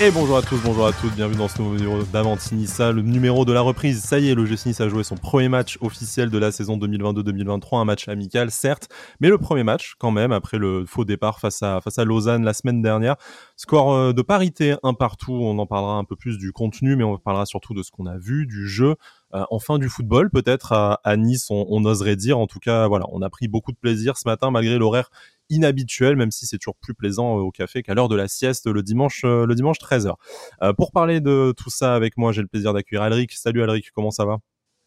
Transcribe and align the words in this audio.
Et 0.00 0.10
bonjour 0.10 0.36
à 0.36 0.42
tous, 0.42 0.60
bonjour 0.64 0.88
à 0.88 0.92
toutes, 0.92 1.14
bienvenue 1.14 1.38
dans 1.38 1.46
ce 1.46 1.62
nouveau 1.62 1.76
numéro 1.76 2.02
d'Avantinissa, 2.02 2.90
le 2.90 3.00
numéro 3.00 3.44
de 3.44 3.52
la 3.52 3.60
reprise. 3.60 4.02
Ça 4.02 4.18
y 4.18 4.28
est, 4.28 4.34
le 4.34 4.42
Nice 4.42 4.80
a 4.80 4.88
joué 4.88 5.04
son 5.04 5.14
premier 5.14 5.48
match 5.48 5.78
officiel 5.80 6.30
de 6.30 6.38
la 6.38 6.50
saison 6.50 6.76
2022-2023, 6.78 7.80
un 7.80 7.84
match 7.84 8.08
amical 8.08 8.50
certes, 8.50 8.88
mais 9.20 9.28
le 9.28 9.38
premier 9.38 9.62
match 9.62 9.94
quand 10.00 10.10
même 10.10 10.32
après 10.32 10.58
le 10.58 10.84
faux 10.84 11.04
départ 11.04 11.38
face 11.38 11.62
à 11.62 11.80
face 11.80 11.96
à 11.98 12.04
Lausanne 12.04 12.42
la 12.42 12.54
semaine 12.54 12.82
dernière. 12.82 13.14
Score 13.54 13.94
euh, 13.94 14.12
de 14.12 14.20
parité 14.22 14.74
un 14.82 14.94
partout, 14.94 15.32
on 15.32 15.60
en 15.60 15.66
parlera 15.66 15.94
un 15.94 16.04
peu 16.04 16.16
plus 16.16 16.38
du 16.38 16.50
contenu, 16.50 16.96
mais 16.96 17.04
on 17.04 17.16
parlera 17.16 17.46
surtout 17.46 17.72
de 17.72 17.84
ce 17.84 17.92
qu'on 17.92 18.06
a 18.06 18.18
vu, 18.18 18.46
du 18.46 18.66
jeu, 18.66 18.96
euh, 19.32 19.44
enfin 19.52 19.78
du 19.78 19.88
football 19.88 20.28
peut-être 20.28 20.72
à, 20.72 21.16
Nice, 21.16 21.46
on, 21.50 21.66
on, 21.68 21.84
oserait 21.84 22.16
dire. 22.16 22.40
En 22.40 22.48
tout 22.48 22.58
cas, 22.58 22.88
voilà, 22.88 23.06
on 23.12 23.22
a 23.22 23.30
pris 23.30 23.46
beaucoup 23.46 23.70
de 23.70 23.78
plaisir 23.78 24.16
ce 24.16 24.26
matin 24.26 24.50
malgré 24.50 24.76
l'horaire 24.76 25.10
inhabituel, 25.50 26.16
même 26.16 26.30
si 26.30 26.46
c'est 26.46 26.58
toujours 26.58 26.76
plus 26.76 26.94
plaisant 26.94 27.38
euh, 27.38 27.42
au 27.42 27.50
café 27.50 27.82
qu'à 27.82 27.94
l'heure 27.94 28.08
de 28.08 28.16
la 28.16 28.28
sieste 28.28 28.66
le 28.66 28.82
dimanche, 28.82 29.22
euh, 29.24 29.46
le 29.46 29.54
dimanche 29.54 29.78
13h. 29.78 30.14
Euh, 30.62 30.72
pour 30.72 30.92
parler 30.92 31.20
de 31.20 31.52
tout 31.56 31.70
ça 31.70 31.94
avec 31.94 32.16
moi, 32.16 32.32
j'ai 32.32 32.42
le 32.42 32.48
plaisir 32.48 32.72
d'accueillir 32.72 33.02
Alric. 33.02 33.32
Salut 33.32 33.62
Alric, 33.62 33.90
comment 33.92 34.10
ça 34.10 34.24
va? 34.24 34.38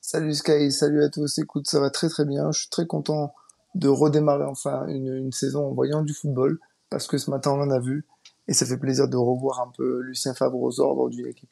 Salut 0.02 0.34
Sky, 0.34 0.72
salut 0.72 1.04
à 1.04 1.10
tous. 1.10 1.38
Écoute, 1.40 1.68
ça 1.68 1.80
va 1.80 1.90
très 1.90 2.10
très 2.10 2.26
bien. 2.26 2.52
Je 2.52 2.60
suis 2.60 2.70
très 2.70 2.88
content 2.88 3.34
de 3.76 3.88
redémarrer 3.88 4.46
enfin 4.46 4.88
une, 4.88 5.32
saison 5.32 5.68
en 5.68 5.74
voyant 5.74 6.02
du 6.02 6.14
football, 6.14 6.60
parce 6.90 7.08
que 7.08 7.18
ce 7.18 7.30
matin 7.30 7.52
on 7.52 7.62
en 7.62 7.70
a 7.70 7.80
vu, 7.80 8.06
et 8.48 8.54
ça 8.54 8.66
fait 8.66 8.78
plaisir 8.78 9.08
de 9.08 9.18
revoir 9.18 9.62
un 9.62 9.72
peu 9.76 10.02
Lucien 10.02 10.34
Favre 10.34 10.60
aux 10.62 10.80
ordres 10.80 11.10
d'une 11.10 11.28
équipe. 11.28 11.52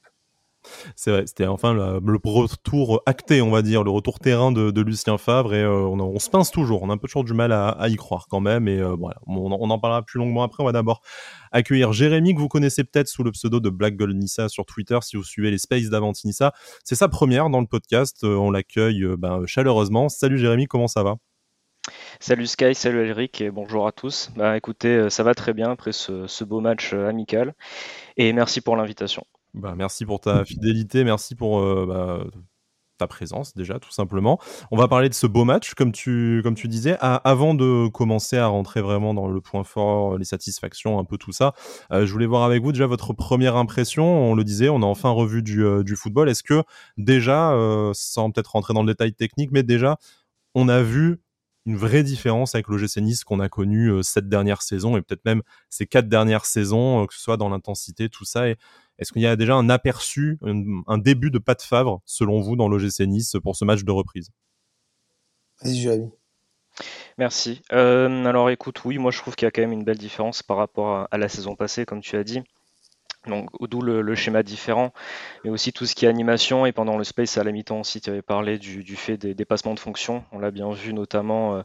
C'est 0.95 1.11
vrai, 1.11 1.27
c'était 1.27 1.47
enfin 1.47 1.73
le, 1.73 2.19
retour 2.23 3.01
acté, 3.05 3.41
on 3.41 3.51
va 3.51 3.61
dire, 3.61 3.83
le 3.83 3.91
retour 3.91 4.19
terrain 4.19 4.51
de, 4.51 4.81
Lucien 4.81 5.17
Favre 5.17 5.53
et 5.53 5.63
euh, 5.63 5.87
on, 5.87 6.19
se 6.19 6.29
pince 6.29 6.51
toujours. 6.51 6.83
On 6.83 6.89
a 6.89 6.93
un 6.93 6.97
peu 6.97 7.07
toujours 7.07 7.23
du 7.23 7.33
mal 7.33 7.51
à, 7.51 7.87
y 7.87 7.95
croire 7.95 8.27
quand 8.29 8.39
même 8.39 8.67
et 8.67 8.79
euh, 8.79 8.95
voilà, 8.97 9.17
on, 9.27 9.51
en 9.51 9.79
parlera 9.79 10.03
plus 10.03 10.19
longuement 10.19 10.43
après. 10.43 10.63
On 10.63 10.65
va 10.65 10.71
d'abord 10.71 11.01
accueillir 11.51 11.93
Jérémy 11.93 12.35
que 12.35 12.39
vous 12.39 12.47
connaissez 12.47 12.83
peut-être 12.83 13.07
sous 13.07 13.23
le 13.23 13.31
pseudo 13.31 13.59
de 13.59 13.69
Black 13.69 13.95
Gold 13.95 14.15
Nissa 14.15 14.49
sur 14.49 14.65
Twitter 14.65 14.97
si 15.01 15.17
vous 15.17 15.23
suivez 15.23 15.51
les 15.51 15.57
Spaces 15.57 15.89
d'Avantinissa. 15.89 16.53
C'est 16.83 16.95
sa 16.95 17.07
première 17.07 17.49
dans 17.49 17.61
le 17.61 17.67
podcast. 17.67 18.23
Euh, 18.23 18.35
on 18.35 18.51
l'accueille 18.51 19.05
ben, 19.17 19.45
chaleureusement. 19.45 20.09
Salut 20.09 20.37
Jérémy, 20.37 20.67
comment 20.67 20.87
ça 20.87 21.03
va? 21.03 21.15
Salut 22.19 22.47
Sky, 22.47 22.73
salut 22.73 23.07
Eric 23.07 23.41
et 23.41 23.51
bonjour 23.51 23.85
à 23.85 23.91
tous. 23.91 24.31
Bah 24.35 24.57
écoutez, 24.57 25.09
ça 25.09 25.21
va 25.21 25.35
très 25.35 25.53
bien 25.53 25.69
après 25.69 25.91
ce 25.91 26.43
beau 26.43 26.59
match 26.59 26.93
amical 26.93 27.53
et 28.17 28.33
merci 28.33 28.61
pour 28.61 28.75
l'invitation. 28.75 29.25
Bah, 29.55 29.73
merci 29.75 30.05
pour 30.05 30.19
ta 30.19 30.43
fidélité, 30.43 31.05
merci 31.05 31.33
pour 31.33 31.59
euh, 31.61 31.85
bah, 31.87 32.39
ta 32.97 33.07
présence 33.07 33.55
déjà, 33.55 33.79
tout 33.79 33.91
simplement. 33.91 34.37
On 34.69 34.75
va 34.75 34.89
parler 34.89 35.07
de 35.07 35.13
ce 35.13 35.27
beau 35.27 35.45
match, 35.45 35.73
comme 35.75 35.93
tu, 35.93 36.41
disais. 36.65 36.97
avant 36.99 37.53
de 37.53 37.87
commencer 37.87 38.37
à 38.37 38.47
rentrer 38.47 38.81
vraiment 38.81 39.13
dans 39.13 39.27
le 39.27 39.39
point 39.39 39.63
fort, 39.63 40.17
les 40.17 40.25
satisfactions, 40.25 40.99
un 40.99 41.05
peu 41.05 41.17
tout 41.17 41.31
ça, 41.31 41.53
euh, 41.93 42.05
je 42.05 42.11
voulais 42.11 42.25
voir 42.25 42.43
avec 42.43 42.63
vous 42.63 42.73
déjà 42.73 42.85
votre 42.85 43.13
première 43.13 43.55
impression. 43.55 44.05
On 44.05 44.35
le 44.35 44.43
disait, 44.43 44.67
on 44.67 44.81
a 44.81 44.85
enfin 44.85 45.09
revu 45.09 45.41
du, 45.41 45.63
euh, 45.63 45.83
football. 45.95 46.27
Est-ce 46.27 46.43
que 46.43 46.61
déjà, 46.97 47.57
sans 47.93 48.31
peut-être 48.31 48.51
rentrer 48.51 48.73
dans 48.73 48.83
le 48.83 48.91
détail 48.91 49.13
technique, 49.13 49.51
mais 49.53 49.63
déjà, 49.63 49.97
on 50.53 50.67
a 50.67 50.81
vu 50.81 51.21
une 51.65 51.77
vraie 51.77 52.03
différence 52.03 52.53
avec 52.55 52.67
l'OGC 52.67 52.97
Nice 52.97 53.23
qu'on 53.23 53.39
a 53.39 53.49
connu 53.49 53.91
cette 54.03 54.29
dernière 54.29 54.61
saison 54.61 54.97
et 54.97 55.01
peut-être 55.01 55.25
même 55.25 55.41
ces 55.69 55.87
quatre 55.87 56.07
dernières 56.07 56.45
saisons, 56.45 57.07
que 57.07 57.13
ce 57.13 57.21
soit 57.21 57.37
dans 57.37 57.49
l'intensité, 57.49 58.09
tout 58.09 58.25
ça. 58.25 58.45
Est-ce 58.97 59.11
qu'il 59.11 59.21
y 59.21 59.27
a 59.27 59.35
déjà 59.35 59.55
un 59.55 59.69
aperçu, 59.69 60.37
un, 60.41 60.97
début 60.97 61.31
de 61.31 61.39
pas 61.39 61.55
de 61.55 61.61
Favre, 61.61 62.01
selon 62.05 62.41
vous, 62.41 62.55
dans 62.55 62.67
l'OGC 62.67 63.01
Nice 63.01 63.35
pour 63.43 63.55
ce 63.55 63.65
match 63.65 63.83
de 63.83 63.91
reprise? 63.91 64.29
Vas-y, 65.61 66.09
Merci. 67.17 67.61
Euh, 67.71 68.25
alors 68.25 68.49
écoute, 68.49 68.83
oui, 68.83 68.97
moi 68.97 69.11
je 69.11 69.19
trouve 69.19 69.35
qu'il 69.35 69.45
y 69.45 69.47
a 69.47 69.51
quand 69.51 69.61
même 69.61 69.71
une 69.71 69.85
belle 69.85 69.97
différence 69.97 70.43
par 70.43 70.57
rapport 70.57 71.07
à 71.09 71.17
la 71.17 71.29
saison 71.29 71.55
passée, 71.55 71.85
comme 71.85 72.01
tu 72.01 72.17
as 72.17 72.23
dit. 72.25 72.41
Donc, 73.27 73.49
d'où 73.59 73.81
le, 73.81 74.15
schéma 74.15 74.43
différent, 74.43 74.93
mais 75.43 75.49
aussi 75.49 75.73
tout 75.73 75.85
ce 75.85 75.95
qui 75.95 76.05
est 76.05 76.09
animation. 76.09 76.65
Et 76.65 76.71
pendant 76.71 76.97
le 76.97 77.03
space 77.03 77.37
à 77.37 77.43
la 77.43 77.51
mi-temps 77.51 77.79
aussi, 77.79 78.01
tu 78.01 78.09
avais 78.09 78.21
parlé 78.21 78.57
du, 78.57 78.95
fait 78.95 79.17
des 79.17 79.33
dépassements 79.33 79.73
de 79.73 79.79
fonction. 79.79 80.23
On 80.31 80.39
l'a 80.39 80.51
bien 80.51 80.71
vu 80.71 80.93
notamment 80.93 81.55
euh, 81.55 81.63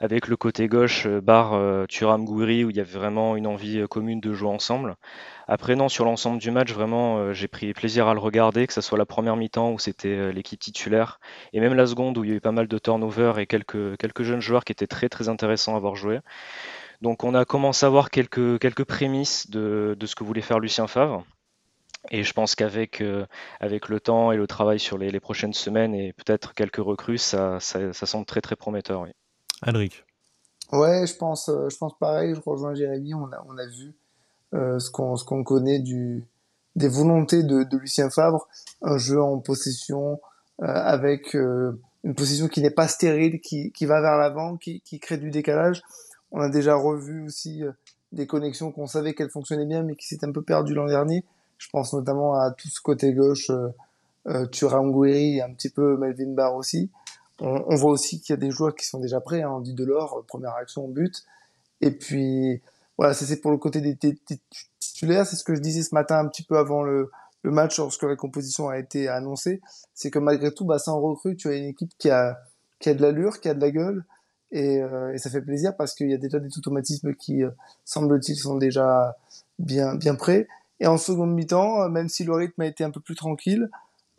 avec 0.00 0.28
le 0.28 0.36
côté 0.36 0.68
gauche, 0.68 1.06
euh, 1.06 1.20
bar 1.20 1.54
euh, 1.54 1.86
Turam 1.86 2.24
Gouiri, 2.24 2.64
où 2.64 2.70
il 2.70 2.76
y 2.76 2.80
avait 2.80 2.98
vraiment 2.98 3.36
une 3.36 3.46
envie 3.46 3.84
commune 3.88 4.20
de 4.20 4.32
jouer 4.32 4.50
ensemble. 4.50 4.96
Après, 5.48 5.76
non, 5.76 5.88
sur 5.88 6.04
l'ensemble 6.04 6.38
du 6.38 6.50
match, 6.50 6.72
vraiment, 6.72 7.32
j'ai 7.32 7.46
pris 7.46 7.72
plaisir 7.72 8.08
à 8.08 8.14
le 8.14 8.20
regarder, 8.20 8.66
que 8.66 8.72
ce 8.72 8.80
soit 8.80 8.98
la 8.98 9.06
première 9.06 9.36
mi-temps 9.36 9.70
où 9.70 9.78
c'était 9.78 10.32
l'équipe 10.32 10.58
titulaire, 10.58 11.20
et 11.52 11.60
même 11.60 11.74
la 11.74 11.86
seconde 11.86 12.18
où 12.18 12.24
il 12.24 12.30
y 12.30 12.32
a 12.32 12.36
eu 12.36 12.40
pas 12.40 12.50
mal 12.50 12.66
de 12.66 12.78
turnover 12.78 13.34
et 13.38 13.46
quelques, 13.46 13.96
quelques 13.96 14.24
jeunes 14.24 14.40
joueurs 14.40 14.64
qui 14.64 14.72
étaient 14.72 14.88
très 14.88 15.08
très 15.08 15.28
intéressants 15.28 15.74
à 15.74 15.76
avoir 15.76 15.94
joué. 15.94 16.18
Donc 17.02 17.24
on 17.24 17.34
a 17.34 17.44
commencé 17.44 17.84
à 17.84 17.88
voir 17.88 18.10
quelques, 18.10 18.58
quelques 18.58 18.84
prémices 18.84 19.50
de, 19.50 19.96
ce 20.04 20.14
que 20.14 20.24
voulait 20.24 20.42
faire 20.42 20.58
Lucien 20.58 20.86
Favre. 20.86 21.24
Et 22.10 22.22
je 22.22 22.32
pense 22.32 22.54
qu'avec 22.54 23.00
euh, 23.00 23.26
avec 23.58 23.88
le 23.88 23.98
temps 23.98 24.30
et 24.30 24.36
le 24.36 24.46
travail 24.46 24.78
sur 24.78 24.96
les, 24.96 25.18
prochaines 25.18 25.52
semaines 25.52 25.92
et 25.94 26.12
peut-être 26.12 26.54
quelques 26.54 26.76
recrues, 26.76 27.18
ça, 27.18 27.58
ça, 27.58 27.92
semble 27.92 28.26
très 28.26 28.40
très 28.40 28.54
prometteur. 28.54 29.00
Oui. 29.00 29.10
Alric. 29.62 30.04
Ouais, 30.72 31.06
je 31.06 31.16
pense, 31.16 31.48
euh, 31.48 31.68
je 31.68 31.76
pense 31.76 31.98
pareil, 31.98 32.34
je 32.34 32.40
rejoins 32.48 32.74
Jérémy, 32.74 33.14
on 33.14 33.26
a, 33.32 33.44
on 33.48 33.58
a 33.58 33.66
vu 33.66 33.94
euh, 34.54 34.78
ce 34.78 34.90
qu'on 34.90 35.16
qu'on 35.16 35.42
connaît 35.42 35.80
du, 35.80 36.24
des 36.76 36.88
volontés 36.88 37.42
de, 37.42 37.64
de, 37.64 37.76
Lucien 37.76 38.08
Favre, 38.08 38.46
un 38.82 38.98
jeu 38.98 39.20
en 39.20 39.38
possession 39.38 40.20
avec 40.58 41.34
une 42.06 42.14
possession 42.14 42.48
qui 42.48 42.62
n'est 42.62 42.70
pas 42.70 42.88
stérile, 42.88 43.40
qui, 43.40 43.72
qui 43.72 43.84
va 43.84 44.00
vers 44.00 44.16
l'avant, 44.16 44.56
qui, 44.56 44.80
qui 44.80 45.00
crée 45.00 45.18
du 45.18 45.30
décalage. 45.30 45.82
On 46.32 46.40
a 46.40 46.48
déjà 46.48 46.74
revu 46.74 47.26
aussi 47.26 47.62
euh, 47.62 47.72
des 48.12 48.26
connexions 48.26 48.72
qu'on 48.72 48.86
savait 48.86 49.14
qu'elles 49.14 49.30
fonctionnaient 49.30 49.66
bien, 49.66 49.82
mais 49.82 49.96
qui 49.96 50.06
s'étaient 50.06 50.26
un 50.26 50.32
peu 50.32 50.42
perdues 50.42 50.74
l'an 50.74 50.86
dernier. 50.86 51.24
Je 51.58 51.68
pense 51.70 51.92
notamment 51.92 52.34
à 52.34 52.50
tout 52.50 52.68
ce 52.68 52.80
côté 52.80 53.12
gauche, 53.12 53.50
euh, 53.50 53.68
euh 54.28 54.46
et 55.06 55.40
un 55.40 55.52
petit 55.52 55.70
peu 55.70 55.96
Melvin 55.96 56.34
Barr 56.34 56.54
aussi. 56.56 56.90
On, 57.40 57.74
voit 57.76 57.90
aussi 57.90 58.20
qu'il 58.20 58.32
y 58.32 58.38
a 58.38 58.40
des 58.40 58.50
joueurs 58.50 58.74
qui 58.74 58.86
sont 58.86 58.98
déjà 58.98 59.20
prêts. 59.20 59.42
Hein, 59.42 59.60
dit 59.60 59.74
Delors, 59.74 60.24
première 60.26 60.54
action, 60.54 60.88
but. 60.88 61.24
Et 61.82 61.90
puis, 61.90 62.62
voilà, 62.96 63.12
c'est 63.12 63.40
pour 63.40 63.50
le 63.50 63.58
côté 63.58 63.80
des, 63.80 63.96
titulaires. 64.80 65.26
C'est 65.26 65.36
ce 65.36 65.44
que 65.44 65.54
je 65.54 65.60
disais 65.60 65.82
ce 65.82 65.94
matin 65.94 66.18
un 66.18 66.28
petit 66.28 66.42
peu 66.42 66.56
avant 66.56 66.82
le, 66.82 67.10
match 67.44 67.78
lorsque 67.78 68.02
la 68.02 68.16
composition 68.16 68.68
a 68.68 68.78
été 68.78 69.06
annoncée. 69.06 69.60
C'est 69.94 70.10
que 70.10 70.18
malgré 70.18 70.52
tout, 70.52 70.64
bah, 70.64 70.80
sans 70.80 71.00
recrue, 71.00 71.36
tu 71.36 71.48
as 71.48 71.54
une 71.54 71.66
équipe 71.66 71.92
qui 71.98 72.10
a, 72.10 72.38
qui 72.80 72.88
a 72.88 72.94
de 72.94 73.02
l'allure, 73.02 73.38
qui 73.40 73.48
a 73.48 73.54
de 73.54 73.60
la 73.60 73.70
gueule, 73.70 74.04
et, 74.52 74.80
euh, 74.80 75.12
et, 75.12 75.18
ça 75.18 75.30
fait 75.30 75.42
plaisir 75.42 75.76
parce 75.76 75.94
qu'il 75.94 76.08
y 76.08 76.14
a 76.14 76.18
déjà 76.18 76.38
des 76.38 76.56
automatismes 76.56 77.14
qui, 77.14 77.42
euh, 77.42 77.50
semble-t-il, 77.84 78.36
sont 78.36 78.56
déjà 78.56 79.16
bien, 79.58 79.94
bien 79.94 80.14
prêts. 80.14 80.46
Et 80.80 80.86
en 80.86 80.98
seconde 80.98 81.34
mi-temps, 81.34 81.82
euh, 81.82 81.88
même 81.88 82.08
si 82.08 82.24
le 82.24 82.32
rythme 82.32 82.62
a 82.62 82.66
été 82.66 82.84
un 82.84 82.90
peu 82.90 83.00
plus 83.00 83.14
tranquille, 83.14 83.70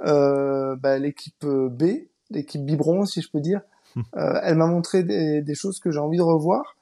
euh, 0.05 0.75
bah, 0.75 0.97
l'équipe 0.97 1.45
B, 1.45 1.83
l'équipe 2.29 2.63
biberon, 2.63 3.05
si 3.05 3.21
je 3.21 3.29
peux 3.29 3.39
dire, 3.39 3.61
euh, 4.17 4.39
elle 4.43 4.55
m'a 4.55 4.67
montré 4.67 5.03
des, 5.03 5.41
des, 5.41 5.55
choses 5.55 5.79
que 5.79 5.91
j'ai 5.91 5.99
envie 5.99 6.17
de 6.17 6.23
revoir. 6.23 6.75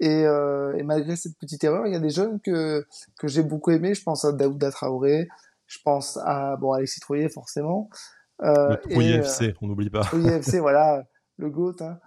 Et, 0.00 0.26
euh, 0.26 0.76
et, 0.76 0.82
malgré 0.82 1.14
cette 1.14 1.36
petite 1.38 1.62
erreur, 1.62 1.86
il 1.86 1.92
y 1.92 1.96
a 1.96 2.00
des 2.00 2.10
jeunes 2.10 2.40
que, 2.40 2.84
que 3.18 3.28
j'ai 3.28 3.42
beaucoup 3.42 3.70
aimé. 3.70 3.94
Je 3.94 4.02
pense 4.02 4.24
à 4.24 4.32
Daouda 4.32 4.70
Traoré, 4.72 5.28
je 5.66 5.78
pense 5.84 6.18
à 6.24 6.56
bon 6.56 6.72
Alexis 6.72 7.00
Troyer 7.00 7.28
forcément. 7.28 7.88
Euh, 8.42 8.76
le 8.86 9.00
FC, 9.00 9.54
on 9.62 9.68
n'oublie 9.68 9.90
pas. 9.90 10.00
Troyer 10.00 10.32
FC, 10.32 10.58
voilà 10.58 11.04
le 11.42 11.50
GOAT. 11.50 11.76
Hein. 11.80 11.98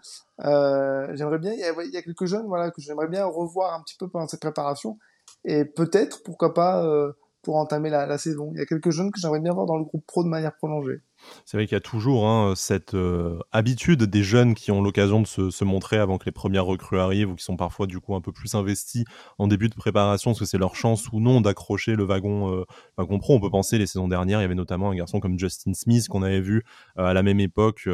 Euh, 0.45 1.07
j'aimerais 1.13 1.39
bien, 1.39 1.53
il 1.53 1.59
y, 1.59 1.97
a, 1.97 2.01
quelques 2.01 2.25
jeunes 2.25 2.47
voilà, 2.47 2.71
que 2.71 2.81
j'aimerais 2.81 3.07
bien 3.07 3.25
revoir 3.25 3.73
un 3.73 3.81
petit 3.81 3.95
peu 3.97 4.07
pendant 4.07 4.27
cette 4.27 4.41
préparation. 4.41 4.97
Et 5.43 5.65
peut-être, 5.65 6.23
pourquoi 6.23 6.53
pas, 6.53 6.83
euh, 6.83 7.13
pour 7.41 7.57
entamer 7.57 7.89
la, 7.89 8.05
la, 8.05 8.17
saison. 8.17 8.51
Il 8.53 8.59
y 8.59 8.61
a 8.61 8.65
quelques 8.65 8.89
jeunes 8.89 9.11
que 9.11 9.19
j'aimerais 9.19 9.39
bien 9.39 9.53
voir 9.53 9.67
dans 9.67 9.77
le 9.77 9.83
groupe 9.83 10.05
pro 10.05 10.23
de 10.23 10.29
manière 10.29 10.55
prolongée. 10.55 11.01
C'est 11.45 11.57
vrai 11.57 11.65
qu'il 11.65 11.75
y 11.75 11.77
a 11.77 11.81
toujours 11.81 12.27
hein, 12.27 12.53
cette 12.55 12.93
euh, 12.93 13.39
habitude 13.51 14.03
des 14.03 14.23
jeunes 14.23 14.55
qui 14.55 14.71
ont 14.71 14.81
l'occasion 14.81 15.21
de 15.21 15.27
se, 15.27 15.63
montrer 15.63 15.97
avant 15.97 16.17
que 16.17 16.25
les 16.25 16.31
premières 16.31 16.65
recrues 16.65 16.99
arrivent 16.99 17.31
ou 17.31 17.35
qui 17.35 17.43
sont 17.43 17.57
parfois 17.57 17.87
du 17.87 17.99
coup 17.99 18.15
un 18.15 18.21
peu 18.21 18.31
plus 18.31 18.55
investis 18.55 19.03
en 19.37 19.47
début 19.47 19.69
de 19.69 19.75
préparation 19.75 20.31
parce 20.31 20.39
que 20.39 20.45
c'est 20.45 20.57
leur 20.57 20.75
chance 20.75 21.07
ou 21.11 21.19
non 21.19 21.41
d'accrocher 21.41 21.95
le 21.95 22.03
wagon, 22.03 22.53
euh, 22.53 22.65
wagon 22.97 23.19
pro. 23.19 23.35
On 23.35 23.39
peut 23.39 23.49
penser 23.49 23.77
les 23.77 23.87
saisons 23.87 24.07
dernières, 24.07 24.39
il 24.39 24.43
y 24.43 24.45
avait 24.45 24.55
notamment 24.55 24.91
un 24.91 24.95
garçon 24.95 25.19
comme 25.19 25.39
Justin 25.39 25.73
Smith 25.73 26.07
qu'on 26.07 26.23
avait 26.23 26.41
vu 26.41 26.63
euh, 26.97 27.05
à 27.05 27.13
la 27.13 27.23
même 27.23 27.39
époque 27.39 27.87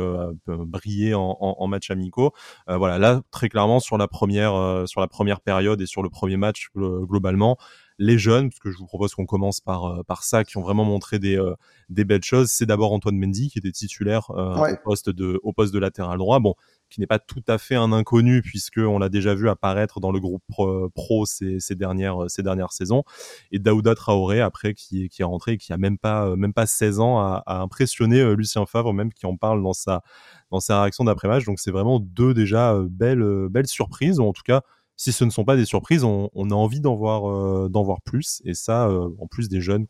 briller 0.48 1.14
en, 1.14 1.38
en, 1.40 1.68
match 1.68 1.92
amicaux. 1.92 2.34
voilà, 2.68 2.98
là 2.98 3.22
très 3.32 3.50
clairement 3.50 3.80
sur 3.80 3.98
la 3.98 4.08
première 4.08 4.84
sur 4.88 5.02
la 5.02 5.08
première 5.08 5.42
période 5.42 5.82
et 5.82 5.86
sur 5.86 6.04
le 6.04 6.10
premier 6.10 6.38
match 6.38 6.70
globalement, 6.76 7.58
les 8.02 8.18
jeunes, 8.18 8.50
parce 8.50 8.60
que 8.60 8.72
je 8.72 8.78
vous 8.80 8.88
propose 8.88 9.14
qu'on 9.14 9.28
commence 9.28 9.62
par, 9.62 9.86
euh, 9.86 10.04
par 10.04 10.24
ça, 10.24 10.44
qui 10.44 10.58
ont 10.58 10.64
vraiment 10.64 10.84
montré 10.84 11.20
des, 11.20 11.38
euh, 11.38 11.54
des 11.90 12.04
belles 12.04 12.24
choses. 12.24 12.50
C'est 12.50 12.66
d'abord 12.66 12.94
Antoine 12.94 13.16
Mendy, 13.16 13.52
qui 13.52 13.60
était 13.60 13.72
titulaire 13.72 14.32
euh, 14.32 14.56
au, 14.56 14.76
poste 14.84 15.12
de, 15.12 15.40
au 15.44 15.54
poste 15.54 15.72
de 15.72 15.78
latéral 15.78 16.18
droit. 16.18 16.40
Bon, 16.40 16.56
qui 16.90 17.00
n'est 17.00 17.08
pas 17.08 17.20
tout 17.20 17.44
à 17.48 17.60
fait 17.60 17.76
un 17.76 17.92
inconnu 17.92 18.42
puisqu'on 18.42 18.98
l'a 18.98 19.08
déjà 19.08 19.36
vu 19.36 19.48
apparaître 19.50 20.00
dans 20.00 20.12
le 20.12 20.20
groupe 20.20 20.42
pro, 20.48 21.26
ces, 21.28 21.60
ces, 21.60 21.76
dernières, 21.76 22.26
ces 22.28 22.42
dernières 22.42 22.72
saisons. 22.72 23.04
Et 23.52 23.60
Daouda 23.60 23.94
Traoré, 23.94 24.42
après, 24.42 24.74
qui, 24.74 25.08
qui 25.08 25.22
est 25.22 25.26
rentré, 25.26 25.58
qui 25.58 25.72
a 25.72 25.78
même 25.78 26.00
pas, 26.00 26.36
même 26.36 26.54
pas 26.54 26.66
16 26.66 27.00
ans, 27.00 27.20
a, 27.20 27.44
a 27.46 27.60
impressionné 27.60 28.36
Lucien 28.36 28.66
Favre, 28.66 28.94
même 28.94 29.14
qui 29.14 29.28
en 29.28 29.38
parle 29.38 29.62
dans 29.62 29.74
sa, 29.74 30.02
dans 30.50 30.60
sa 30.60 30.82
réaction 30.82 31.04
d'après-match. 31.04 31.46
Donc 31.46 31.60
c'est 31.60 31.72
vraiment 31.72 32.00
deux 32.00 32.34
déjà 32.34 32.76
belles, 32.90 33.48
belles 33.52 33.68
surprises, 33.68 34.20
ou 34.20 34.24
en 34.24 34.34
tout 34.34 34.44
cas 34.44 34.64
si 35.02 35.12
ce 35.12 35.24
ne 35.24 35.32
sont 35.32 35.46
pas 35.46 35.56
des 35.56 35.66
surprises, 35.66 36.04
on, 36.04 36.30
a 36.36 36.54
envie 36.54 36.80
d'en 36.80 36.96
voir, 36.96 37.70
d'en 37.72 37.82
voir 37.82 38.04
plus. 38.04 38.40
Et 38.46 38.54
ça, 38.54 38.88
en 39.18 39.26
plus 39.26 39.50
des 39.50 39.60
jeunes 39.60 39.88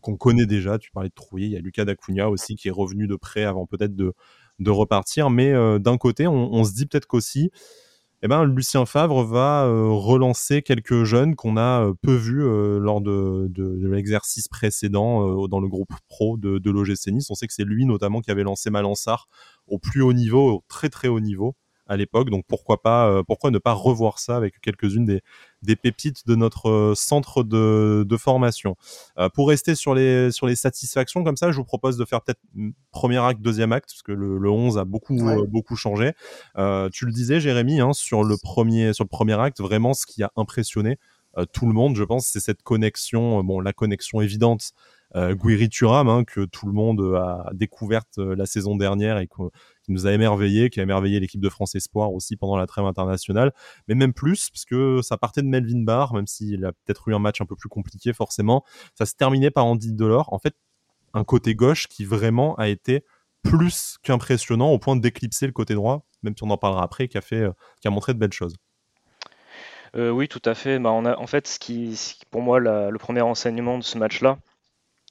qu'on 0.00 0.16
connaît 0.16 0.46
déjà. 0.46 0.76
Tu 0.80 0.90
parlais 0.90 1.08
de 1.08 1.14
Trouillet, 1.14 1.46
il 1.46 1.52
y 1.52 1.56
a 1.56 1.60
Lucas 1.60 1.84
Dacunha 1.84 2.28
aussi 2.28 2.56
qui 2.56 2.66
est 2.66 2.72
revenu 2.72 3.06
de 3.06 3.14
près 3.14 3.44
avant 3.44 3.66
peut-être 3.66 3.94
de, 3.94 4.12
repartir. 4.66 5.30
Mais 5.30 5.52
euh, 5.52 5.78
d'un 5.78 5.98
côté, 5.98 6.26
on, 6.26 6.64
se 6.64 6.72
dit 6.72 6.86
peut-être 6.86 7.06
qu'aussi, 7.06 7.52
eh 8.22 8.26
ben, 8.26 8.42
Lucien 8.42 8.86
Favre 8.86 9.22
va 9.22 9.66
euh, 9.66 9.86
relancer 9.88 10.62
quelques 10.62 11.04
jeunes 11.04 11.36
qu'on 11.36 11.56
a 11.56 11.86
euh, 11.86 11.94
peu 12.02 12.16
vus 12.16 12.42
lors 12.80 13.00
de, 13.00 13.46
de, 13.50 13.88
l'exercice 13.88 14.48
précédent 14.48 15.46
dans 15.46 15.60
le 15.60 15.68
groupe 15.68 15.92
pro 16.08 16.36
de, 16.38 16.58
de 16.58 16.70
l'OGC 16.72 17.12
Nice. 17.12 17.30
On 17.30 17.36
sait 17.36 17.46
que 17.46 17.54
c'est 17.54 17.64
lui 17.64 17.86
notamment 17.86 18.20
qui 18.20 18.32
avait 18.32 18.42
lancé 18.42 18.68
Malansar 18.68 19.28
au 19.68 19.78
plus 19.78 20.02
haut 20.02 20.12
niveau, 20.12 20.56
au 20.56 20.64
très 20.66 20.88
très 20.88 21.06
haut 21.06 21.20
niveau 21.20 21.54
à 21.90 21.96
l'époque. 21.96 22.30
Donc 22.30 22.44
pourquoi 22.48 22.80
pas, 22.82 23.22
pourquoi 23.26 23.50
ne 23.50 23.58
pas 23.58 23.72
revoir 23.72 24.18
ça 24.18 24.36
avec 24.36 24.60
quelques-unes 24.60 25.04
des, 25.04 25.22
des 25.62 25.76
pépites 25.76 26.26
de 26.26 26.34
notre 26.34 26.68
euh, 26.68 26.94
centre 26.94 27.42
de, 27.42 28.04
de 28.08 28.16
formation. 28.16 28.76
Euh, 29.18 29.28
pour 29.28 29.48
rester 29.48 29.74
sur 29.74 29.94
les, 29.94 30.30
sur 30.30 30.46
les 30.46 30.56
satisfactions 30.56 31.22
comme 31.24 31.36
ça, 31.36 31.50
je 31.52 31.56
vous 31.56 31.64
propose 31.64 31.96
de 31.96 32.04
faire 32.04 32.22
peut-être 32.22 32.40
premier 32.90 33.18
acte, 33.18 33.40
deuxième 33.40 33.72
acte, 33.72 33.90
parce 33.90 34.02
que 34.02 34.12
le, 34.12 34.38
le 34.38 34.50
11 34.50 34.78
a 34.78 34.84
beaucoup, 34.84 35.28
euh, 35.28 35.46
beaucoup 35.46 35.76
changé. 35.76 36.12
Euh, 36.56 36.88
tu 36.90 37.06
le 37.06 37.12
disais, 37.12 37.40
Jérémy, 37.40 37.80
hein, 37.80 37.92
sur, 37.92 38.24
le 38.24 38.36
premier, 38.42 38.92
sur 38.92 39.04
le 39.04 39.08
premier 39.08 39.38
acte, 39.38 39.60
vraiment 39.60 39.94
ce 39.94 40.06
qui 40.06 40.22
a 40.22 40.30
impressionné 40.36 40.98
tout 41.52 41.64
le 41.66 41.72
monde, 41.72 41.94
je 41.94 42.02
pense, 42.02 42.26
c'est 42.26 42.40
cette 42.40 42.64
connexion, 42.64 43.44
bon, 43.44 43.60
la 43.60 43.72
connexion 43.72 44.20
évidente 44.20 44.72
euh, 45.14 45.32
Guiri 45.36 45.68
Turam, 45.68 46.08
hein, 46.08 46.24
que 46.24 46.44
tout 46.44 46.66
le 46.66 46.72
monde 46.72 47.00
a 47.16 47.50
découverte 47.52 48.18
la 48.18 48.46
saison 48.46 48.74
dernière 48.74 49.18
et 49.18 49.28
que, 49.28 49.42
nous 49.92 50.06
a 50.06 50.12
émerveillé, 50.12 50.70
qui 50.70 50.80
a 50.80 50.82
émerveillé 50.82 51.20
l'équipe 51.20 51.40
de 51.40 51.48
France 51.48 51.74
Espoir 51.74 52.12
aussi 52.12 52.36
pendant 52.36 52.56
la 52.56 52.66
trêve 52.66 52.84
internationale, 52.84 53.52
mais 53.88 53.94
même 53.94 54.12
plus, 54.12 54.50
parce 54.50 54.64
que 54.64 55.02
ça 55.02 55.16
partait 55.16 55.42
de 55.42 55.48
Melvin 55.48 55.82
Barr, 55.82 56.14
même 56.14 56.26
s'il 56.26 56.64
a 56.64 56.72
peut-être 56.72 57.08
eu 57.08 57.14
un 57.14 57.18
match 57.18 57.40
un 57.40 57.46
peu 57.46 57.56
plus 57.56 57.68
compliqué 57.68 58.12
forcément, 58.12 58.64
ça 58.94 59.06
se 59.06 59.14
terminait 59.14 59.50
par 59.50 59.66
Andy 59.66 59.92
Delors. 59.92 60.32
En 60.32 60.38
fait, 60.38 60.54
un 61.14 61.24
côté 61.24 61.54
gauche 61.54 61.86
qui 61.88 62.04
vraiment 62.04 62.54
a 62.56 62.68
été 62.68 63.04
plus 63.42 63.98
qu'impressionnant 64.02 64.70
au 64.70 64.78
point 64.78 64.96
d'éclipser 64.96 65.46
le 65.46 65.52
côté 65.52 65.74
droit, 65.74 66.06
même 66.22 66.36
si 66.36 66.44
on 66.44 66.50
en 66.50 66.58
parlera 66.58 66.82
après, 66.82 67.08
qui 67.08 67.18
a, 67.18 67.20
fait, 67.20 67.46
qui 67.80 67.88
a 67.88 67.90
montré 67.90 68.14
de 68.14 68.18
belles 68.18 68.32
choses. 68.32 68.56
Euh, 69.96 70.10
oui, 70.10 70.28
tout 70.28 70.42
à 70.44 70.54
fait. 70.54 70.78
Bah, 70.78 70.90
en 70.90 71.26
fait, 71.26 71.48
ce 71.48 71.58
qui, 71.58 71.98
pour 72.30 72.42
moi, 72.42 72.60
le 72.60 72.96
premier 72.98 73.22
enseignement 73.22 73.78
de 73.78 73.82
ce 73.82 73.98
match-là, 73.98 74.38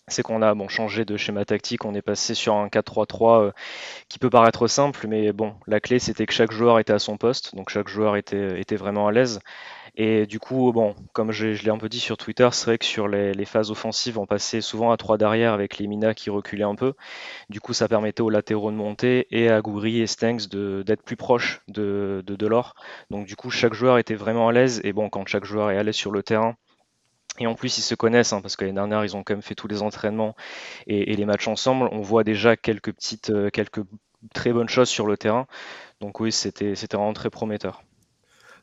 c'est 0.09 0.23
qu'on 0.23 0.41
a 0.41 0.53
changé 0.67 1.05
de 1.05 1.17
schéma 1.17 1.45
tactique, 1.45 1.85
on 1.85 1.93
est 1.95 2.01
passé 2.01 2.33
sur 2.33 2.55
un 2.55 2.67
4-3-3 2.67 3.41
euh, 3.41 3.51
qui 4.07 4.19
peut 4.19 4.29
paraître 4.29 4.67
simple, 4.67 5.07
mais 5.07 5.31
bon, 5.31 5.55
la 5.67 5.79
clé 5.79 5.99
c'était 5.99 6.25
que 6.25 6.33
chaque 6.33 6.51
joueur 6.51 6.79
était 6.79 6.93
à 6.93 6.99
son 6.99 7.17
poste, 7.17 7.55
donc 7.55 7.69
chaque 7.69 7.87
joueur 7.87 8.15
était, 8.15 8.75
vraiment 8.75 9.07
à 9.07 9.11
l'aise. 9.11 9.39
Et 9.95 10.25
du 10.27 10.39
coup, 10.39 10.71
bon, 10.71 10.95
comme 11.13 11.31
je, 11.31 11.47
l'ai 11.47 11.69
un 11.69 11.77
peu 11.77 11.89
dit 11.89 11.99
sur 11.99 12.17
Twitter, 12.17 12.47
c'est 12.51 12.65
vrai 12.65 12.77
que 12.77 12.85
sur 12.85 13.07
les, 13.07 13.45
phases 13.45 13.71
offensives, 13.71 14.17
on 14.17 14.25
passait 14.25 14.61
souvent 14.61 14.91
à 14.91 14.97
3 14.97 15.17
derrière 15.17 15.53
avec 15.53 15.77
les 15.77 15.87
Mina 15.87 16.13
qui 16.13 16.29
reculaient 16.29 16.63
un 16.63 16.75
peu. 16.75 16.93
Du 17.49 17.59
coup, 17.59 17.73
ça 17.73 17.87
permettait 17.87 18.21
aux 18.21 18.29
latéraux 18.29 18.71
de 18.71 18.77
monter 18.77 19.27
et 19.31 19.49
à 19.49 19.61
Goury 19.61 19.99
et 19.99 20.07
Stengs 20.07 20.47
d'être 20.85 21.03
plus 21.03 21.17
proches 21.17 21.61
de, 21.67 22.23
de 22.25 22.35
Delors. 22.35 22.75
Donc 23.09 23.25
du 23.25 23.35
coup, 23.35 23.49
chaque 23.49 23.73
joueur 23.73 23.97
était 23.97 24.15
vraiment 24.15 24.47
à 24.47 24.53
l'aise. 24.53 24.79
Et 24.83 24.93
bon, 24.93 25.09
quand 25.09 25.27
chaque 25.27 25.45
joueur 25.45 25.71
est 25.71 25.77
à 25.77 25.83
l'aise 25.83 25.95
sur 25.95 26.11
le 26.11 26.23
terrain, 26.23 26.55
et 27.39 27.47
en 27.47 27.55
plus, 27.55 27.77
ils 27.77 27.81
se 27.81 27.95
connaissent, 27.95 28.33
hein, 28.33 28.41
parce 28.41 28.55
que 28.55 28.65
l'année 28.65 28.75
dernière, 28.75 29.03
ils 29.05 29.15
ont 29.15 29.23
quand 29.23 29.33
même 29.33 29.41
fait 29.41 29.55
tous 29.55 29.67
les 29.67 29.81
entraînements 29.81 30.35
et, 30.87 31.15
les 31.15 31.25
matchs 31.25 31.47
ensemble. 31.47 31.89
On 31.91 32.01
voit 32.01 32.23
déjà 32.23 32.57
quelques 32.57 32.93
petites, 32.93 33.29
euh, 33.29 33.49
quelques 33.49 33.81
très 34.33 34.51
bonnes 34.51 34.69
choses 34.69 34.89
sur 34.89 35.07
le 35.07 35.17
terrain. 35.17 35.47
Donc 36.01 36.19
oui, 36.19 36.31
c'était 36.31 36.73
vraiment 36.73 37.13
très 37.13 37.29
prometteur. 37.29 37.81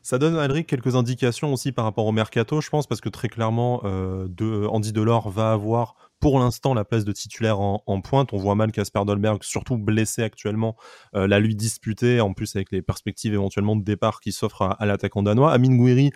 Ça 0.03 0.19
donne, 0.19 0.37
Alric, 0.37 0.67
quelques 0.67 0.95
indications 0.95 1.51
aussi 1.51 1.71
par 1.71 1.83
rapport 1.83 2.05
au 2.05 2.11
mercato, 2.11 2.61
je 2.61 2.69
pense, 2.69 2.87
parce 2.87 3.01
que 3.01 3.09
très 3.09 3.27
clairement, 3.27 3.81
euh, 3.83 4.27
de, 4.29 4.65
Andy 4.67 4.93
Delors 4.93 5.29
va 5.29 5.51
avoir 5.51 5.95
pour 6.19 6.39
l'instant 6.39 6.73
la 6.73 6.85
place 6.85 7.03
de 7.03 7.11
titulaire 7.11 7.59
en, 7.59 8.01
pointe. 8.01 8.33
On 8.33 8.37
voit 8.37 8.55
mal 8.55 8.71
Casper 8.71 9.01
Dolberg, 9.05 9.43
surtout 9.43 9.77
blessé 9.77 10.23
actuellement, 10.23 10.75
euh, 11.15 11.27
la 11.27 11.39
lui 11.39 11.55
disputer, 11.55 12.21
en 12.21 12.33
plus 12.33 12.55
avec 12.55 12.71
les 12.71 12.81
perspectives 12.81 13.33
éventuellement 13.33 13.75
de 13.75 13.83
départ 13.83 14.19
qui 14.19 14.31
s'offrent 14.31 14.75
à, 14.79 14.85
l'attaquant 14.85 15.23
danois. 15.23 15.51
Amin 15.51 15.75
Gouiri, 15.75 16.11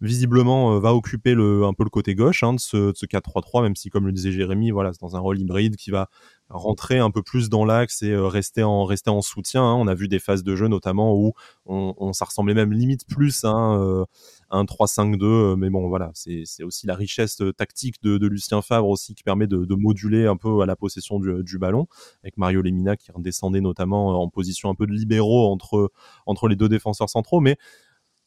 visiblement, 0.00 0.74
euh, 0.74 0.80
va 0.80 0.94
occuper 0.94 1.34
le, 1.34 1.64
un 1.64 1.72
peu 1.72 1.84
le 1.84 1.90
côté 1.90 2.14
gauche 2.14 2.42
hein, 2.42 2.54
de 2.54 2.60
ce, 2.60 2.92
ce 2.94 3.06
4-3-3, 3.06 3.62
même 3.62 3.76
si, 3.76 3.90
comme 3.90 4.06
le 4.06 4.12
disait 4.12 4.32
Jérémy, 4.32 4.70
voilà, 4.70 4.92
c'est 4.92 5.00
dans 5.00 5.16
un 5.16 5.20
rôle 5.20 5.38
hybride 5.38 5.76
qui 5.76 5.90
va 5.90 6.08
rentrer 6.50 6.98
un 6.98 7.10
peu 7.10 7.22
plus 7.22 7.48
dans 7.48 7.64
l'axe 7.64 8.02
et 8.02 8.10
euh, 8.10 8.26
rester 8.26 8.62
en 8.62 8.84
rester 8.84 9.10
en 9.10 9.22
soutien. 9.22 9.62
Hein. 9.62 9.74
On 9.74 9.86
a 9.86 9.94
vu 9.94 10.08
des 10.08 10.18
phases 10.18 10.42
de 10.42 10.54
jeu 10.56 10.68
notamment 10.68 11.14
où 11.14 11.32
on, 11.66 12.12
ça 12.12 12.26
ressemblait 12.26 12.54
même 12.54 12.72
limite 12.72 13.06
plus 13.06 13.44
hein, 13.44 13.78
euh, 13.80 14.04
à 14.50 14.58
un 14.58 14.64
3-5-2. 14.64 15.24
Euh, 15.24 15.56
mais 15.56 15.70
bon, 15.70 15.88
voilà, 15.88 16.10
c'est 16.14 16.62
aussi 16.62 16.86
la 16.86 16.94
richesse 16.94 17.42
tactique 17.56 18.02
de, 18.02 18.24
Lucien 18.26 18.62
Favre 18.62 18.88
aussi 18.88 19.14
qui 19.14 19.22
permet 19.22 19.46
de, 19.46 19.74
moduler 19.74 20.26
un 20.26 20.36
peu 20.36 20.60
à 20.60 20.66
la 20.66 20.76
possession 20.76 21.18
du, 21.18 21.42
du, 21.42 21.58
ballon 21.58 21.88
avec 22.22 22.36
Mario 22.36 22.62
Lemina 22.62 22.96
qui 22.96 23.10
redescendait 23.10 23.60
notamment 23.60 24.20
en 24.20 24.28
position 24.28 24.70
un 24.70 24.74
peu 24.74 24.86
de 24.86 24.92
libéraux 24.92 25.50
entre 25.50 25.90
entre 26.26 26.48
les 26.48 26.56
deux 26.56 26.68
défenseurs 26.68 27.10
centraux. 27.10 27.40
Mais 27.40 27.56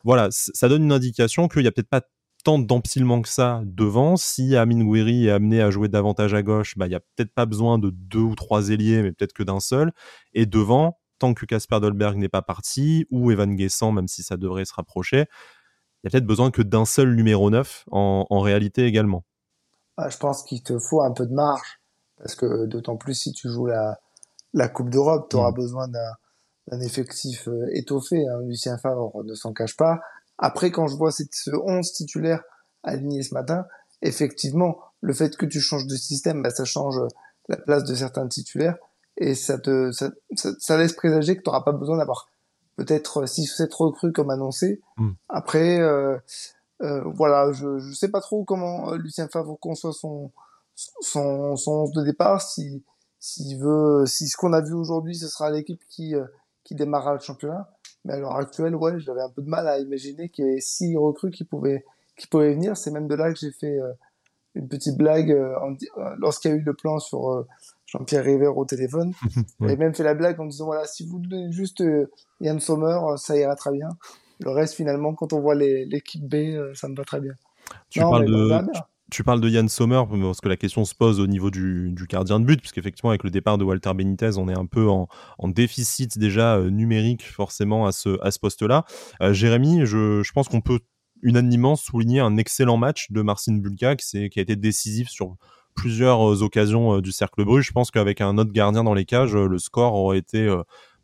voilà, 0.08 0.30
ça 0.32 0.70
donne 0.70 0.84
une 0.84 0.94
indication 0.94 1.50
qu'il 1.50 1.64
y 1.64 1.68
a 1.68 1.72
peut-être 1.74 1.90
pas 1.90 2.02
tant 2.46 2.60
d'empilement 2.60 3.22
que 3.22 3.28
ça 3.28 3.62
devant. 3.66 4.16
Si 4.16 4.56
Amin 4.56 4.86
Gouiri 4.86 5.28
est 5.28 5.32
amené 5.32 5.62
à 5.62 5.70
jouer 5.70 5.90
davantage 5.90 6.34
à 6.34 6.42
gauche, 6.44 6.78
bah, 6.78 6.86
il 6.86 6.92
n'y 6.92 6.96
a 6.96 7.02
peut-être 7.02 7.34
pas 7.34 7.46
besoin 7.46 7.78
de 7.78 7.90
deux 7.90 8.22
ou 8.22 8.34
trois 8.34 8.70
ailiers, 8.70 9.04
mais 9.04 9.12
peut-être 9.12 9.34
que 9.34 9.44
d'un 9.44 9.60
seul. 9.60 9.92
Et 10.34 10.46
devant, 10.46 10.98
tant 11.20 11.34
que 11.34 11.46
Casper 11.46 11.82
Dolberg 11.82 12.16
n'est 12.16 12.30
pas 12.30 12.42
parti, 12.42 13.06
ou 13.12 13.32
Evan 13.32 13.54
Guessant, 13.54 13.92
même 13.92 14.08
si 14.08 14.24
ça 14.24 14.38
devrait 14.38 14.64
se 14.64 14.74
rapprocher, 14.74 15.26
il 15.28 16.06
y 16.06 16.08
a 16.08 16.10
peut-être 16.10 16.26
besoin 16.26 16.52
que 16.52 16.62
d'un 16.62 16.86
seul 16.86 17.14
numéro 17.14 17.50
9 17.50 17.84
en, 17.92 18.40
réalité 18.40 18.86
également. 18.86 19.26
Ah, 19.98 20.08
je 20.08 20.16
pense 20.16 20.42
qu'il 20.44 20.64
te 20.64 20.80
faut 20.80 21.02
un 21.02 21.12
peu 21.12 21.26
de 21.26 21.34
marge, 21.34 21.82
parce 22.18 22.36
que 22.36 22.66
d'autant 22.66 22.96
plus 22.96 23.14
si 23.14 23.34
tu 23.34 23.50
joues 23.50 23.66
la, 23.66 24.00
la 24.54 24.70
Coupe 24.70 24.90
d'Europe, 24.90 25.28
tu 25.30 25.36
auras 25.36 25.52
mm. 25.52 25.56
besoin 25.56 25.90
d'un 25.90 26.14
effectif 26.82 27.48
euh, 27.48 27.68
étoffé. 27.74 28.28
Hein. 28.28 28.42
Lucien 28.46 28.78
Favre 28.78 29.24
ne 29.24 29.34
s'en 29.34 29.54
cache 29.54 29.78
pas. 29.78 30.00
Après, 30.38 30.72
quand 30.72 30.88
je 30.88 30.96
vois 30.96 31.12
cette, 31.12 31.34
ce 31.34 31.52
11 31.52 31.92
titulaire 31.94 32.44
aligné 32.84 33.24
ce 33.24 33.34
matin, 33.34 33.66
effectivement, 34.02 34.80
le 35.02 35.14
fait 35.14 35.36
que 35.36 35.46
tu 35.46 35.60
changes 35.60 35.88
de 35.88 35.96
système, 35.96 36.42
bah, 36.42 36.52
ça 36.52 36.66
change 36.66 37.00
la 37.50 37.58
place 37.58 37.84
de 37.84 37.96
certains 37.96 38.28
titulaires 38.28 38.78
et 39.18 39.34
ça 39.34 39.58
te 39.58 39.92
ça, 39.92 40.12
ça, 40.36 40.78
laisse 40.78 40.94
présager 40.94 41.36
que 41.36 41.42
tu 41.42 41.50
n'auras 41.50 41.64
pas 41.64 41.72
besoin 41.72 41.98
d'avoir 41.98 42.30
peut-être 42.76 43.26
6 43.26 43.52
ou 43.52 43.56
7 43.56 43.74
recrues 43.74 44.12
comme 44.12 44.30
annoncé. 44.30 44.82
Hmm. 44.98 45.14
Après, 45.28 45.80
euh, 45.80 46.18
euh, 46.84 47.02
voilà, 47.06 47.52
je 47.52 47.68
ne 47.68 47.94
sais 47.94 48.10
pas 48.10 48.22
trop 48.22 48.44
comment 48.44 48.92
euh, 48.92 48.98
Lucien 48.98 49.28
Favre 49.28 49.58
conçoit 49.60 49.94
son, 49.94 50.32
son, 50.76 51.56
son 51.56 51.72
11 51.72 51.92
de 51.92 52.04
départ. 52.04 52.42
Si, 52.42 52.84
s'il 53.20 53.60
veut, 53.60 54.06
si 54.06 54.28
ce 54.28 54.38
qu'on 54.38 54.54
a 54.54 54.62
vu 54.62 54.74
aujourd'hui, 54.74 55.16
ce 55.16 55.28
sera 55.28 55.50
l'équipe 55.50 55.82
qui, 55.90 56.16
euh, 56.16 56.26
qui 56.68 56.76
démarrera 56.76 57.14
le 57.14 57.20
championnat. 57.22 57.70
Mais 58.04 58.14
à 58.14 58.20
l'heure 58.20 58.36
actuelle, 58.36 58.76
ouais, 58.76 59.00
j'avais 59.00 59.22
un 59.22 59.30
peu 59.30 59.42
de 59.42 59.50
mal 59.50 59.68
à 59.68 59.80
imaginer 59.80 60.28
qu'il 60.28 60.46
y 60.46 60.50
ait 60.50 60.60
six 60.60 60.98
recrues 60.98 61.32
qui 61.32 61.46
pouvaient, 61.46 61.86
qui 62.18 62.28
pouvaient 62.28 62.54
venir. 62.54 62.76
C'est 62.76 62.92
même 62.92 63.08
de 63.08 63.16
là 63.16 63.32
que 63.32 63.40
j'ai 63.40 63.52
fait 63.52 63.80
euh, 63.80 63.94
une 64.54 64.68
petite 64.68 64.98
blague 64.98 65.32
euh, 65.32 65.56
euh, 65.98 66.16
lorsqu'il 66.20 66.52
y 66.52 66.54
a 66.54 66.58
eu 66.58 66.62
le 66.62 66.74
plan 66.74 67.00
sur 67.00 67.46
Jean-Pierre 67.86 68.26
River 68.26 68.48
au 68.48 68.66
téléphone. 68.66 69.14
J'avais 69.62 69.78
même 69.78 69.96
fait 69.96 70.04
la 70.04 70.14
blague 70.14 70.40
en 70.42 70.46
disant 70.46 70.66
voilà, 70.66 70.86
si 70.86 71.08
vous 71.08 71.20
donnez 71.20 71.54
juste 71.54 71.82
Yann 72.42 72.60
Sommer, 72.60 73.00
ça 73.16 73.38
ira 73.38 73.56
très 73.56 73.72
bien. 73.72 73.90
Le 74.42 74.52
reste, 74.52 74.76
finalement, 74.76 75.14
quand 75.14 75.32
on 75.32 75.40
voit 75.40 75.56
l'équipe 75.56 76.28
B, 76.28 76.76
ça 76.76 76.90
me 76.90 76.96
va 76.96 77.06
très 77.06 77.22
bien. 77.22 77.34
Tu 77.90 78.02
parles 78.02 78.26
de, 78.26 78.62
tu 79.12 79.24
parles 79.24 79.40
de 79.40 79.50
Yann 79.50 79.70
Sommer 79.70 80.04
parce 80.10 80.42
que 80.42 80.50
la 80.50 80.58
question 80.58 80.84
se 80.84 80.94
pose 80.94 81.20
au 81.20 81.28
niveau 81.28 81.50
du, 81.50 81.94
gardien 82.10 82.40
de 82.40 82.46
but, 82.46 82.60
puisqu'effectivement 82.60 83.12
avec 83.12 83.24
le 83.24 83.30
départ 83.30 83.58
de 83.58 83.64
Walter 83.64 83.94
Benitez, 83.94 84.32
on 84.38 84.50
est 84.50 84.58
un 84.58 84.66
peu 84.66 84.88
en, 84.90 85.08
déficit 85.48 86.18
déjà 86.18 86.56
euh, 86.56 86.70
numérique 86.70 87.24
forcément 87.24 87.86
à 87.86 87.92
ce, 87.92 88.40
poste-là. 88.40 88.86
Euh, 89.22 89.34
Jérémy, 89.34 89.86
je, 89.86 90.32
pense 90.34 90.50
qu'on 90.50 90.62
peut 90.62 90.80
unanimement 91.22 91.76
souligner 91.76 92.20
un 92.20 92.38
excellent 92.38 92.78
match 92.78 93.12
de 93.12 93.22
Marcin 93.22 93.58
Bulka 93.58 93.96
qui, 93.96 94.18
a 94.18 94.42
été 94.42 94.56
décisif 94.56 95.10
sur 95.10 95.36
plusieurs 95.74 96.30
euh, 96.30 96.42
occasions 96.44 97.00
du 97.00 97.12
cercle 97.12 97.46
Bruges. 97.46 97.68
Je 97.68 97.72
pense 97.72 97.92
qu'avec 97.92 98.20
un 98.20 98.38
autre 98.38 98.52
gardien 98.52 98.84
dans 98.84 98.94
les 98.94 99.06
cages, 99.06 99.36
le 99.36 99.58
score 99.58 99.94
aurait 99.94 100.18
été 100.18 100.54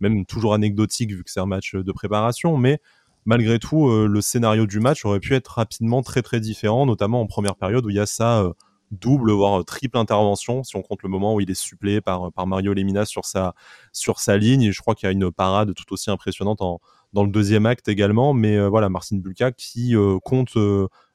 même 0.02 0.26
toujours 0.26 0.54
anecdotique 0.54 1.12
vu 1.12 1.24
que 1.24 1.32
c'est 1.32 1.40
un 1.40 1.46
match 1.46 1.76
de 1.76 1.92
préparation, 1.94 2.58
mais 2.58 2.80
malgré 3.26 3.60
tout, 3.60 3.88
euh, 3.88 4.08
le 4.08 4.22
scénario 4.22 4.66
du 4.66 4.80
match 4.80 5.06
aurait 5.06 5.20
pu 5.20 5.34
être 5.36 5.48
rapidement 5.48 6.02
très 6.02 6.22
très 6.22 6.40
différent, 6.40 6.86
notamment 6.86 7.22
en 7.22 7.28
première 7.28 7.56
période 7.56 7.86
où 7.86 7.90
il 7.90 7.96
y 7.96 8.00
a 8.00 8.06
ça 8.06 8.42
euh, 8.42 8.54
double 8.92 9.32
voire 9.32 9.62
euh, 9.62 9.64
triple 9.64 9.98
intervention 9.98 10.64
si 10.64 10.76
on 10.76 10.82
compte 10.84 11.02
le 11.04 11.10
moment 11.10 11.34
où 11.34 11.42
il 11.42 11.50
est 11.50 11.60
suppléé 11.60 12.00
par 12.00 12.32
Mario 12.46 12.74
Lemina 12.74 13.06
sur 13.06 13.26
sa 13.26 14.38
ligne 14.38 14.72
je 14.72 14.82
crois 14.82 14.94
qu'il 14.94 15.08
y 15.08 15.10
a 15.10 15.12
une 15.12 15.32
parade 15.32 15.74
tout 15.74 15.92
aussi 15.94 16.12
impressionnante 16.12 16.60
dans 16.60 17.24
le 17.24 17.32
deuxième 17.32 17.66
acte 17.66 17.88
également 17.88 18.34
mais 18.34 18.68
voilà 18.68 18.90
Marcin 18.90 19.18
Bulka 19.18 19.52
qui 19.52 19.96
compte 20.24 20.56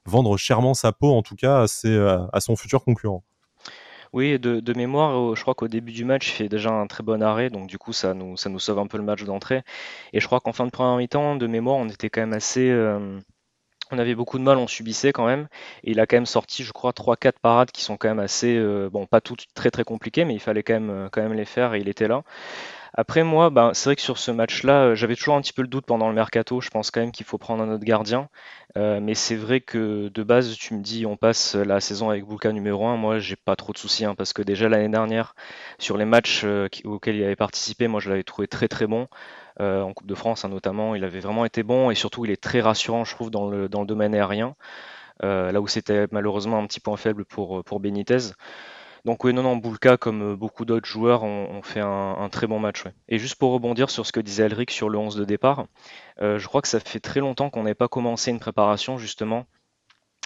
vendre 0.06 0.36
chèrement 0.36 0.74
sa 0.74 0.90
peau 0.90 1.12
en 1.12 1.22
tout 1.22 1.36
cas 1.36 1.66
à 2.32 2.40
son 2.40 2.56
futur 2.56 2.82
concurrent. 2.82 3.22
Oui, 4.12 4.38
de, 4.38 4.72
mémoire, 4.74 5.34
je 5.36 5.42
crois 5.42 5.54
qu'au 5.54 5.68
début 5.68 5.92
du 5.92 6.04
match, 6.04 6.28
il 6.28 6.32
fait 6.32 6.48
déjà 6.48 6.70
un 6.70 6.86
très 6.86 7.02
bon 7.02 7.22
arrêt, 7.22 7.50
donc 7.50 7.66
du 7.66 7.78
coup, 7.78 7.92
ça 7.92 8.14
nous, 8.14 8.36
ça 8.36 8.48
nous 8.48 8.58
sauve 8.58 8.78
un 8.78 8.86
peu 8.86 8.98
le 8.98 9.04
match 9.04 9.24
d'entrée. 9.24 9.62
Et 10.12 10.20
je 10.20 10.26
crois 10.26 10.40
qu'en 10.40 10.52
fin 10.52 10.66
de 10.66 10.70
première 10.70 10.96
mi-temps, 10.96 11.36
de 11.36 11.46
mémoire, 11.46 11.76
on 11.76 11.88
était 11.88 12.10
quand 12.10 12.20
même 12.20 12.32
assez, 12.32 12.70
euh, 12.70 13.18
on 13.90 13.98
avait 13.98 14.14
beaucoup 14.14 14.38
de 14.38 14.42
mal, 14.42 14.58
on 14.58 14.66
subissait 14.66 15.12
quand 15.12 15.26
même. 15.26 15.48
Et 15.84 15.92
il 15.92 16.00
a 16.00 16.06
quand 16.06 16.16
même 16.16 16.26
sorti, 16.26 16.64
je 16.64 16.72
crois, 16.72 16.92
3-4 16.92 17.38
parades 17.40 17.70
qui 17.70 17.82
sont 17.82 17.96
quand 17.96 18.08
même 18.08 18.18
assez, 18.18 18.56
euh, 18.56 18.88
bon, 18.90 19.06
pas 19.06 19.20
toutes 19.20 19.46
très 19.54 19.70
très 19.70 19.84
compliquées, 19.84 20.24
mais 20.24 20.34
il 20.34 20.40
fallait 20.40 20.62
quand 20.62 20.74
même, 20.74 20.90
euh, 20.90 21.08
quand 21.10 21.22
même 21.22 21.34
les 21.34 21.44
faire 21.44 21.74
et 21.74 21.80
il 21.80 21.88
était 21.88 22.08
là. 22.08 22.22
Après 22.95 23.23
moi, 23.23 23.50
ben, 23.50 23.73
c'est 23.75 23.90
vrai 23.90 23.97
que 23.97 24.02
sur 24.02 24.18
ce 24.18 24.30
match-là, 24.30 24.88
euh, 24.88 24.95
j'avais 24.95 25.16
toujours 25.16 25.35
un 25.35 25.40
petit 25.40 25.52
peu 25.52 25.62
le 25.62 25.68
doute 25.68 25.87
pendant 25.87 26.09
le 26.09 26.14
mercato. 26.14 26.61
Je 26.61 26.71
pense 26.71 26.90
quand 26.90 27.00
même 27.00 27.12
qu'il 27.12 27.26
faut 27.26 27.38
prendre 27.38 27.62
un 27.62 27.71
autre 27.73 27.85
gardien. 27.85 28.28
mais 28.76 29.14
c'est 29.14 29.37
vrai 29.37 29.61
que 29.61 30.09
de 30.09 30.23
base, 30.23 30.57
tu 30.57 30.75
me 30.75 30.83
dis 30.83 31.07
on 31.07 31.16
passe 31.16 31.54
la 31.54 31.80
saison 31.80 32.11
avec 32.11 32.25
Bulka 32.26 32.52
numéro 32.52 32.87
1. 32.87 32.97
Moi, 32.97 33.18
j'ai 33.18 33.37
pas 33.37 33.57
trop 33.57 33.73
de 33.73 33.78
soucis 33.78 34.04
hein, 34.04 34.14
parce 34.14 34.33
que 34.33 34.42
déjà 34.42 34.68
l'année 34.68 34.88
dernière, 34.88 35.35
sur 35.78 35.97
les 35.97 36.04
matchs 36.04 36.45
auxquels 36.85 37.16
il 37.16 37.25
avait 37.25 37.37
participé, 37.37 37.88
moi 37.88 38.00
je 38.00 38.11
l'avais 38.11 38.23
trouvé 38.23 38.49
très 38.49 38.68
très 38.68 38.87
bon. 38.87 39.09
Euh, 39.61 39.83
en 39.83 39.92
Coupe 39.92 40.07
de 40.07 40.14
France 40.14 40.45
hein, 40.45 40.49
notamment. 40.49 40.95
Il 40.95 41.04
avait 41.04 41.18
vraiment 41.21 41.45
été 41.45 41.62
bon 41.64 41.90
et 41.90 41.95
surtout 41.97 42.25
il 42.25 42.30
est 42.30 42.40
très 42.40 42.61
rassurant, 42.61 43.04
je 43.04 43.14
trouve, 43.14 43.30
dans 43.30 43.49
le, 43.50 43.68
dans 43.68 43.80
le 43.80 43.87
domaine 43.87 44.14
aérien. 44.14 44.54
Euh, 45.25 45.50
là 45.52 45.61
où 45.61 45.66
c'était 45.66 46.07
malheureusement 46.12 46.59
un 46.59 46.66
petit 46.66 46.80
point 46.80 46.97
faible 46.97 47.25
pour, 47.25 47.64
pour 47.64 47.80
Benitez. 47.80 48.33
Donc 49.08 49.24
oui, 49.24 49.32
non, 49.32 49.42
non, 49.42 49.56
Boulka, 49.56 49.96
comme 49.96 50.34
beaucoup 50.34 50.66
d'autres 50.66 50.86
joueurs, 50.86 51.22
ont, 51.22 51.62
fait 51.62 51.80
un, 51.80 52.28
très 52.30 52.46
bon 52.46 52.58
match. 52.58 52.84
Et 53.08 53.18
juste 53.18 53.36
pour 53.36 53.52
rebondir 53.52 53.88
sur 53.88 54.04
ce 54.04 54.12
que 54.12 54.20
disait 54.20 54.42
Elric 54.44 54.70
sur 54.70 54.90
le 54.90 54.98
11 54.98 55.16
de 55.16 55.24
départ, 55.24 55.64
euh, 56.20 56.38
je 56.38 56.46
crois 56.46 56.60
que 56.60 56.68
ça 56.68 56.78
fait 56.78 57.00
très 57.00 57.20
longtemps 57.20 57.48
qu'on 57.48 57.62
n'ait 57.62 57.74
pas 57.74 57.88
commencé 57.88 58.30
une 58.30 58.38
préparation 58.38 58.98
justement 58.98 59.46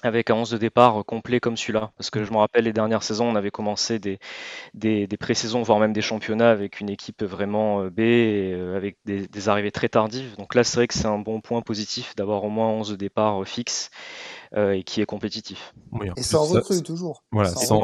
avec 0.03 0.31
un 0.31 0.35
11 0.35 0.51
de 0.51 0.59
départ 0.59 1.05
complet 1.05 1.39
comme 1.39 1.57
celui-là. 1.57 1.93
Parce 1.97 2.11
que 2.11 2.25
je 2.25 2.33
me 2.33 2.39
rappelle, 2.39 2.65
les 2.65 2.73
dernières 2.73 3.05
saisons, 3.05 3.29
on 3.29 3.37
avait 3.37 3.53
commencé 3.53 4.01
des, 4.01 4.19
des, 4.75 5.07
pré-saisons, 5.17 5.63
voire 5.63 5.79
même 5.79 5.93
des 5.93 6.03
championnats 6.03 6.51
avec 6.51 6.81
une 6.81 6.91
équipe 6.91 7.23
vraiment 7.23 7.83
euh, 7.83 7.89
B, 7.89 8.01
euh, 8.01 8.77
avec 8.77 8.97
des, 9.05 9.49
arrivées 9.49 9.71
très 9.71 9.91
tardives. 9.91 10.35
Donc 10.39 10.57
là, 10.57 10.65
c'est 10.65 10.79
vrai 10.79 10.89
que 10.89 10.95
c'est 10.95 11.07
un 11.07 11.21
bon 11.21 11.41
point 11.41 11.63
positif 11.63 12.17
d'avoir 12.17 12.43
au 12.43 12.51
moins 12.51 12.67
11 12.67 12.91
de 12.91 12.97
départ 12.97 13.47
fixe 13.47 13.93
euh, 14.55 14.73
et 14.73 14.83
qui 14.83 15.01
est 15.01 15.07
compétitif. 15.07 15.75
et 16.17 16.23
sans 16.23 16.45
recrue, 16.45 16.83
toujours. 16.83 17.25
Voilà, 17.33 17.51
sans, 17.51 17.79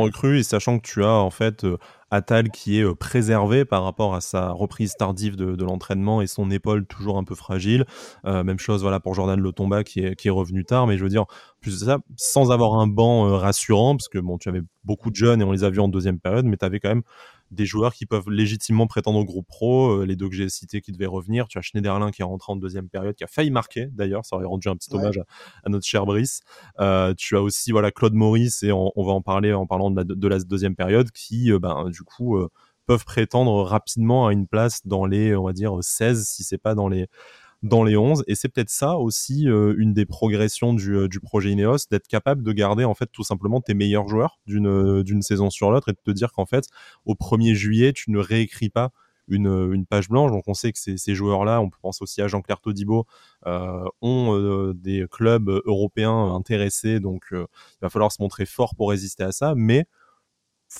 recrue. 0.00 0.38
et 0.38 0.42
sachant 0.42 0.78
que 0.78 0.86
tu 0.86 1.04
as 1.04 1.12
en 1.12 1.30
fait 1.30 1.64
Atal 2.10 2.50
qui 2.50 2.78
est 2.78 2.84
euh, 2.84 2.94
préservé 2.94 3.64
par 3.64 3.82
rapport 3.82 4.14
à 4.14 4.20
sa 4.20 4.50
reprise 4.50 4.94
tardive 4.94 5.34
de, 5.34 5.64
l'entraînement 5.64 6.22
et 6.22 6.28
son 6.28 6.50
épaule 6.50 6.86
toujours 6.86 7.18
un 7.18 7.24
peu 7.24 7.34
fragile. 7.34 7.84
Euh, 8.24 8.44
même 8.44 8.60
chose 8.60 8.82
voilà 8.82 9.00
pour 9.00 9.14
Jordan 9.14 9.40
Lotomba 9.40 9.82
qui 9.82 10.00
est, 10.00 10.14
qui 10.14 10.28
est 10.28 10.30
revenu 10.30 10.64
tard, 10.64 10.86
mais 10.86 10.98
je 10.98 11.02
veux 11.02 11.08
dire, 11.08 11.26
plus 11.60 11.80
de 11.80 11.84
ça, 11.86 11.98
sans 12.16 12.52
avoir 12.52 12.74
un 12.74 12.86
banc 12.86 13.26
euh, 13.26 13.36
rassurant, 13.36 13.96
parce 13.96 14.08
que 14.08 14.18
bon, 14.18 14.38
tu 14.38 14.48
avais 14.48 14.62
beaucoup 14.84 15.10
de 15.10 15.16
jeunes 15.16 15.40
et 15.40 15.44
on 15.44 15.50
les 15.50 15.64
a 15.64 15.70
vus 15.70 15.80
en 15.80 15.88
deuxième 15.88 16.20
période, 16.20 16.44
mais 16.44 16.56
tu 16.56 16.64
avais 16.64 16.78
quand 16.78 16.90
même 16.90 17.02
des 17.50 17.66
joueurs 17.66 17.94
qui 17.94 18.06
peuvent 18.06 18.28
légitimement 18.28 18.86
prétendre 18.86 19.18
au 19.18 19.24
groupe 19.24 19.46
pro. 19.46 20.02
Euh, 20.02 20.06
les 20.06 20.16
deux 20.16 20.28
que 20.28 20.34
j'ai 20.34 20.48
cités 20.48 20.80
qui 20.80 20.92
devaient 20.92 21.06
revenir. 21.06 21.48
Tu 21.48 21.58
as 21.58 21.62
Schneiderlin 21.62 22.10
qui 22.10 22.22
est 22.22 22.24
rentré 22.24 22.52
en 22.52 22.56
deuxième 22.56 22.88
période, 22.88 23.14
qui 23.14 23.24
a 23.24 23.26
failli 23.26 23.50
marquer 23.50 23.86
d'ailleurs. 23.92 24.24
Ça 24.24 24.36
aurait 24.36 24.46
rendu 24.46 24.68
un 24.68 24.76
petit 24.76 24.94
hommage 24.94 25.18
à, 25.64 25.68
notre 25.68 25.86
cher 25.86 26.06
Brice. 26.06 26.42
Euh, 26.80 27.14
tu 27.16 27.36
as 27.36 27.42
aussi 27.42 27.72
voilà 27.72 27.90
Claude 27.90 28.14
Maurice 28.14 28.62
et 28.62 28.72
on, 28.72 28.92
va 28.96 29.12
en 29.12 29.22
parler 29.22 29.52
en 29.52 29.66
parlant 29.66 29.90
de 29.90 29.96
la, 29.96 30.04
de 30.04 30.28
la 30.28 30.38
deuxième 30.40 30.76
période 30.76 31.10
qui, 31.12 31.52
euh, 31.52 31.58
ben, 31.58 31.88
du 31.90 32.02
coup, 32.02 32.38
peuvent 32.86 33.04
prétendre 33.04 33.62
rapidement 33.62 34.26
à 34.26 34.32
une 34.32 34.46
place 34.46 34.86
dans 34.86 35.06
les, 35.06 35.34
on 35.36 35.44
va 35.44 35.52
dire, 35.52 35.76
16 35.80 36.26
si 36.26 36.44
c'est 36.44 36.58
pas 36.58 36.74
dans 36.74 36.88
les 36.88 37.06
dans 37.66 37.84
les 37.84 37.96
11. 37.96 38.24
Et 38.26 38.34
c'est 38.34 38.48
peut-être 38.48 38.70
ça 38.70 38.96
aussi 38.96 39.48
euh, 39.48 39.74
une 39.78 39.92
des 39.92 40.06
progressions 40.06 40.74
du, 40.74 40.94
euh, 40.94 41.08
du 41.08 41.20
projet 41.20 41.50
Ineos, 41.50 41.88
d'être 41.90 42.08
capable 42.08 42.42
de 42.42 42.52
garder 42.52 42.84
en 42.84 42.94
fait 42.94 43.06
tout 43.12 43.24
simplement 43.24 43.60
tes 43.60 43.74
meilleurs 43.74 44.08
joueurs 44.08 44.38
d'une 44.46 44.66
euh, 44.66 45.02
d'une 45.02 45.22
saison 45.22 45.50
sur 45.50 45.70
l'autre 45.70 45.88
et 45.90 45.92
de 45.92 45.98
te 46.02 46.10
dire 46.10 46.32
qu'en 46.32 46.46
fait 46.46 46.68
au 47.04 47.14
1er 47.14 47.54
juillet 47.54 47.92
tu 47.92 48.10
ne 48.10 48.18
réécris 48.18 48.70
pas 48.70 48.90
une, 49.28 49.48
une 49.72 49.86
page 49.86 50.08
blanche. 50.08 50.30
Donc 50.30 50.44
on 50.46 50.54
sait 50.54 50.72
que 50.72 50.78
ces, 50.78 51.14
joueurs-là, 51.14 51.60
on 51.60 51.68
pense 51.68 52.00
aussi 52.00 52.22
à 52.22 52.28
Jean-Claire 52.28 52.60
Todibo, 52.60 53.06
ont 54.00 54.72
des 54.72 55.04
clubs 55.10 55.48
européens 55.64 56.32
intéressés. 56.32 57.00
Donc 57.00 57.24
il 57.32 57.46
va 57.82 57.88
falloir 57.88 58.12
se 58.12 58.22
montrer 58.22 58.46
fort 58.46 58.76
pour 58.76 58.90
résister 58.90 59.24
à 59.24 59.32
ça. 59.32 59.54
Mais 59.56 59.86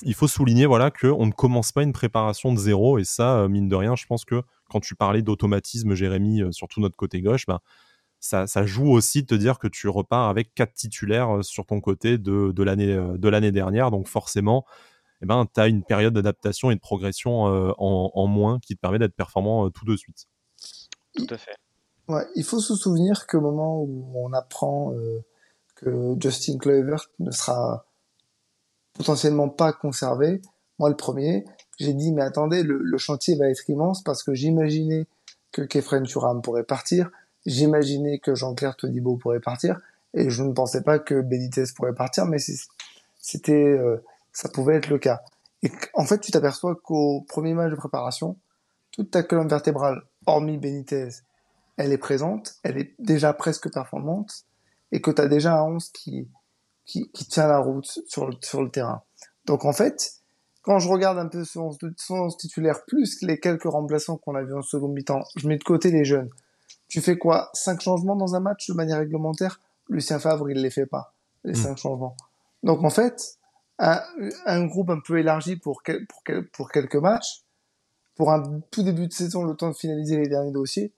il 0.01 0.13
faut 0.13 0.27
souligner 0.27 0.65
voilà 0.65 0.91
qu'on 0.91 1.25
ne 1.25 1.31
commence 1.31 1.71
pas 1.71 1.83
une 1.83 1.93
préparation 1.93 2.53
de 2.53 2.59
zéro 2.59 2.97
et 2.97 3.03
ça 3.03 3.47
mine 3.47 3.69
de 3.69 3.75
rien 3.75 3.95
je 3.95 4.05
pense 4.05 4.25
que 4.25 4.41
quand 4.69 4.79
tu 4.79 4.95
parlais 4.95 5.21
d'automatisme 5.21 5.93
Jérémy 5.93 6.41
surtout 6.51 6.81
notre 6.81 6.95
côté 6.95 7.21
gauche 7.21 7.45
bah, 7.47 7.61
ça, 8.19 8.47
ça, 8.47 8.65
joue 8.65 8.91
aussi 8.91 9.21
de 9.21 9.27
te 9.27 9.35
dire 9.35 9.59
que 9.59 9.67
tu 9.67 9.87
repars 9.87 10.27
avec 10.27 10.53
quatre 10.53 10.73
titulaires 10.73 11.43
sur 11.43 11.65
ton 11.65 11.79
côté 11.81 12.17
de, 12.17 12.51
de 12.51 12.63
l'année 12.63 12.95
de 12.95 13.29
l'année 13.29 13.51
dernière. 13.51 13.91
Donc 13.91 14.07
forcément 14.07 14.65
eh 15.21 15.25
ben 15.25 15.45
tu 15.53 15.59
as 15.59 15.67
une 15.67 15.83
période 15.83 16.13
d'adaptation 16.13 16.71
et 16.71 16.75
de 16.75 16.79
progression 16.79 17.43
en, 17.43 18.11
en, 18.13 18.27
moins 18.27 18.59
qui 18.59 18.75
te 18.75 18.79
permet 18.79 18.99
d'être 18.99 19.15
performant 19.15 19.69
tout 19.69 19.85
de 19.85 19.95
suite. 19.95 20.27
Tout 21.15 21.27
à 21.29 21.37
fait. 21.37 21.55
Ouais, 22.07 22.25
il 22.35 22.43
faut 22.43 22.59
se 22.59 22.75
souvenir 22.75 23.27
qu'au 23.27 23.41
moment 23.41 23.81
où 23.81 24.13
on 24.15 24.33
apprend 24.33 24.93
que 25.75 26.15
Justin 26.19 26.57
Clover 26.57 26.97
ne 27.19 27.31
sera 27.31 27.85
potentiellement 28.97 29.49
pas 29.49 29.73
conservé. 29.73 30.41
Moi, 30.79 30.89
le 30.89 30.95
premier, 30.95 31.45
j'ai 31.79 31.93
dit, 31.93 32.11
mais 32.11 32.23
attendez, 32.23 32.63
le, 32.63 32.97
chantier 32.97 33.35
va 33.35 33.49
être 33.49 33.69
immense 33.69 34.03
parce 34.03 34.23
que 34.23 34.33
j'imaginais 34.33 35.07
que 35.51 35.61
Kefren 35.61 36.03
Turam 36.03 36.41
pourrait 36.41 36.63
partir, 36.63 37.09
j'imaginais 37.45 38.19
que 38.19 38.35
Jean-Claire 38.35 38.75
Todibo 38.75 39.15
pourrait 39.15 39.39
partir, 39.39 39.79
et 40.13 40.29
je 40.29 40.43
ne 40.43 40.53
pensais 40.53 40.81
pas 40.81 40.99
que 40.99 41.21
Benitez 41.21 41.65
pourrait 41.75 41.93
partir, 41.93 42.25
mais 42.25 42.37
c'était, 43.19 43.53
euh, 43.53 44.03
ça 44.33 44.49
pouvait 44.49 44.75
être 44.75 44.89
le 44.89 44.97
cas. 44.97 45.21
Et 45.63 45.71
en 45.93 46.05
fait, 46.05 46.19
tu 46.19 46.31
t'aperçois 46.31 46.75
qu'au 46.75 47.21
premier 47.21 47.53
match 47.53 47.71
de 47.71 47.75
préparation, 47.75 48.35
toute 48.91 49.11
ta 49.11 49.23
colonne 49.23 49.47
vertébrale, 49.47 50.01
hormis 50.25 50.57
Benitez, 50.57 51.09
elle 51.77 51.91
est 51.91 51.97
présente, 51.97 52.55
elle 52.63 52.77
est 52.77 52.93
déjà 52.99 53.33
presque 53.33 53.71
performante, 53.71 54.45
et 54.91 55.01
que 55.01 55.11
tu 55.11 55.21
as 55.21 55.27
déjà 55.27 55.57
un 55.57 55.63
11 55.63 55.89
qui, 55.89 56.27
qui, 56.87 57.11
qui 57.11 57.25
tient 57.27 57.47
la 57.47 57.59
route 57.59 57.85
sur 58.07 58.27
le, 58.27 58.35
sur 58.41 58.63
le 58.63 58.71
terrain. 58.71 59.03
Donc 59.45 59.65
en 59.65 59.73
fait, 59.73 60.13
quand 60.63 60.79
je 60.79 60.89
regarde 60.89 61.19
un 61.19 61.27
peu 61.27 61.43
son, 61.43 61.77
son 61.97 62.29
titulaire 62.29 62.83
plus 62.85 63.21
les 63.21 63.39
quelques 63.39 63.69
remplaçants 63.69 64.17
qu'on 64.17 64.35
a 64.35 64.41
vu 64.41 64.55
en 64.55 64.63
second 64.63 64.87
mi-temps, 64.87 65.21
je 65.35 65.47
mets 65.47 65.57
de 65.57 65.63
côté 65.63 65.91
les 65.91 66.05
jeunes. 66.05 66.29
Tu 66.87 67.01
fais 67.01 67.17
quoi? 67.17 67.49
Cinq 67.53 67.81
changements 67.81 68.15
dans 68.15 68.35
un 68.35 68.39
match 68.39 68.67
de 68.67 68.73
manière 68.73 68.99
réglementaire? 68.99 69.61
Lucien 69.89 70.19
Favre, 70.19 70.49
il 70.49 70.61
les 70.61 70.69
fait 70.69 70.85
pas, 70.85 71.13
les 71.43 71.53
hmm. 71.53 71.55
cinq 71.55 71.77
changements. 71.77 72.15
Donc 72.63 72.83
en 72.83 72.89
fait, 72.89 73.37
un, 73.79 74.01
un, 74.45 74.65
groupe 74.65 74.89
un 74.89 74.99
peu 75.05 75.19
élargi 75.19 75.57
pour, 75.57 75.83
pour, 75.83 76.23
pour 76.53 76.71
quelques 76.71 76.95
matchs, 76.95 77.43
pour 78.15 78.31
un 78.31 78.61
tout 78.71 78.83
début 78.83 79.07
de 79.07 79.13
saison, 79.13 79.43
le 79.43 79.55
temps 79.55 79.69
de 79.69 79.75
finaliser 79.75 80.17
les 80.17 80.27
derniers 80.27 80.51
dossiers, 80.51 80.91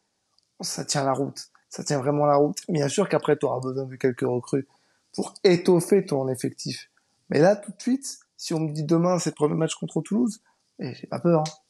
ça 0.61 0.85
tient 0.85 1.03
la 1.03 1.13
route. 1.13 1.49
Ça 1.69 1.83
tient 1.83 1.99
vraiment 1.99 2.25
la 2.25 2.37
route. 2.37 2.57
Bien 2.69 2.87
sûr 2.87 3.09
qu'après, 3.09 3.37
tu 3.37 3.45
auras 3.45 3.59
besoin 3.59 3.85
de 3.85 3.95
quelques 3.95 4.21
recrues 4.21 4.67
pour 5.13 5.33
étoffer 5.43 6.05
ton 6.05 6.27
effectif. 6.29 6.89
Mais 7.29 7.39
là, 7.39 7.55
tout 7.55 7.71
de 7.71 7.81
suite, 7.81 8.19
si 8.37 8.53
on 8.53 8.59
me 8.59 8.71
dit 8.71 8.83
demain 8.83 9.19
c'est 9.19 9.31
le 9.31 9.35
premier 9.35 9.55
match 9.55 9.75
contre 9.75 10.01
Toulouse, 10.01 10.41
eh, 10.79 10.93
j'ai 10.93 11.07
pas 11.07 11.19
peur. 11.19 11.41
Hein. 11.41 11.69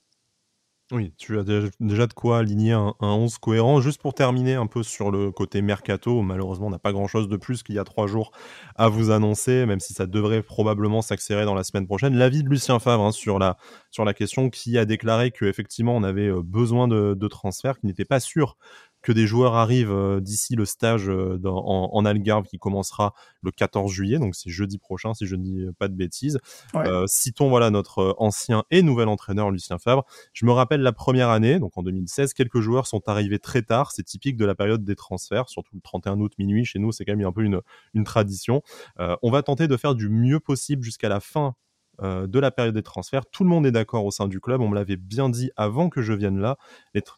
Oui, 0.91 1.13
tu 1.19 1.38
as 1.38 1.43
déjà 1.43 2.08
de 2.08 2.13
quoi 2.13 2.39
aligner 2.39 2.72
un, 2.72 2.96
11 3.00 3.38
cohérent. 3.38 3.79
Juste 3.79 4.01
pour 4.01 4.15
terminer 4.15 4.55
un 4.55 4.65
peu 4.65 4.81
sur 4.81 5.12
le 5.12 5.31
côté 5.31 5.62
mercato, 5.62 6.24
malheureusement, 6.24 6.65
on 6.65 6.72
n'a 6.72 6.79
pas 6.79 6.91
grand-chose 6.91 7.27
de 7.27 7.38
plus 7.38 7.62
qu'il 7.62 7.75
y 7.75 7.79
a 7.79 7.84
trois 7.84 8.08
jours 8.08 8.31
à 8.75 8.89
vous 8.89 9.12
annoncer, 9.12 9.67
même 9.67 9.79
si 9.79 9.93
ça 9.93 10.08
devrait 10.08 10.41
probablement 10.41 11.03
s'accélérer 11.03 11.46
dans 11.46 11.53
la 11.53 11.63
semaine 11.63 11.86
prochaine. 11.86 12.15
L'avis 12.15 12.41
de 12.41 12.50
Lucien 12.50 12.79
Favre 12.79 13.03
hein, 13.03 13.12
sur, 13.12 13.38
la, 13.38 13.58
sur 13.91 14.03
la 14.03 14.15
question 14.15 14.50
qui 14.50 14.79
a 14.79 14.86
déclaré 14.86 15.29
qu'effectivement 15.29 15.96
on 15.96 16.01
avait 16.01 16.29
euh, 16.29 16.41
besoin 16.41 16.88
de, 16.88 17.13
de 17.13 17.27
transferts, 17.27 17.77
qu'il 17.77 17.88
n'était 17.88 18.03
pas 18.03 18.19
sûr 18.19 18.58
que 19.01 19.12
des 19.12 19.27
joueurs 19.27 19.56
arrivent 19.56 19.91
euh, 19.91 20.20
d'ici 20.20 20.56
le 20.56 20.65
stage 20.65 21.10
euh, 21.10 21.39
en, 21.46 22.06
Algarve 22.06 22.46
qui 22.46 22.58
commencera 22.58 23.13
le 23.41 23.51
14 23.51 23.91
juillet, 23.91 24.20
donc 24.20 24.36
c'est 24.36 24.50
jeudi 24.50 24.77
prochain 24.77 25.13
si 25.13 25.25
je 25.25 25.36
ne 25.36 25.44
dis 25.44 25.65
pas 25.77 25.88
de 25.88 25.94
bêtises. 25.94 26.39
Euh, 26.75 27.06
citons 27.08 27.50
voilà 27.50 27.70
notre 27.70 28.15
ancien 28.18 28.63
et 28.72 28.82
nouvel 28.82 29.08
entraîneur 29.08 29.51
Lucien 29.51 29.77
Favre. 29.77 30.06
Je 30.34 30.46
me 30.46 30.51
rappelle 30.51 30.82
la 30.82 30.91
première 30.91 31.29
année, 31.29 31.60
donc 31.60 31.77
en 31.77 31.84
2016, 31.84 32.34
quelques 32.34 32.60
joueurs 32.60 32.88
sont 32.88 33.08
arrivés 33.08 33.39
très 33.39 33.62
tard. 33.62 33.91
C'est 33.91 34.03
typique 34.03 34.38
de 34.38 34.46
la 34.46 34.56
période 34.56 34.84
des 34.84 34.96
transferts, 34.96 35.50
surtout 35.50 35.75
le 35.75 35.82
31 35.82 36.20
août 36.20 36.34
minuit 36.38 36.65
chez 36.65 36.79
nous, 36.79 36.91
c'est 36.91 37.06
quand 37.06 37.15
même 37.15 37.25
un 37.25 37.32
peu 37.32 37.44
une, 37.44 37.62
une 37.94 38.03
tradition. 38.03 38.62
on 38.98 39.32
va 39.32 39.44
tenter 39.44 39.68
de 39.68 39.77
faire 39.77 39.96
du 39.96 40.10
mieux 40.10 40.39
possible 40.39 40.84
jusqu'à 40.84 41.10
la 41.10 41.20
fin 41.20 41.56
euh, 42.01 42.27
de 42.27 42.39
la 42.39 42.51
période 42.51 42.74
des 42.74 42.84
transferts. 42.84 43.25
Tout 43.29 43.44
le 43.44 43.50
monde 43.50 43.65
est 43.65 43.72
d'accord 43.72 44.06
au 44.06 44.12
sein 44.12 44.27
du 44.27 44.39
club. 44.39 44.62
On 44.62 44.70
me 44.70 44.75
l'avait 44.75 44.96
bien 44.96 45.29
dit 45.29 45.51
avant 45.58 45.89
que 45.89 46.01
je 46.01 46.13
vienne 46.13 46.39
là. 46.39 46.58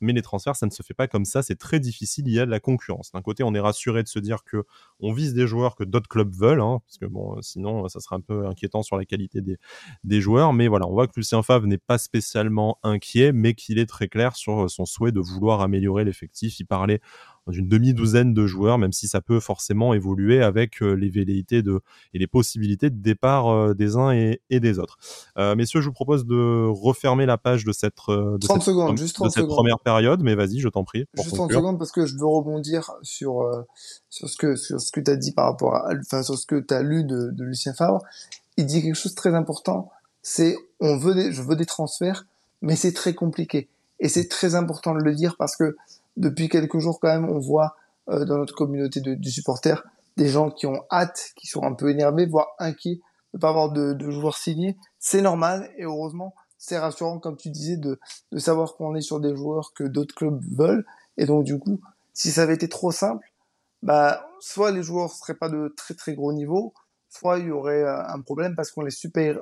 mais 0.02 0.14
les 0.14 0.22
transferts, 0.22 0.56
ça 0.56 0.66
ne 0.66 0.72
se 0.72 0.82
fait 0.84 0.94
pas 0.94 1.08
comme 1.08 1.26
ça. 1.26 1.44
C'est 1.44 1.58
très 1.58 1.80
difficile. 1.80 2.28
Il 2.28 2.34
y 2.34 2.40
a 2.40 2.46
de 2.46 2.52
la 2.52 2.60
concurrence. 2.60 3.12
D'un 3.12 3.22
côté, 3.22 3.44
on 3.44 3.54
est 3.54 3.60
rassuré 3.60 4.04
de 4.04 4.08
se 4.08 4.20
dire 4.20 4.44
que 4.44 4.64
on 5.00 5.14
vise 5.14 5.34
des 5.34 5.48
joueurs 5.48 5.76
que 5.76 5.84
d'autres 5.84 6.10
clubs 6.10 6.34
veulent, 6.34 6.62
hein, 6.62 6.80
parce 6.86 6.98
que 6.98 7.06
bon, 7.06 7.38
euh, 7.38 7.42
sinon, 7.42 7.88
ça 7.90 8.00
serait 8.00 8.16
un 8.16 8.22
peu 8.22 8.48
inquiétant 8.48 8.84
sur 8.84 8.98
la 8.98 9.06
qualité 9.06 9.42
des, 9.42 9.58
des 10.04 10.22
joueurs. 10.22 10.54
Mais 10.54 10.68
voilà, 10.68 10.88
on 10.88 10.94
voit 10.94 11.08
que 11.08 11.14
Lucien 11.16 11.44
Favre 11.44 11.68
n'est 11.68 11.78
pas 11.78 11.98
spécialement 11.98 12.80
inquiet, 12.84 13.32
mais 13.32 13.54
qu'il 13.54 13.80
est 13.80 13.86
très 13.86 14.08
clair 14.08 14.36
sur 14.36 14.70
son 14.70 14.86
souhait 14.86 15.12
de 15.12 15.20
vouloir 15.20 15.62
améliorer 15.62 16.06
l'effectif. 16.06 16.60
Il 16.60 16.66
parlait 16.66 17.02
une 17.52 17.68
demi-douzaine 17.68 18.34
de 18.34 18.46
joueurs, 18.46 18.78
même 18.78 18.92
si 18.92 19.08
ça 19.08 19.22
peut 19.22 19.40
forcément 19.40 19.94
évoluer 19.94 20.42
avec 20.42 20.82
les 20.82 21.10
velléités 21.10 21.62
de, 21.62 21.82
et 22.14 22.20
les 22.20 22.28
possibilités 22.28 22.90
de 22.90 23.02
départ 23.02 23.76
des 23.76 23.98
uns 23.98 24.12
et, 24.12 24.40
des 24.50 24.80
autres. 24.80 24.98
messieurs, 25.56 25.82
je 25.82 25.88
vous 25.88 25.94
propose 25.94 26.26
de 26.26 26.68
refermer 26.68 27.26
la 27.26 27.38
page 27.38 27.66
de 27.66 27.72
cette, 27.72 27.96
de 28.08 28.38
cette, 28.42 28.62
secondes, 28.62 28.98
juste 28.98 29.22
de 29.24 29.30
cette 29.30 29.48
première 29.48 29.80
période, 29.80 30.22
mais 30.22 30.36
vas-y, 30.36 30.60
je 30.60 30.70
t'en 30.70 30.84
prie. 30.84 31.06
Juste 31.16 31.36
30 31.36 31.52
secondes 31.52 31.80
parce 31.80 31.92
que 31.92 32.06
je 32.06 32.16
veux 32.16 32.28
rebondir 32.28 32.92
sur, 33.02 33.50
sur 34.10 34.30
ce 34.30 34.38
que, 34.38 34.56
sur 34.56 34.80
ce 34.80 34.92
que 34.92 35.00
tu 35.00 35.12
as 35.12 35.16
dit 35.16 35.32
par 35.32 35.46
rapport 35.46 35.76
à, 35.76 35.94
enfin, 36.00 36.24
sur 36.24 36.38
ce 36.38 36.46
que 36.46 36.60
tu 36.60 36.74
as 36.74 36.82
lu 36.82 37.04
de, 37.04 37.32
de 37.32 37.44
Lucien 37.44 37.74
Favre. 37.74 38.02
Il 38.58 38.66
dit 38.66 38.82
quelque 38.82 38.96
chose 38.96 39.14
de 39.14 39.18
très 39.18 39.34
important, 39.34 39.90
c'est 40.22 40.56
on 40.80 40.98
veut 40.98 41.16
des, 41.16 41.32
je 41.32 41.42
veux 41.42 41.56
des 41.56 41.66
transferts, 41.66 42.26
mais 42.62 42.76
c'est 42.76 42.94
très 42.94 43.14
compliqué. 43.14 43.70
Et 44.00 44.10
c'est 44.10 44.28
très 44.28 44.56
important 44.56 44.96
de 44.96 45.02
le 45.02 45.14
dire 45.14 45.36
parce 45.38 45.56
que 45.56 45.76
depuis 46.18 46.50
quelques 46.50 46.80
jours 46.80 47.00
quand 47.00 47.10
même, 47.10 47.30
on 47.30 47.40
voit 47.40 47.76
euh, 48.10 48.26
dans 48.26 48.38
notre 48.38 48.56
communauté 48.56 49.02
de, 49.02 49.16
de, 49.16 49.30
supporters 49.30 49.84
des 50.18 50.28
gens 50.28 50.50
qui 50.50 50.66
ont 50.68 50.84
hâte, 50.92 51.32
qui 51.36 51.48
sont 51.48 51.64
un 51.64 51.74
peu 51.74 51.90
énervés, 51.90 52.26
voire 52.26 52.50
inquiets 52.60 53.00
de 53.34 53.40
pas 53.40 53.50
avoir 53.50 53.72
de, 53.72 53.94
de 53.94 54.12
joueurs 54.12 54.38
signés. 54.38 54.78
C'est 55.00 55.22
normal 55.22 55.70
et 55.78 55.84
heureusement, 55.84 56.36
c'est 56.58 56.78
rassurant 56.78 57.20
comme 57.20 57.38
tu 57.38 57.50
disais 57.50 57.78
de, 57.78 58.00
de 58.32 58.38
savoir 58.40 58.76
qu'on 58.76 58.96
est 58.96 59.02
sur 59.02 59.20
des 59.20 59.36
joueurs 59.36 59.74
que 59.74 59.84
d'autres 59.84 60.14
clubs 60.14 60.44
veulent. 60.56 60.86
Et 61.18 61.26
donc 61.26 61.44
du 61.44 61.58
coup, 61.58 61.80
si 62.14 62.32
ça 62.32 62.44
avait 62.44 62.56
été 62.56 62.68
trop 62.68 62.92
simple, 62.92 63.26
bah 63.82 64.28
soit 64.40 64.72
les 64.72 64.84
joueurs 64.84 65.12
seraient 65.12 65.36
pas 65.36 65.50
de 65.50 65.74
très 65.76 65.94
très 65.94 66.14
gros 66.14 66.34
niveau, 66.34 66.74
soit 67.10 67.40
il 67.40 67.48
y 67.48 67.52
aurait 67.52 67.84
euh, 67.84 68.06
un 68.06 68.22
problème 68.22 68.56
parce 68.56 68.72
qu'on 68.72 68.82
les, 68.82 68.94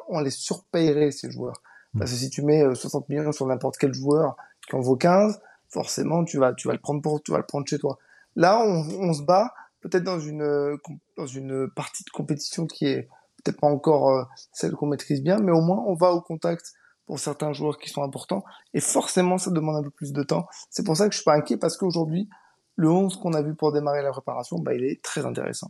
on 0.07 0.19
les 0.19 0.31
surpayerait 0.31 1.11
ces 1.11 1.31
joueurs. 1.31 1.61
Parce 1.97 2.11
que 2.11 2.17
si 2.17 2.29
tu 2.29 2.43
mets 2.43 2.63
60 2.75 3.03
euh, 3.03 3.05
millions 3.09 3.31
sur 3.31 3.47
n'importe 3.47 3.77
quel 3.77 3.93
joueur 3.93 4.35
qui 4.67 4.75
en 4.75 4.81
vaut 4.81 4.95
15, 4.95 5.39
forcément 5.69 6.23
tu 6.25 6.37
vas 6.37 6.53
tu 6.53 6.67
vas 6.67 6.73
le 6.73 6.79
prendre 6.79 7.01
pour 7.01 7.21
tu 7.21 7.31
vas 7.31 7.37
le 7.37 7.45
prendre 7.45 7.67
chez 7.67 7.79
toi. 7.79 7.97
Là, 8.35 8.61
on, 8.61 9.13
se 9.13 9.23
bat 9.23 9.53
peut-être 9.81 10.03
dans 10.03 10.19
une 10.19 10.41
euh, 10.41 10.77
dans 11.17 11.25
une 11.25 11.69
partie 11.75 12.03
de 12.03 12.09
compétition 12.09 12.67
qui 12.67 12.85
est 12.85 13.09
peut-être 13.43 13.59
pas 13.59 13.67
encore 13.67 14.09
euh, 14.09 14.23
celle 14.51 14.73
qu'on 14.73 14.87
maîtrise 14.87 15.21
bien, 15.21 15.39
mais 15.39 15.51
au 15.51 15.61
moins 15.61 15.83
on 15.87 15.93
va 15.93 16.11
au 16.11 16.21
contact 16.21 16.73
pour 17.05 17.19
certains 17.19 17.53
joueurs 17.53 17.77
qui 17.77 17.89
sont 17.89 18.03
importants 18.03 18.43
et 18.73 18.81
forcément 18.81 19.37
ça 19.37 19.51
demande 19.51 19.77
un 19.77 19.83
peu 19.83 19.89
plus 19.89 20.13
de 20.13 20.23
temps. 20.23 20.47
C'est 20.69 20.85
pour 20.85 20.95
ça 20.95 21.07
que 21.07 21.13
je 21.13 21.17
suis 21.17 21.25
pas 21.25 21.35
inquiet 21.35 21.57
parce 21.57 21.77
qu'aujourd'hui 21.77 22.29
le 22.75 22.89
11 22.89 23.17
qu'on 23.17 23.33
a 23.33 23.41
vu 23.41 23.55
pour 23.55 23.73
démarrer 23.73 24.01
la 24.01 24.11
préparation, 24.11 24.57
bah, 24.57 24.73
il 24.73 24.85
est 24.85 25.03
très 25.03 25.25
intéressant. 25.25 25.69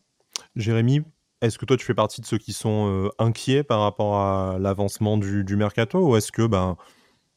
Jérémy, 0.56 1.02
est-ce 1.42 1.58
que 1.58 1.66
toi 1.66 1.76
tu 1.76 1.86
fais 1.86 1.96
partie 1.96 2.22
de 2.22 2.26
ceux 2.26 2.38
qui 2.38 2.54
sont 2.54 3.10
inquiets 3.18 3.64
par 3.64 3.80
rapport 3.80 4.16
à 4.16 4.58
l'avancement 4.60 5.18
du, 5.18 5.44
du 5.44 5.56
mercato 5.56 6.10
ou 6.10 6.16
est-ce 6.18 6.32
que 6.32 6.46
ben 6.46 6.78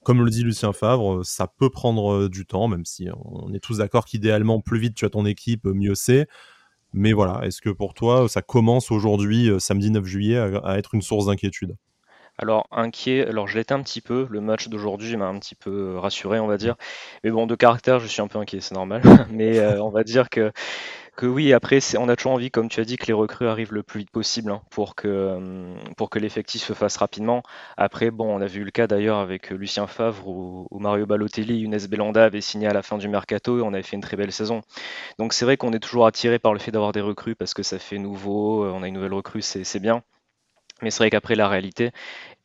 comme 0.02 0.22
le 0.24 0.30
dit 0.30 0.42
Lucien 0.42 0.72
Favre, 0.72 1.14
euh, 1.14 1.24
ça 1.24 1.46
peut 1.46 1.70
prendre 1.70 2.12
euh, 2.12 2.28
du 2.28 2.46
temps, 2.46 2.68
même 2.68 2.84
si 2.84 3.08
on 3.24 3.52
est 3.52 3.60
tous 3.60 3.78
d'accord 3.78 4.04
qu'idéalement, 4.04 4.60
plus 4.60 4.78
vite 4.78 4.94
tu 4.94 5.04
as 5.04 5.10
ton 5.10 5.24
équipe, 5.26 5.64
mieux 5.64 5.94
c'est. 5.94 6.26
Mais 6.92 7.12
voilà, 7.12 7.40
est-ce 7.46 7.62
que 7.62 7.70
pour 7.70 7.94
toi, 7.94 8.28
ça 8.28 8.42
commence 8.42 8.90
aujourd'hui, 8.90 9.48
euh, 9.48 9.58
samedi 9.58 9.90
9 9.90 10.04
juillet, 10.04 10.36
à, 10.36 10.78
être 10.78 10.94
une 10.94 11.02
source 11.02 11.26
d'inquiétude? 11.26 11.76
Alors 12.38 12.66
inquiet, 12.70 13.26
alors 13.26 13.46
je 13.46 13.58
l'étais 13.58 13.74
un 13.74 13.82
petit 13.82 14.00
peu, 14.00 14.26
le 14.30 14.40
match 14.40 14.68
d'aujourd'hui 14.68 15.16
m'a 15.18 15.26
un 15.26 15.38
petit 15.38 15.54
peu 15.54 15.98
rassuré 15.98 16.40
on 16.40 16.46
va 16.46 16.56
dire, 16.56 16.76
mais 17.22 17.30
bon 17.30 17.46
de 17.46 17.54
caractère 17.54 18.00
je 18.00 18.06
suis 18.06 18.22
un 18.22 18.26
peu 18.26 18.38
inquiet, 18.38 18.60
c'est 18.60 18.74
normal, 18.74 19.02
mais 19.30 19.60
on 19.76 19.90
va 19.90 20.02
dire 20.02 20.30
que 20.30 20.50
que 21.16 21.26
oui, 21.26 21.52
après, 21.52 21.78
on 21.98 22.08
a 22.08 22.16
toujours 22.16 22.32
envie, 22.32 22.50
comme 22.50 22.68
tu 22.68 22.80
as 22.80 22.84
dit, 22.84 22.96
que 22.96 23.06
les 23.06 23.12
recrues 23.12 23.46
arrivent 23.46 23.72
le 23.74 23.82
plus 23.82 24.00
vite 24.00 24.10
possible 24.10 24.50
hein, 24.50 24.62
pour 24.70 24.94
que, 24.94 25.08
euh, 25.08 25.74
pour 25.96 26.10
que 26.10 26.18
l'effectif 26.18 26.62
se 26.62 26.72
fasse 26.72 26.96
rapidement. 26.96 27.42
Après, 27.76 28.10
bon, 28.10 28.34
on 28.34 28.40
a 28.40 28.46
vu 28.46 28.64
le 28.64 28.70
cas 28.70 28.86
d'ailleurs 28.86 29.18
avec 29.18 29.50
Lucien 29.50 29.86
Favre 29.86 30.26
ou, 30.26 30.66
Mario 30.78 31.06
Balotelli, 31.06 31.60
Younes 31.60 31.86
Belanda 31.88 32.24
avait 32.24 32.40
signé 32.40 32.66
à 32.66 32.72
la 32.72 32.82
fin 32.82 32.98
du 32.98 33.08
mercato 33.08 33.58
et 33.58 33.62
on 33.62 33.74
avait 33.74 33.82
fait 33.82 33.96
une 33.96 34.02
très 34.02 34.16
belle 34.16 34.32
saison. 34.32 34.62
Donc 35.18 35.32
c'est 35.32 35.44
vrai 35.44 35.56
qu'on 35.56 35.72
est 35.72 35.80
toujours 35.80 36.06
attiré 36.06 36.38
par 36.38 36.54
le 36.54 36.58
fait 36.58 36.70
d'avoir 36.70 36.92
des 36.92 37.00
recrues 37.00 37.34
parce 37.36 37.54
que 37.54 37.62
ça 37.62 37.78
fait 37.78 37.98
nouveau, 37.98 38.64
euh, 38.64 38.72
on 38.74 38.82
a 38.82 38.88
une 38.88 38.94
nouvelle 38.94 39.14
recrue, 39.14 39.42
c'est 39.42 39.80
bien. 39.80 40.02
Mais 40.82 40.90
c'est 40.90 40.98
vrai 40.98 41.10
qu'après, 41.10 41.36
la 41.36 41.48
réalité, 41.48 41.92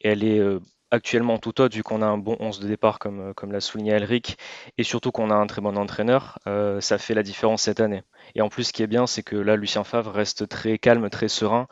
elle 0.03 0.23
est 0.23 0.39
euh, 0.39 0.59
actuellement 0.91 1.37
tout 1.37 1.61
autre, 1.61 1.75
vu 1.75 1.83
qu'on 1.83 2.01
a 2.01 2.05
un 2.05 2.17
bon 2.17 2.37
11 2.39 2.59
de 2.59 2.67
départ, 2.67 2.99
comme, 2.99 3.33
comme 3.35 3.51
l'a 3.51 3.61
souligné 3.61 3.93
Elric, 3.93 4.37
et 4.77 4.83
surtout 4.83 5.11
qu'on 5.11 5.29
a 5.31 5.35
un 5.35 5.47
très 5.47 5.61
bon 5.61 5.77
entraîneur, 5.77 6.39
ça 6.79 6.97
fait 6.97 7.13
la 7.13 7.23
différence 7.23 7.63
cette 7.63 7.79
année. 7.79 8.03
Et 8.35 8.41
en 8.41 8.49
plus, 8.49 8.65
ce 8.65 8.73
qui 8.73 8.83
est 8.83 8.87
bien, 8.87 9.07
c'est 9.07 9.23
que 9.23 9.35
là, 9.35 9.55
Lucien 9.55 9.83
Favre 9.83 10.11
reste 10.11 10.47
très 10.47 10.77
calme, 10.77 11.09
très 11.09 11.27
serein. 11.27 11.67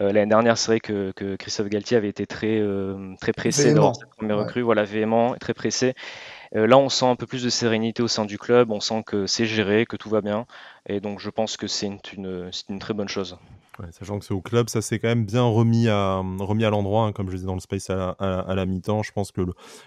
Euh, 0.00 0.12
l'année 0.12 0.30
dernière, 0.30 0.56
c'est 0.56 0.72
vrai 0.72 0.80
que, 0.80 1.12
Christophe 1.36 1.68
Galtier 1.68 1.96
avait 1.96 2.08
été 2.08 2.26
très, 2.26 2.58
euh, 2.58 3.14
très 3.20 3.32
pressé 3.32 3.74
dans 3.74 3.94
sa 3.94 4.06
première 4.06 4.38
recrue, 4.38 4.62
voilà, 4.62 4.84
véhément, 4.84 5.34
très 5.36 5.54
pressé. 5.54 5.94
Euh, 6.54 6.66
là, 6.66 6.78
on 6.78 6.88
sent 6.88 7.06
un 7.06 7.16
peu 7.16 7.26
plus 7.26 7.42
de 7.42 7.50
sérénité 7.50 8.02
au 8.02 8.08
sein 8.08 8.24
du 8.24 8.38
club, 8.38 8.70
on 8.70 8.80
sent 8.80 9.02
que 9.06 9.26
c'est 9.26 9.46
géré, 9.46 9.86
que 9.86 9.96
tout 9.96 10.08
va 10.08 10.20
bien. 10.20 10.46
Et 10.86 11.00
donc, 11.00 11.20
je 11.20 11.30
pense 11.30 11.56
que 11.56 11.66
c'est 11.66 11.86
une, 12.12 12.50
une 12.68 12.78
très 12.78 12.94
bonne 12.94 13.08
chose 13.08 13.38
sachant 13.92 14.18
que 14.18 14.24
c'est 14.24 14.34
au 14.34 14.40
club, 14.40 14.68
ça 14.68 14.82
s'est 14.82 14.98
quand 14.98 15.08
même 15.08 15.24
bien 15.24 15.44
remis 15.44 15.88
à, 15.88 16.16
remis 16.38 16.64
à 16.64 16.70
l'endroit, 16.70 17.04
hein, 17.04 17.12
comme 17.12 17.28
je 17.30 17.36
disais 17.36 17.46
dans 17.46 17.54
le 17.54 17.60
space 17.60 17.90
à 17.90 18.16
la, 18.18 18.66
mi-temps. 18.66 19.02
Je 19.02 19.12
pense 19.12 19.32
que 19.32 19.42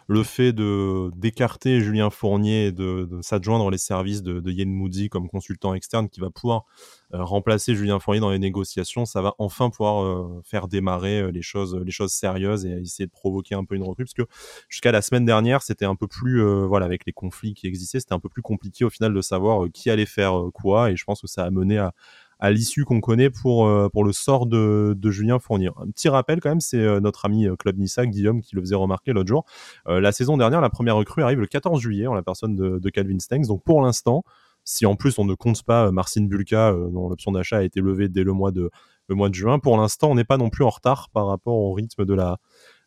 le, 0.08 0.24
fait 0.24 0.54
de 0.54 1.12
d'écarter 1.16 1.82
Julien 1.82 2.10
Fournier 2.10 2.68
et 2.68 2.72
de, 2.72 3.08
s'adjoindre 3.22 3.70
les 3.70 3.78
services 3.78 4.24
de, 4.24 4.52
Yen 4.52 4.70
Moody 4.70 5.10
comme 5.10 5.30
consultant 5.30 5.74
externe 5.74 6.10
qui 6.10 6.20
va 6.20 6.30
pouvoir 6.30 6.66
euh, 7.14 7.24
remplacer 7.24 7.76
Julien 7.76 8.00
Fournier 8.00 8.22
dans 8.22 8.32
les 8.32 8.40
négociations, 8.40 9.06
ça 9.06 9.22
va 9.22 9.36
enfin 9.38 9.70
pouvoir 9.70 10.04
euh, 10.04 10.42
faire 10.44 10.68
démarrer 10.68 11.20
euh, 11.20 11.32
les 11.32 11.42
choses, 11.42 11.76
les 11.76 11.92
choses 11.92 12.12
sérieuses 12.12 12.66
et 12.66 12.72
essayer 12.82 13.08
de 13.08 13.12
provoquer 13.12 13.56
un 13.56 13.66
peu 13.66 13.76
une 13.76 13.84
recrue, 13.84 14.06
parce 14.06 14.14
que 14.14 14.24
jusqu'à 14.70 14.92
la 14.92 15.02
semaine 15.02 15.26
dernière, 15.26 15.62
c'était 15.62 15.86
un 15.86 15.96
peu 15.96 16.08
plus, 16.08 16.42
voilà, 16.66 16.86
avec 16.86 17.06
les 17.06 17.14
conflits 17.14 17.54
qui 17.54 17.68
existaient, 17.68 18.00
c'était 18.00 18.14
un 18.14 18.20
peu 18.20 18.30
plus 18.30 18.42
compliqué 18.42 18.86
au 18.86 18.90
final 18.90 19.14
de 19.14 19.22
savoir 19.22 19.68
qui 19.74 19.90
allait 19.90 20.06
faire 20.06 20.34
quoi, 20.54 20.92
et 20.92 20.96
je 20.96 21.04
pense 21.04 21.22
que 21.22 21.28
ça 21.28 21.44
a 21.44 21.50
mené 21.50 21.78
à 21.78 21.94
à 22.42 22.50
l'issue 22.50 22.86
qu'on 22.86 23.00
connaît 23.00 23.30
pour, 23.30 23.68
euh, 23.68 23.88
pour 23.88 24.04
le 24.04 24.12
sort 24.12 24.48
de, 24.48 24.96
de 24.98 25.12
Julien 25.12 25.38
Fournier. 25.38 25.70
Un 25.80 25.92
petit 25.92 26.10
rappel 26.10 26.42
quand 26.42 26.50
même, 26.50 26.60
c'est 26.60 26.80
euh, 26.80 27.00
notre 27.00 27.26
ami 27.26 27.48
euh, 27.48 27.56
Club 27.56 27.78
Nissa, 27.78 28.08
Guillaume, 28.08 28.42
qui 28.42 28.56
le 28.56 28.62
faisait 28.62 28.76
remarquer 28.76 29.14
l'autre 29.14 29.30
jour. 29.30 29.46
la 29.86 30.12
saison 30.12 30.38
dernière, 30.38 30.60
la 30.60 30.72
première 30.72 30.96
recrue 30.96 31.22
arrive 31.22 31.40
le 31.40 31.46
14 31.46 31.80
juillet 31.80 32.08
en 32.08 32.16
la 32.16 32.24
personne 32.24 32.56
de, 32.56 32.80
de 32.80 32.90
Calvin 32.90 33.20
Stengs. 33.20 33.46
Donc 33.46 33.64
pour 33.64 33.82
l'instant, 33.82 34.24
si 34.64 34.88
en 34.88 34.96
plus 34.96 35.20
on 35.20 35.26
ne 35.26 35.36
compte 35.36 35.62
pas 35.64 35.92
Marcin 35.92 36.24
Bulka, 36.24 36.74
dont 36.74 37.10
l'option 37.10 37.32
d'achat 37.32 37.58
a 37.58 37.62
été 37.62 37.80
levée 37.80 38.10
dès 38.10 38.24
le 38.24 38.34
mois 38.34 38.52
de, 38.52 38.72
le 39.08 39.16
mois 39.16 39.30
de 39.30 39.36
juin, 39.36 39.60
pour 39.60 39.78
l'instant 39.78 40.10
on 40.10 40.16
n'est 40.16 40.24
pas 40.24 40.38
non 40.38 40.50
plus 40.50 40.64
en 40.64 40.70
retard 40.70 41.10
par 41.10 41.28
rapport 41.28 41.56
au 41.56 41.74
rythme 41.74 42.06
de 42.06 42.14
la, 42.14 42.38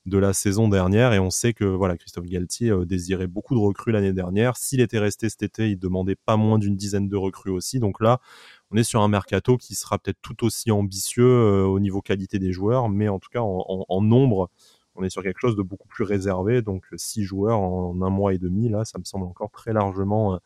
de 0.06 0.18
la 0.18 0.32
saison 0.32 0.68
dernière 0.68 1.12
et 1.12 1.18
on 1.18 1.30
sait 1.30 1.52
que 1.52 1.64
voilà 1.64 1.96
Christophe 1.96 2.26
Galtier 2.26 2.72
désirait 2.86 3.26
beaucoup 3.26 3.54
de 3.54 3.60
recrues 3.60 3.92
l'année 3.92 4.12
dernière. 4.12 4.56
S'il 4.56 4.80
était 4.80 4.98
resté 4.98 5.28
cet 5.28 5.42
été, 5.42 5.70
il 5.70 5.78
demandait 5.78 6.16
pas 6.16 6.36
moins 6.36 6.58
d'une 6.58 6.76
dizaine 6.76 7.08
de 7.08 7.16
recrues 7.16 7.50
aussi. 7.50 7.78
Donc 7.78 8.00
là, 8.00 8.20
on 8.70 8.76
est 8.76 8.84
sur 8.84 9.00
un 9.02 9.08
mercato 9.08 9.56
qui 9.56 9.74
sera 9.74 9.98
peut-être 9.98 10.18
tout 10.22 10.44
aussi 10.44 10.70
ambitieux 10.70 11.24
euh, 11.24 11.64
au 11.64 11.80
niveau 11.80 12.00
qualité 12.00 12.38
des 12.38 12.52
joueurs, 12.52 12.88
mais 12.88 13.08
en 13.08 13.18
tout 13.18 13.30
cas 13.30 13.40
en, 13.40 14.02
nombre, 14.02 14.50
on 14.94 15.04
est 15.04 15.10
sur 15.10 15.22
quelque 15.22 15.40
chose 15.40 15.56
de 15.56 15.62
beaucoup 15.62 15.88
plus 15.88 16.04
réservé. 16.04 16.62
Donc 16.62 16.86
six 16.96 17.24
joueurs 17.24 17.60
en 17.60 18.00
un 18.02 18.10
mois 18.10 18.34
et 18.34 18.38
demi, 18.38 18.68
là, 18.68 18.84
ça 18.84 18.98
me 18.98 19.04
semble 19.04 19.26
encore 19.26 19.50
très 19.50 19.72
largement, 19.72 20.34
euh, 20.34 20.38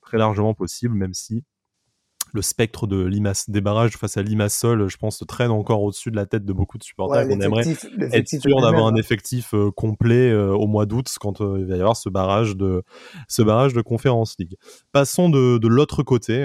très 0.00 0.18
largement 0.18 0.54
possible, 0.54 0.94
même 0.94 1.14
si 1.14 1.44
le 2.32 2.42
spectre 2.42 2.86
de 2.86 3.08
des 3.48 3.60
barrages 3.60 3.96
face 3.96 4.16
à 4.16 4.22
Limassol, 4.22 4.88
je 4.88 4.96
pense, 4.96 5.22
traîne 5.26 5.50
encore 5.50 5.82
au-dessus 5.82 6.10
de 6.10 6.16
la 6.16 6.26
tête 6.26 6.44
de 6.44 6.52
beaucoup 6.52 6.78
de 6.78 6.84
supporters. 6.84 7.26
on 7.30 7.40
aimerait 7.40 7.64
être 8.12 8.28
sûr 8.28 8.60
d'avoir 8.60 8.86
un 8.86 8.94
effectif 8.94 9.54
euh, 9.54 9.70
complet 9.70 10.30
euh, 10.30 10.52
au 10.52 10.66
mois 10.66 10.86
d'août 10.86 11.08
quand 11.20 11.40
euh, 11.40 11.58
il 11.58 11.66
va 11.66 11.76
y 11.76 11.80
avoir 11.80 11.96
ce 11.96 12.08
barrage 12.08 12.56
de 12.56 12.82
ce 13.28 13.42
barrage 13.42 13.72
de 13.72 13.80
Conférence 13.80 14.36
League. 14.38 14.56
Passons 14.92 15.30
de, 15.30 15.58
de 15.58 15.68
l'autre 15.68 16.02
côté, 16.02 16.36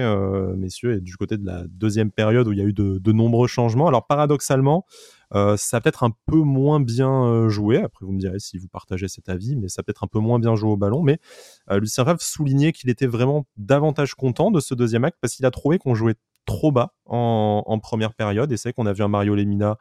messieurs, 0.58 0.98
et 0.98 1.02
du 1.02 1.16
côté 1.18 1.38
de 1.38 1.46
la 1.46 1.64
deuxième 1.68 2.12
période 2.12 2.48
où 2.48 2.54
il 2.54 2.60
y 2.60 2.62
a 2.62 2.66
eu 2.66 2.74
de, 2.74 2.98
de 3.00 3.12
nombreux 3.12 3.48
changements. 3.48 3.88
Alors 3.88 4.08
paradoxalement, 4.08 4.86
euh, 5.34 5.56
ça 5.58 5.80
peut-être 5.80 6.04
un 6.04 6.12
peu 6.26 6.38
moins 6.38 6.80
bien 6.80 7.26
euh, 7.26 7.50
joué. 7.50 7.78
Après, 7.78 8.06
vous 8.06 8.12
me 8.12 8.20
direz 8.20 8.40
si 8.40 8.58
vous 8.58 8.68
partagez 8.68 9.08
cet 9.08 9.30
avis, 9.30 9.56
mais 9.56 9.70
ça 9.70 9.84
peut-être 9.84 10.04
un 10.04 10.08
peu 10.08 10.20
moins 10.20 10.40
bien 10.40 10.56
joué 10.56 10.72
au 10.72 10.78
ballon. 10.78 11.02
Mais 11.04 11.20
euh, 11.70 11.80
Lucien 11.80 12.04
Favre 12.04 12.22
soulignait 12.22 12.74
qu'il 12.74 12.90
était 12.90 13.08
vraiment 13.08 13.46
davantage 13.58 14.14
content 14.16 14.52
de 14.52 14.60
ce 14.60 14.74
deuxième 14.74 15.06
acte 15.06 15.18
parce 15.22 15.36
qu'il 15.36 15.46
a 15.46 15.52
trouvé 15.52 15.78
qu'on 15.78 15.96
jouait 15.96 16.16
trop 16.46 16.72
bas 16.72 16.94
en, 17.06 17.80
première 17.82 18.14
période. 18.14 18.52
Et 18.52 18.58
c'est 18.58 18.74
qu'on 18.74 18.86
a 18.86 18.94
vu 18.94 19.04
un 19.04 19.08
Mario 19.08 19.36
Lemina 19.36 19.78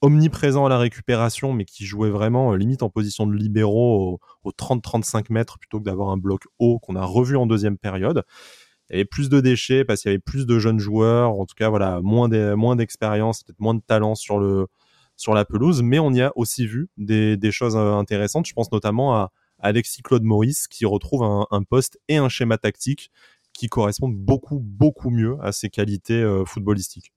omniprésent 0.00 0.66
à 0.66 0.68
la 0.68 0.78
récupération, 0.78 1.52
mais 1.52 1.64
qui 1.64 1.84
jouait 1.84 2.10
vraiment 2.10 2.54
limite 2.54 2.82
en 2.82 2.90
position 2.90 3.26
de 3.26 3.34
libéraux 3.34 4.20
aux, 4.44 4.50
30-35 4.52 5.26
mètres 5.30 5.58
plutôt 5.58 5.78
que 5.80 5.84
d'avoir 5.84 6.10
un 6.10 6.16
bloc 6.16 6.44
haut 6.58 6.78
qu'on 6.78 6.96
a 6.96 7.04
revu 7.04 7.36
en 7.36 7.46
deuxième 7.46 7.78
période. 7.78 8.22
Il 8.90 8.94
y 8.94 8.96
avait 8.96 9.06
plus 9.06 9.30
de 9.30 9.40
déchets 9.40 9.84
parce 9.84 10.02
qu'il 10.02 10.10
y 10.10 10.14
avait 10.14 10.18
plus 10.18 10.46
de 10.46 10.58
jeunes 10.58 10.78
joueurs, 10.78 11.30
en 11.30 11.46
tout 11.46 11.54
cas 11.56 11.70
voilà, 11.70 12.00
moins 12.02 12.28
d'expérience, 12.76 13.42
peut-être 13.42 13.60
moins 13.60 13.74
de 13.74 13.80
talent 13.80 14.14
sur 14.14 14.38
le, 14.38 14.66
sur 15.16 15.34
la 15.34 15.44
pelouse, 15.44 15.82
mais 15.82 15.98
on 15.98 16.12
y 16.12 16.20
a 16.20 16.32
aussi 16.36 16.66
vu 16.66 16.88
des, 16.96 17.38
choses 17.50 17.76
euh, 17.76 17.92
intéressantes. 17.92 18.46
Je 18.46 18.52
pense 18.52 18.72
notamment 18.72 19.14
à 19.14 19.32
Alexis 19.58 20.02
Claude 20.02 20.24
Maurice 20.24 20.66
qui 20.68 20.84
retrouve 20.84 21.22
un, 21.22 21.62
poste 21.62 21.98
et 22.08 22.16
un 22.16 22.28
schéma 22.28 22.58
tactique 22.58 23.10
qui 23.52 23.68
correspondent 23.68 24.16
beaucoup, 24.16 24.58
beaucoup 24.58 25.10
mieux 25.10 25.36
à 25.40 25.52
ses 25.52 25.70
qualités 25.70 26.20
euh, 26.20 26.44
footballistiques. 26.44 27.12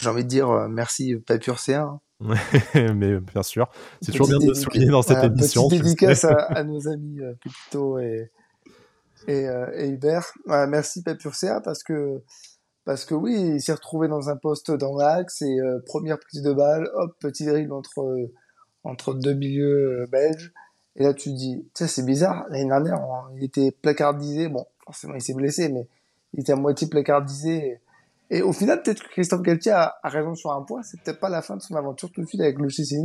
J'ai 0.00 0.08
envie 0.08 0.24
de 0.24 0.28
dire 0.28 0.50
euh, 0.50 0.68
merci 0.68 1.16
Papur 1.16 1.56
C1. 1.56 1.98
mais 2.94 3.18
bien 3.20 3.42
sûr, 3.42 3.68
c'est 4.00 4.12
toujours 4.12 4.28
bien 4.28 4.38
de 4.38 4.54
souligner 4.54 4.86
dans 4.86 5.02
cette 5.02 5.22
édition. 5.24 5.68
Petite 5.68 5.82
dédicace 5.82 6.24
à, 6.24 6.64
nos 6.64 6.88
amis 6.88 7.18
Pépito 7.42 7.98
et, 7.98 8.30
et, 9.28 9.46
et 9.76 9.88
Hubert. 9.88 10.32
merci 10.46 11.02
Pepurcea 11.02 11.60
parce 11.62 11.82
que 11.82 12.22
parce 12.84 13.04
que 13.04 13.14
oui, 13.14 13.54
il 13.54 13.60
s'est 13.60 13.72
retrouvé 13.72 14.08
dans 14.08 14.28
un 14.28 14.36
poste 14.36 14.70
dans 14.70 14.96
l'axe 14.96 15.42
et 15.42 15.58
première 15.86 16.18
prise 16.18 16.42
de 16.42 16.52
balle, 16.52 16.90
hop, 16.94 17.16
petit 17.18 17.46
dribble 17.46 17.72
entre 17.72 18.28
entre 18.84 19.14
deux 19.14 19.34
milieux 19.34 20.06
belges. 20.10 20.52
Et 20.96 21.02
là, 21.02 21.12
tu 21.12 21.32
dis, 21.32 21.64
tu 21.74 21.84
sais, 21.84 21.88
c'est 21.88 22.04
bizarre. 22.04 22.46
L'année 22.50 22.68
dernière, 22.68 23.00
il 23.36 23.42
était 23.42 23.72
placardisé. 23.72 24.48
Bon, 24.48 24.66
forcément, 24.84 25.14
il 25.14 25.22
s'est 25.22 25.34
blessé, 25.34 25.68
mais 25.68 25.88
il 26.34 26.40
était 26.40 26.52
à 26.52 26.56
moitié 26.56 26.86
placardisé. 26.86 27.80
Et, 28.30 28.42
au 28.42 28.52
final, 28.52 28.82
peut-être 28.82 29.02
que 29.02 29.08
Christophe 29.08 29.42
Galtier 29.42 29.72
a, 29.72 29.98
raison 30.04 30.34
sur 30.34 30.52
un 30.52 30.62
point. 30.62 30.82
C'est 30.82 31.00
peut-être 31.00 31.18
pas 31.18 31.28
la 31.28 31.42
fin 31.42 31.56
de 31.56 31.62
son 31.62 31.74
aventure 31.74 32.12
tout 32.12 32.20
de 32.20 32.26
suite 32.26 32.40
avec 32.40 32.58
le 32.58 32.70
CC. 32.70 33.04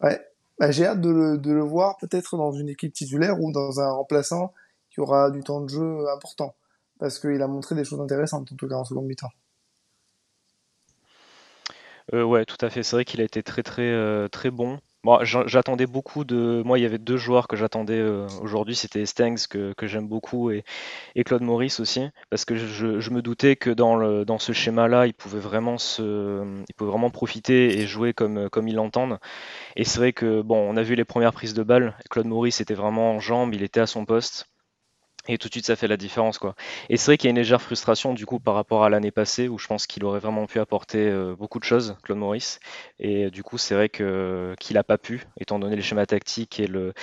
Ouais. 0.00 0.20
Bah, 0.58 0.70
j'ai 0.70 0.86
hâte 0.86 1.00
de 1.00 1.10
le, 1.10 1.38
de 1.38 1.52
le 1.52 1.62
voir 1.62 1.98
peut-être 1.98 2.36
dans 2.36 2.52
une 2.52 2.68
équipe 2.68 2.92
titulaire 2.92 3.40
ou 3.40 3.52
dans 3.52 3.80
un 3.80 3.90
remplaçant 3.90 4.52
qui 4.90 5.00
aura 5.00 5.30
du 5.30 5.40
temps 5.42 5.60
de 5.60 5.68
jeu 5.68 6.08
important. 6.08 6.54
Parce 6.98 7.18
qu'il 7.18 7.40
a 7.42 7.46
montré 7.46 7.74
des 7.74 7.84
choses 7.84 8.00
intéressantes, 8.00 8.50
en 8.52 8.56
tout 8.56 8.68
cas 8.68 8.76
en 8.76 8.84
seconde 8.84 9.06
mi-temps. 9.06 9.30
Euh, 12.14 12.24
ouais, 12.24 12.44
tout 12.44 12.56
à 12.64 12.70
fait. 12.70 12.82
C'est 12.82 12.96
vrai 12.96 13.04
qu'il 13.04 13.20
a 13.20 13.24
été 13.24 13.42
très 13.42 13.62
très 13.62 13.90
euh, 13.90 14.28
très 14.28 14.50
bon 14.50 14.80
j'attendais 15.22 15.86
beaucoup 15.86 16.24
de. 16.24 16.62
Moi, 16.64 16.78
il 16.78 16.82
y 16.82 16.86
avait 16.86 16.98
deux 16.98 17.16
joueurs 17.16 17.48
que 17.48 17.56
j'attendais 17.56 17.98
euh, 17.98 18.26
aujourd'hui. 18.42 18.74
C'était 18.74 19.06
Stengs, 19.06 19.46
que, 19.48 19.74
j'aime 19.82 20.08
beaucoup, 20.08 20.50
et, 20.50 20.64
Claude 21.24 21.42
Maurice 21.42 21.80
aussi. 21.80 22.08
Parce 22.30 22.44
que 22.44 22.56
je, 22.56 23.10
me 23.10 23.22
doutais 23.22 23.56
que 23.56 23.70
dans, 23.70 24.38
ce 24.38 24.52
schéma-là, 24.52 25.06
ils 25.06 25.14
pouvaient 25.14 25.38
vraiment 25.38 25.78
se, 25.78 26.44
vraiment 26.78 27.10
profiter 27.10 27.78
et 27.78 27.86
jouer 27.86 28.12
comme, 28.12 28.48
comme 28.50 28.68
ils 28.68 28.74
l'entendent. 28.74 29.18
Et 29.76 29.84
c'est 29.84 29.98
vrai 29.98 30.12
que, 30.12 30.42
bon, 30.42 30.58
on 30.58 30.76
a 30.76 30.82
vu 30.82 30.94
les 30.94 31.04
premières 31.04 31.32
prises 31.32 31.54
de 31.54 31.62
balles. 31.62 31.96
Claude 32.10 32.26
Maurice 32.26 32.60
était 32.60 32.74
vraiment 32.74 33.12
en 33.12 33.20
jambes, 33.20 33.54
il 33.54 33.62
était 33.62 33.80
à 33.80 33.86
son 33.86 34.04
poste. 34.04 34.46
Et 35.28 35.36
tout 35.36 35.48
de 35.48 35.52
suite, 35.52 35.66
ça 35.66 35.76
fait 35.76 35.88
la 35.88 35.98
différence, 35.98 36.38
quoi. 36.38 36.54
Et 36.88 36.96
c'est 36.96 37.06
vrai 37.06 37.18
qu'il 37.18 37.28
y 37.28 37.30
a 37.30 37.32
une 37.32 37.36
légère 37.36 37.60
frustration, 37.60 38.14
du 38.14 38.24
coup, 38.24 38.40
par 38.40 38.54
rapport 38.54 38.84
à 38.84 38.90
l'année 38.90 39.10
passée, 39.10 39.46
où 39.48 39.58
je 39.58 39.66
pense 39.66 39.86
qu'il 39.86 40.04
aurait 40.04 40.20
vraiment 40.20 40.46
pu 40.46 40.58
apporter 40.58 41.06
euh, 41.06 41.36
beaucoup 41.36 41.58
de 41.58 41.64
choses, 41.64 41.96
Claude 42.02 42.18
Maurice. 42.18 42.60
Et 42.98 43.30
du 43.30 43.42
coup, 43.42 43.58
c'est 43.58 43.74
vrai 43.74 43.90
que 43.90 44.54
qu'il 44.58 44.74
n'a 44.74 44.84
pas 44.84 44.98
pu, 44.98 45.26
étant 45.38 45.58
donné 45.58 45.76
le 45.76 45.82
schéma 45.82 46.06
tactique 46.06 46.60
et 46.60 46.66
le, 46.66 46.94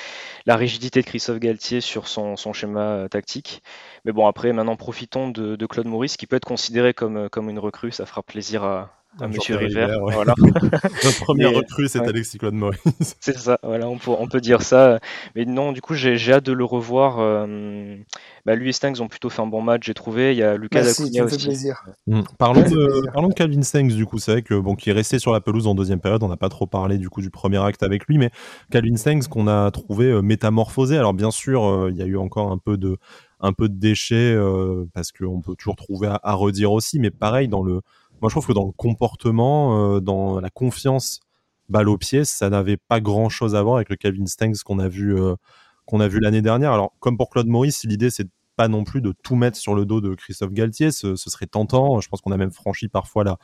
la 0.47 0.55
rigidité 0.55 1.01
de 1.01 1.05
Christophe 1.05 1.39
Galtier 1.39 1.81
sur 1.81 2.07
son, 2.07 2.35
son 2.35 2.51
schéma 2.51 2.81
euh, 2.81 3.07
tactique. 3.07 3.61
Mais 4.05 4.11
bon, 4.11 4.27
après, 4.27 4.51
maintenant, 4.53 4.75
profitons 4.75 5.29
de, 5.29 5.55
de, 5.55 5.65
Claude 5.67 5.87
Maurice, 5.87 6.17
qui 6.17 6.25
peut 6.27 6.35
être 6.35 6.45
considéré 6.45 6.93
comme, 6.93 7.29
comme 7.29 7.49
une 7.49 7.59
recrue. 7.59 7.91
Ça 7.91 8.05
fera 8.07 8.23
plaisir 8.23 8.63
à, 8.63 9.04
Monsieur 9.21 9.55
River. 9.55 9.97
Voilà. 10.01 10.33
Notre 11.03 11.23
première 11.23 11.53
recrue, 11.53 11.87
c'est 11.87 11.99
Alexis 11.99 12.37
Claude 12.37 12.53
Maurice. 12.53 12.79
c'est 13.19 13.37
ça, 13.37 13.59
voilà, 13.63 13.87
on 13.87 13.97
peut, 13.97 14.11
on 14.17 14.27
peut 14.27 14.41
dire 14.41 14.61
ça. 14.61 14.99
Mais 15.35 15.45
non, 15.45 15.71
du 15.71 15.81
coup, 15.81 15.93
j'ai 15.93 16.15
hâte 16.31 16.45
de 16.45 16.51
le 16.51 16.65
revoir. 16.65 17.17
Euh, 17.19 17.97
bah, 18.45 18.55
lui 18.55 18.69
et 18.69 18.71
Stanks 18.71 18.99
ont 18.99 19.07
plutôt 19.07 19.29
fait 19.29 19.41
un 19.41 19.47
bon 19.47 19.61
match, 19.61 19.83
j'ai 19.85 19.93
trouvé. 19.93 20.33
Il 20.33 20.37
y 20.37 20.43
a 20.43 20.57
Lucas 20.57 20.81
Acuna 20.81 21.23
aussi. 21.23 21.45
Plaisir. 21.45 21.85
Mm. 22.07 22.21
Parlons, 22.37 22.61
de, 22.61 23.11
parlons 23.13 23.29
de 23.29 23.33
Calvin 23.33 23.61
Stanks, 23.61 23.93
du 23.93 24.05
coup. 24.05 24.19
C'est 24.19 24.31
vrai 24.31 24.41
que 24.41 24.55
bon, 24.55 24.75
qui 24.75 24.89
est 24.89 24.93
resté 24.93 25.19
sur 25.19 25.31
la 25.31 25.41
pelouse 25.41 25.67
en 25.67 25.75
deuxième 25.75 25.99
période. 25.99 26.23
On 26.23 26.29
n'a 26.29 26.37
pas 26.37 26.49
trop 26.49 26.67
parlé 26.67 26.97
du 26.97 27.09
coup 27.09 27.21
du 27.21 27.29
premier 27.29 27.63
acte 27.63 27.83
avec 27.83 28.05
lui, 28.07 28.17
mais 28.17 28.31
Calvin 28.71 28.97
Stanks 28.97 29.27
qu'on 29.27 29.47
a 29.47 29.71
trouvé 29.71 30.05
euh, 30.05 30.21
métamorphosé. 30.21 30.97
Alors 30.97 31.13
bien 31.13 31.31
sûr, 31.31 31.65
euh, 31.65 31.89
il 31.91 31.97
y 31.97 32.01
a 32.01 32.05
eu 32.05 32.17
encore 32.17 32.51
un 32.51 32.57
peu 32.57 32.77
de 32.77 32.97
un 33.41 33.51
peu 33.51 33.67
de 33.67 33.77
déchets 33.77 34.35
parce 34.93 35.11
qu'on 35.11 35.41
peut 35.41 35.55
toujours 35.55 35.75
trouver 35.75 36.07
à 36.07 36.33
redire 36.33 36.71
aussi, 36.71 36.99
mais 36.99 37.11
pareil 37.11 37.49
dans 37.49 37.61
le 37.61 37.81
moi, 38.21 38.29
je 38.29 38.33
trouve 38.33 38.47
que 38.47 38.53
dans 38.53 38.65
le 38.65 38.71
comportement, 38.71 39.95
euh, 39.95 39.99
dans 39.99 40.39
la 40.39 40.49
confiance 40.49 41.19
balle 41.69 41.89
au 41.89 41.97
pied, 41.97 42.25
ça 42.25 42.49
n'avait 42.49 42.77
pas 42.77 42.99
grand 43.01 43.29
chose 43.29 43.55
à 43.55 43.63
voir 43.63 43.77
avec 43.77 43.89
le 43.89 43.95
Calvin 43.95 44.25
Stanks 44.25 44.57
qu'on 44.63 44.79
a 44.79 44.87
vu 44.87 45.19
euh, 45.19 45.35
qu'on 45.85 45.99
a 45.99 46.07
vu 46.07 46.19
l'année 46.19 46.41
dernière. 46.41 46.71
Alors, 46.71 46.93
comme 46.99 47.17
pour 47.17 47.29
Claude 47.29 47.47
Maurice, 47.47 47.83
l'idée 47.83 48.09
c'est 48.09 48.27
pas 48.55 48.67
non 48.67 48.83
plus 48.83 49.01
de 49.01 49.11
tout 49.11 49.35
mettre 49.35 49.57
sur 49.57 49.75
le 49.75 49.85
dos 49.85 50.01
de 50.01 50.15
Christophe 50.15 50.51
Galtier, 50.51 50.91
ce, 50.91 51.15
serait 51.15 51.47
tentant. 51.47 51.99
Je 51.99 52.07
pense 52.07 52.21
qu'on 52.21 52.31
a 52.31 52.37
même 52.37 52.51
franchi 52.51 52.87
parfois 52.87 53.37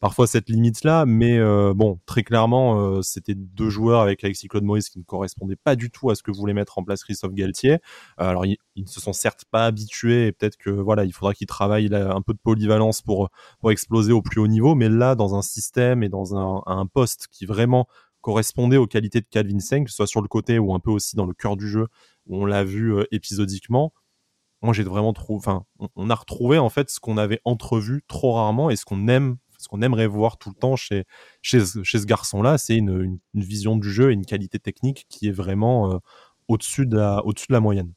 parfois 0.00 0.26
cette 0.26 0.48
limite-là, 0.48 1.04
mais 1.06 1.38
euh, 1.38 1.72
bon, 1.74 1.98
très 2.06 2.22
clairement, 2.22 2.80
euh, 2.80 3.02
c'était 3.02 3.34
deux 3.34 3.70
joueurs 3.70 4.00
avec 4.00 4.22
Alexis 4.24 4.48
Claude 4.48 4.64
Maurice 4.64 4.90
qui 4.90 4.98
ne 4.98 5.04
correspondaient 5.04 5.56
pas 5.56 5.76
du 5.76 5.90
tout 5.90 6.10
à 6.10 6.14
ce 6.14 6.22
que 6.22 6.30
voulait 6.30 6.54
mettre 6.54 6.78
en 6.78 6.84
place 6.84 7.04
Christophe 7.04 7.32
Galtier. 7.32 7.74
Euh, 7.74 7.78
alors, 8.16 8.46
ils, 8.46 8.58
ne 8.76 8.86
se 8.86 9.00
sont 9.00 9.12
certes 9.12 9.44
pas 9.50 9.66
habitués, 9.66 10.28
et 10.28 10.32
peut-être 10.32 10.56
que 10.56 10.70
voilà, 10.70 11.04
il 11.04 11.12
faudra 11.12 11.34
qu'ils 11.34 11.46
travaillent 11.46 11.92
un 11.92 12.22
peu 12.22 12.32
de 12.32 12.38
polyvalence 12.42 13.02
pour 13.02 13.30
pour 13.60 13.70
exploser 13.70 14.12
au 14.12 14.22
plus 14.22 14.40
haut 14.40 14.46
niveau, 14.46 14.74
mais 14.74 14.88
là, 14.88 15.14
dans 15.14 15.34
un 15.34 15.42
système 15.42 16.02
et 16.02 16.08
dans 16.08 16.36
un, 16.36 16.62
un 16.66 16.86
poste 16.86 17.28
qui 17.30 17.46
vraiment 17.46 17.86
correspondait 18.20 18.76
aux 18.76 18.86
qualités 18.86 19.20
de 19.20 19.26
Calvin 19.28 19.58
Seng, 19.58 19.84
que 19.84 19.90
ce 19.90 19.96
soit 19.96 20.06
sur 20.06 20.22
le 20.22 20.28
côté 20.28 20.58
ou 20.58 20.74
un 20.74 20.78
peu 20.78 20.90
aussi 20.90 21.16
dans 21.16 21.26
le 21.26 21.34
cœur 21.34 21.56
du 21.56 21.68
jeu, 21.68 21.88
où 22.26 22.36
on 22.40 22.46
l'a 22.46 22.64
vu 22.64 22.94
épisodiquement 23.10 23.92
moi 24.62 24.72
j'ai 24.72 24.84
vraiment 24.84 25.12
trouvé, 25.12 25.38
enfin, 25.38 25.64
on, 25.96 26.10
a 26.10 26.14
retrouvé 26.14 26.58
en 26.58 26.68
fait 26.68 26.90
ce 26.90 27.00
qu'on 27.00 27.16
avait 27.16 27.40
entrevu 27.44 28.02
trop 28.08 28.32
rarement 28.32 28.70
et 28.70 28.76
ce 28.76 28.84
qu'on 28.84 29.08
aime, 29.08 29.36
ce 29.58 29.68
qu'on 29.68 29.82
aimerait 29.82 30.06
voir 30.06 30.38
tout 30.38 30.50
le 30.50 30.54
temps 30.54 30.76
chez 30.76 31.04
chez, 31.40 31.60
chez 31.82 31.98
ce 31.98 32.06
garçon-là, 32.06 32.58
c'est 32.58 32.76
une, 32.76 33.20
une, 33.34 33.42
vision 33.42 33.76
du 33.76 33.90
jeu 33.90 34.10
et 34.10 34.14
une 34.14 34.24
qualité 34.24 34.58
technique 34.58 35.06
qui 35.08 35.28
est 35.28 35.32
vraiment 35.32 35.92
euh, 35.92 35.98
au-dessus 36.48 36.86
de 36.86 36.96
la 36.96 37.24
au-dessus 37.24 37.48
de 37.48 37.54
la 37.54 37.60
moyenne. 37.60 37.92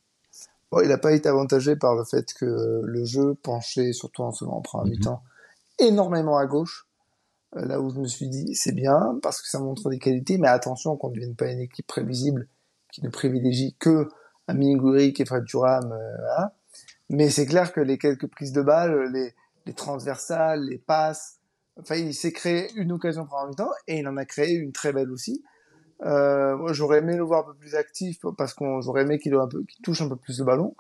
Bon, 0.71 0.81
il 0.81 0.89
n'a 0.89 0.97
pas 0.97 1.13
été 1.13 1.29
avantagé 1.29 1.75
par 1.75 1.95
le 1.95 2.03
fait 2.03 2.33
que 2.33 2.81
le 2.83 3.05
jeu 3.05 3.35
penchait, 3.35 3.93
surtout 3.93 4.23
en 4.23 4.31
second 4.31 4.61
premier 4.61 4.97
mm 4.97 5.01
temps, 5.01 5.23
énormément 5.79 6.37
à 6.37 6.45
gauche. 6.45 6.87
Euh, 7.55 7.65
là 7.65 7.79
où 7.79 7.89
je 7.89 7.99
me 7.99 8.07
suis 8.07 8.27
dit, 8.27 8.55
c'est 8.55 8.73
bien 8.73 9.19
parce 9.21 9.41
que 9.41 9.47
ça 9.47 9.59
montre 9.59 9.89
des 9.89 9.99
qualités, 9.99 10.37
mais 10.37 10.47
attention 10.47 10.97
qu'on 10.97 11.09
ne 11.09 11.15
devienne 11.15 11.35
pas 11.35 11.51
une 11.51 11.59
équipe 11.59 11.87
prévisible 11.87 12.47
qui 12.91 13.03
ne 13.03 13.09
privilégie 13.09 13.75
que 13.79 14.07
Amin 14.47 14.75
Gourik 14.75 15.19
et 15.19 15.25
Fred 15.25 15.45
Thuram, 15.45 15.91
euh, 15.91 16.45
Mais 17.09 17.29
c'est 17.29 17.45
clair 17.45 17.71
que 17.73 17.81
les 17.81 17.97
quelques 17.97 18.27
prises 18.27 18.51
de 18.51 18.61
balles, 18.61 19.11
les, 19.13 19.33
les 19.65 19.73
transversales, 19.73 20.63
les 20.63 20.77
passes, 20.77 21.39
enfin, 21.79 21.95
il 21.95 22.13
s'est 22.13 22.31
créé 22.31 22.71
une 22.75 22.91
occasion 22.91 23.27
un 23.31 23.47
mi-temps 23.47 23.71
et 23.87 23.99
il 23.99 24.07
en 24.07 24.17
a 24.17 24.25
créé 24.25 24.53
une 24.53 24.71
très 24.71 24.91
belle 24.93 25.11
aussi. 25.11 25.43
Euh, 26.03 26.73
j'aurais 26.73 26.97
aimé 26.99 27.15
le 27.15 27.23
voir 27.23 27.47
un 27.47 27.51
peu 27.51 27.57
plus 27.57 27.75
actif 27.75 28.19
parce 28.37 28.53
qu'on 28.53 28.81
j'aurais 28.81 29.03
aimé 29.03 29.17
qu'il 29.19 29.37
touche 29.83 30.01
un 30.01 30.09
peu 30.09 30.15
plus 30.15 30.39
le 30.39 30.45
ballon. 30.45 30.75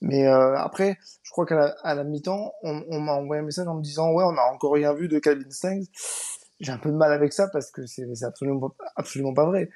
Mais 0.00 0.26
euh, 0.26 0.56
après, 0.56 0.98
je 1.22 1.30
crois 1.30 1.46
qu'à 1.46 1.74
la, 1.84 2.04
mi-temps, 2.04 2.52
on, 2.62 3.00
m'a 3.00 3.12
envoyé 3.12 3.40
un 3.40 3.44
message 3.44 3.68
en 3.68 3.74
me 3.74 3.82
disant 3.82 4.12
ouais, 4.12 4.24
on 4.24 4.32
n'a 4.32 4.44
encore 4.52 4.72
rien 4.72 4.92
vu 4.92 5.08
de 5.08 5.18
Calvin 5.18 5.50
Stengs. 5.50 5.86
J'ai 6.60 6.72
un 6.72 6.78
peu 6.78 6.90
de 6.90 6.96
mal 6.96 7.12
avec 7.12 7.32
ça 7.32 7.48
parce 7.48 7.70
que 7.70 7.86
c'est 7.86 8.06
absolument 8.24 8.74
absolument 8.96 9.34
pas 9.34 9.46
vrai 9.46 9.68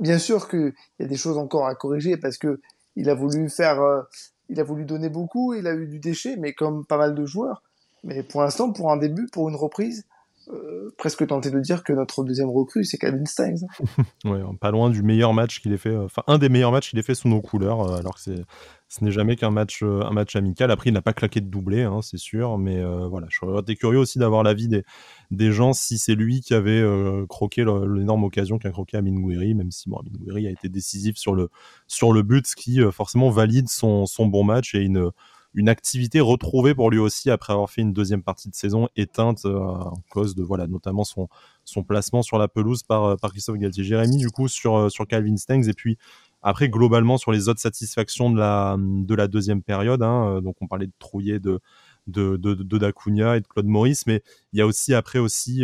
bien 0.00 0.18
sûr 0.18 0.48
qu'il 0.48 0.72
y 0.98 1.04
a 1.04 1.06
des 1.06 1.16
choses 1.16 1.38
encore 1.38 1.66
à 1.66 1.74
corriger 1.74 2.16
parce 2.16 2.38
que 2.38 2.60
il 2.96 3.10
a 3.10 3.14
voulu 3.14 3.48
faire, 3.50 3.80
euh, 3.80 4.02
il 4.48 4.60
a 4.60 4.64
voulu 4.64 4.84
donner 4.84 5.08
beaucoup, 5.08 5.54
il 5.54 5.66
a 5.66 5.74
eu 5.74 5.86
du 5.86 5.98
déchet, 5.98 6.36
mais 6.36 6.52
comme 6.52 6.84
pas 6.84 6.98
mal 6.98 7.14
de 7.14 7.26
joueurs. 7.26 7.62
Mais 8.02 8.22
pour 8.22 8.42
l'instant, 8.42 8.72
pour 8.72 8.92
un 8.92 8.96
début, 8.96 9.26
pour 9.32 9.48
une 9.48 9.56
reprise, 9.56 10.04
euh, 10.48 10.90
presque 10.98 11.26
tenté 11.26 11.50
de 11.50 11.60
dire 11.60 11.84
que 11.84 11.92
notre 11.92 12.24
deuxième 12.24 12.50
recrue, 12.50 12.84
c'est 12.84 12.98
Calvin 12.98 13.24
Steins. 13.24 13.66
ouais, 14.24 14.40
pas 14.60 14.70
loin 14.70 14.90
du 14.90 15.02
meilleur 15.02 15.32
match 15.32 15.60
qu'il 15.60 15.72
ait 15.72 15.78
fait, 15.78 15.96
enfin 15.96 16.22
un 16.26 16.38
des 16.38 16.48
meilleurs 16.48 16.72
matchs 16.72 16.90
qu'il 16.90 16.98
ait 16.98 17.02
fait 17.02 17.14
sous 17.14 17.28
nos 17.28 17.40
couleurs, 17.40 17.80
euh, 17.80 17.98
alors 17.98 18.16
que 18.16 18.20
ce 18.20 19.04
n'est 19.04 19.10
jamais 19.10 19.36
qu'un 19.36 19.50
match, 19.50 19.82
un 19.82 20.10
match 20.10 20.36
amical. 20.36 20.70
Après, 20.70 20.90
il 20.90 20.92
n'a 20.92 21.02
pas 21.02 21.12
claqué 21.12 21.40
de 21.40 21.46
doublé, 21.46 21.82
hein, 21.82 22.00
c'est 22.02 22.18
sûr, 22.18 22.58
mais 22.58 22.80
voilà, 23.08 23.26
je 23.30 23.38
serais 23.38 23.74
curieux 23.74 23.98
aussi 23.98 24.18
d'avoir 24.18 24.44
l'avis 24.44 24.68
des, 24.68 24.84
des 25.32 25.50
gens 25.50 25.72
si 25.72 25.98
c'est 25.98 26.14
lui 26.14 26.42
qui 26.42 26.54
avait 26.54 26.84
croqué 27.28 27.64
l'énorme 27.64 28.22
occasion 28.22 28.58
qu'a 28.58 28.70
croqué 28.70 28.96
Amin 28.96 29.18
Gouiri, 29.18 29.54
même 29.54 29.72
si 29.72 29.88
bon, 29.88 29.96
Amin 29.96 30.16
Gouiri 30.16 30.46
a 30.46 30.50
été 30.50 30.68
décisif 30.68 31.16
sur 31.16 31.34
le, 31.34 31.48
sur 31.88 32.12
le 32.12 32.22
but, 32.22 32.46
ce 32.46 32.54
qui 32.54 32.80
forcément 32.92 33.30
valide 33.30 33.68
son, 33.68 34.06
son 34.06 34.26
bon 34.26 34.44
match 34.44 34.76
et 34.76 34.82
une 34.82 35.10
une 35.54 35.68
activité 35.68 36.20
retrouvée 36.20 36.74
pour 36.74 36.90
lui 36.90 36.98
aussi 36.98 37.30
après 37.30 37.52
avoir 37.52 37.70
fait 37.70 37.80
une 37.80 37.92
deuxième 37.92 38.22
partie 38.22 38.48
de 38.50 38.54
saison 38.54 38.88
éteinte 38.96 39.44
euh, 39.44 39.58
en 39.58 40.02
cause 40.10 40.34
de 40.34 40.42
voilà 40.42 40.66
notamment 40.66 41.04
son 41.04 41.28
son 41.64 41.84
placement 41.84 42.22
sur 42.22 42.38
la 42.38 42.48
pelouse 42.48 42.82
par 42.82 43.04
euh, 43.04 43.16
par 43.16 43.30
Christophe 43.30 43.56
Galtier. 43.56 43.84
Jérémy 43.84 44.18
du 44.18 44.30
coup 44.30 44.48
sur 44.48 44.76
euh, 44.76 44.88
sur 44.88 45.06
Calvin 45.06 45.36
Stengs 45.36 45.68
et 45.68 45.72
puis 45.72 45.96
après 46.42 46.68
globalement 46.68 47.16
sur 47.16 47.32
les 47.32 47.48
autres 47.48 47.60
satisfactions 47.60 48.30
de 48.30 48.38
la 48.38 48.76
de 48.78 49.14
la 49.14 49.28
deuxième 49.28 49.62
période 49.62 50.02
hein, 50.02 50.40
donc 50.42 50.56
on 50.60 50.66
parlait 50.66 50.86
de 50.86 50.92
Trouillet 50.98 51.38
de 51.38 51.60
de, 52.06 52.36
de, 52.36 52.50
et 52.52 53.40
de 53.40 53.46
Claude 53.48 53.66
Maurice 53.66 54.06
mais 54.06 54.22
il 54.52 54.58
y 54.58 54.62
a 54.62 54.66
aussi 54.66 54.92
après 54.92 55.18
aussi 55.18 55.62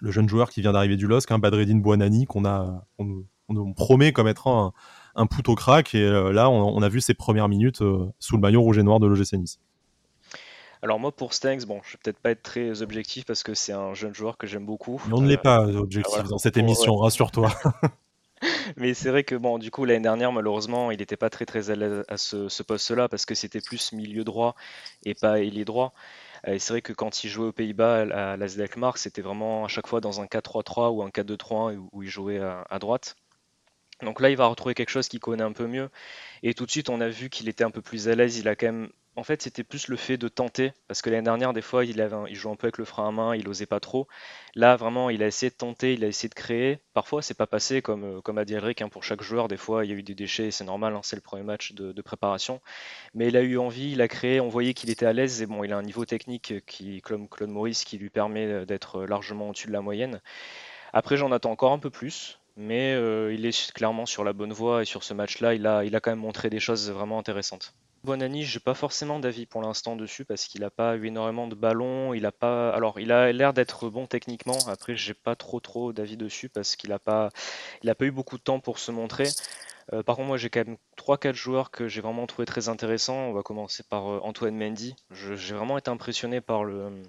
le 0.00 0.10
jeune 0.10 0.28
joueur 0.28 0.50
qui 0.50 0.60
vient 0.60 0.72
d'arriver 0.72 0.96
du 0.96 1.06
LOSC, 1.06 1.30
hein, 1.30 1.38
Badreddine 1.38 1.80
Buonani, 1.82 2.26
qu'on 2.26 2.44
a, 2.44 2.86
on, 2.98 3.72
promet 3.72 4.12
comme 4.12 4.26
un, 4.26 4.34
un 4.34 4.72
poutre 5.26 5.50
au 5.50 5.54
crack. 5.54 5.94
Et 5.94 6.02
euh, 6.02 6.32
là, 6.32 6.50
on, 6.50 6.82
a 6.82 6.88
vu 6.88 7.00
ses 7.00 7.14
premières 7.14 7.48
minutes 7.48 7.82
euh, 7.82 8.06
sous 8.18 8.36
le 8.36 8.40
maillot 8.40 8.62
rouge 8.62 8.78
et 8.78 8.82
noir 8.82 9.00
de 9.00 9.06
l'OGC 9.06 9.34
Nice. 9.34 9.60
Alors 10.80 11.00
moi 11.00 11.10
pour 11.10 11.34
Stanks, 11.34 11.66
bon, 11.66 11.80
je 11.84 11.92
vais 11.92 11.98
peut-être 12.02 12.20
pas 12.20 12.30
être 12.30 12.42
très 12.42 12.82
objectif 12.82 13.24
parce 13.24 13.42
que 13.42 13.52
c'est 13.52 13.72
un 13.72 13.94
jeune 13.94 14.14
joueur 14.14 14.36
que 14.36 14.46
j'aime 14.46 14.64
beaucoup. 14.64 15.02
on 15.10 15.20
ne 15.20 15.26
l'est 15.26 15.34
euh, 15.34 15.42
pas 15.42 15.66
objectif 15.66 16.22
dans 16.24 16.38
cette 16.38 16.56
émission, 16.56 16.94
rassure-toi. 16.96 17.50
Mais 18.76 18.94
c'est 18.94 19.10
vrai 19.10 19.24
que 19.24 19.34
bon, 19.34 19.58
du 19.58 19.72
coup 19.72 19.84
l'année 19.84 20.02
dernière 20.02 20.30
malheureusement, 20.30 20.92
il 20.92 20.98
n'était 20.98 21.16
pas 21.16 21.30
très 21.30 21.46
très 21.46 21.70
à 21.70 21.74
l'aise 21.74 22.04
à 22.06 22.16
ce, 22.16 22.62
poste-là 22.62 23.08
parce 23.08 23.26
que 23.26 23.34
c'était 23.34 23.60
plus 23.60 23.92
milieu 23.92 24.22
droit 24.22 24.54
et 25.04 25.14
pas 25.14 25.40
ailier 25.40 25.64
droit. 25.64 25.92
Et 26.46 26.60
c'est 26.60 26.72
vrai 26.72 26.82
que 26.82 26.92
quand 26.92 27.24
il 27.24 27.28
jouait 27.28 27.48
aux 27.48 27.52
Pays-Bas 27.52 28.02
à 28.02 28.36
la 28.36 28.46
Mark, 28.76 28.98
c'était 28.98 29.22
vraiment 29.22 29.64
à 29.64 29.68
chaque 29.68 29.88
fois 29.88 30.00
dans 30.00 30.20
un 30.20 30.26
4-3-3 30.26 30.90
ou 30.90 31.02
un 31.02 31.08
4-2-3 31.08 31.76
où 31.90 32.02
il 32.04 32.08
jouait 32.08 32.38
à 32.38 32.78
droite. 32.78 33.16
Donc 34.02 34.20
là, 34.20 34.30
il 34.30 34.36
va 34.36 34.46
retrouver 34.46 34.74
quelque 34.74 34.90
chose 34.90 35.08
qu'il 35.08 35.20
connaît 35.20 35.42
un 35.42 35.52
peu 35.52 35.66
mieux. 35.66 35.90
Et 36.42 36.54
tout 36.54 36.66
de 36.66 36.70
suite, 36.70 36.88
on 36.88 37.00
a 37.00 37.08
vu 37.08 37.30
qu'il 37.30 37.48
était 37.48 37.64
un 37.64 37.70
peu 37.70 37.82
plus 37.82 38.08
à 38.08 38.14
l'aise. 38.14 38.38
Il 38.38 38.48
a 38.48 38.54
quand 38.54 38.66
même. 38.66 38.90
En 39.16 39.24
fait, 39.24 39.42
c'était 39.42 39.64
plus 39.64 39.88
le 39.88 39.96
fait 39.96 40.16
de 40.16 40.28
tenter. 40.28 40.72
Parce 40.86 41.02
que 41.02 41.10
l'année 41.10 41.24
dernière, 41.24 41.52
des 41.52 41.62
fois, 41.62 41.84
il, 41.84 42.00
avait 42.00 42.32
jouait 42.34 42.52
un 42.52 42.54
peu 42.54 42.68
avec 42.68 42.78
le 42.78 42.84
frein 42.84 43.08
à 43.08 43.10
main, 43.10 43.34
il 43.34 43.48
osait 43.48 43.66
pas 43.66 43.80
trop. 43.80 44.06
Là, 44.54 44.76
vraiment, 44.76 45.10
il 45.10 45.24
a 45.24 45.26
essayé 45.26 45.50
de 45.50 45.56
tenter, 45.56 45.94
il 45.94 46.04
a 46.04 46.06
essayé 46.06 46.28
de 46.28 46.34
créer. 46.34 46.78
Parfois, 46.94 47.20
c'est 47.20 47.34
pas 47.34 47.48
passé, 47.48 47.82
comme, 47.82 48.04
euh, 48.04 48.40
a 48.40 48.44
dit 48.44 48.54
Eric, 48.54 48.80
hein, 48.80 48.88
pour 48.88 49.02
chaque 49.02 49.22
joueur. 49.22 49.48
Des 49.48 49.56
fois, 49.56 49.84
il 49.84 49.90
y 49.90 49.94
a 49.94 49.96
eu 49.96 50.04
des 50.04 50.14
déchets, 50.14 50.52
c'est 50.52 50.62
normal, 50.62 50.94
hein, 50.94 51.00
c'est 51.02 51.16
le 51.16 51.22
premier 51.22 51.42
match 51.42 51.72
de, 51.72 52.00
préparation. 52.02 52.60
Mais 53.14 53.26
il 53.26 53.36
a 53.36 53.42
eu 53.42 53.58
envie, 53.58 53.90
il 53.90 54.00
a 54.00 54.06
créé, 54.06 54.40
on 54.40 54.48
voyait 54.48 54.72
qu'il 54.72 54.90
était 54.90 55.06
à 55.06 55.12
l'aise. 55.12 55.42
Et 55.42 55.46
bon, 55.46 55.64
il 55.64 55.72
a 55.72 55.76
un 55.76 55.82
niveau 55.82 56.04
technique 56.04 56.64
qui, 56.66 57.02
comme 57.02 57.28
Claude 57.28 57.50
Maurice 57.50 57.84
qui 57.84 57.98
lui 57.98 58.10
permet 58.10 58.64
d'être 58.66 59.04
largement 59.04 59.48
au-dessus 59.48 59.66
de 59.66 59.72
la 59.72 59.80
moyenne. 59.80 60.20
Après, 60.92 61.16
j'en 61.16 61.32
attends 61.32 61.50
encore 61.50 61.72
un 61.72 61.78
peu 61.80 61.90
plus 61.90 62.38
mais 62.58 62.92
euh, 62.92 63.32
il 63.32 63.46
est 63.46 63.72
clairement 63.72 64.04
sur 64.04 64.24
la 64.24 64.32
bonne 64.32 64.52
voie 64.52 64.82
et 64.82 64.84
sur 64.84 65.04
ce 65.04 65.14
match-là, 65.14 65.54
il 65.54 65.66
a, 65.66 65.84
il 65.84 65.94
a 65.94 66.00
quand 66.00 66.10
même 66.10 66.18
montré 66.18 66.50
des 66.50 66.58
choses 66.58 66.90
vraiment 66.90 67.18
intéressantes. 67.18 67.72
Bonani, 68.04 68.44
j'ai 68.44 68.60
pas 68.60 68.74
forcément 68.74 69.20
d'avis 69.20 69.46
pour 69.46 69.62
l'instant 69.62 69.94
dessus 69.94 70.24
parce 70.24 70.46
qu'il 70.46 70.60
n'a 70.62 70.70
pas 70.70 70.96
eu 70.96 71.06
énormément 71.06 71.46
de 71.46 71.54
ballons. 71.54 72.14
Il 72.14 72.26
a 72.26 72.32
pas, 72.32 72.70
alors 72.70 72.98
il 72.98 73.12
a 73.12 73.32
l'air 73.32 73.52
d'être 73.52 73.88
bon 73.90 74.06
techniquement. 74.06 74.58
Après, 74.66 74.96
j'ai 74.96 75.14
pas 75.14 75.36
trop 75.36 75.60
trop 75.60 75.92
d'avis 75.92 76.16
dessus 76.16 76.48
parce 76.48 76.74
qu'il 76.76 76.92
a 76.92 76.98
pas, 76.98 77.30
il 77.82 77.90
a 77.90 77.94
pas 77.94 78.06
eu 78.06 78.10
beaucoup 78.10 78.38
de 78.38 78.42
temps 78.42 78.60
pour 78.60 78.78
se 78.78 78.90
montrer. 78.90 79.28
Euh, 79.92 80.02
par 80.02 80.16
contre, 80.16 80.28
moi, 80.28 80.36
j'ai 80.36 80.50
quand 80.50 80.66
même 80.66 80.76
3-4 80.96 81.34
joueurs 81.34 81.70
que 81.70 81.88
j'ai 81.88 82.00
vraiment 82.00 82.26
trouvé 82.26 82.44
très 82.46 82.68
intéressants. 82.68 83.16
On 83.16 83.32
va 83.32 83.42
commencer 83.42 83.82
par 83.88 84.08
euh, 84.08 84.20
Antoine 84.22 84.56
Mendy. 84.56 84.94
J'ai 85.10 85.54
vraiment 85.54 85.78
été 85.78 85.90
impressionné 85.90 86.40
par 86.40 86.64
le, 86.64 87.02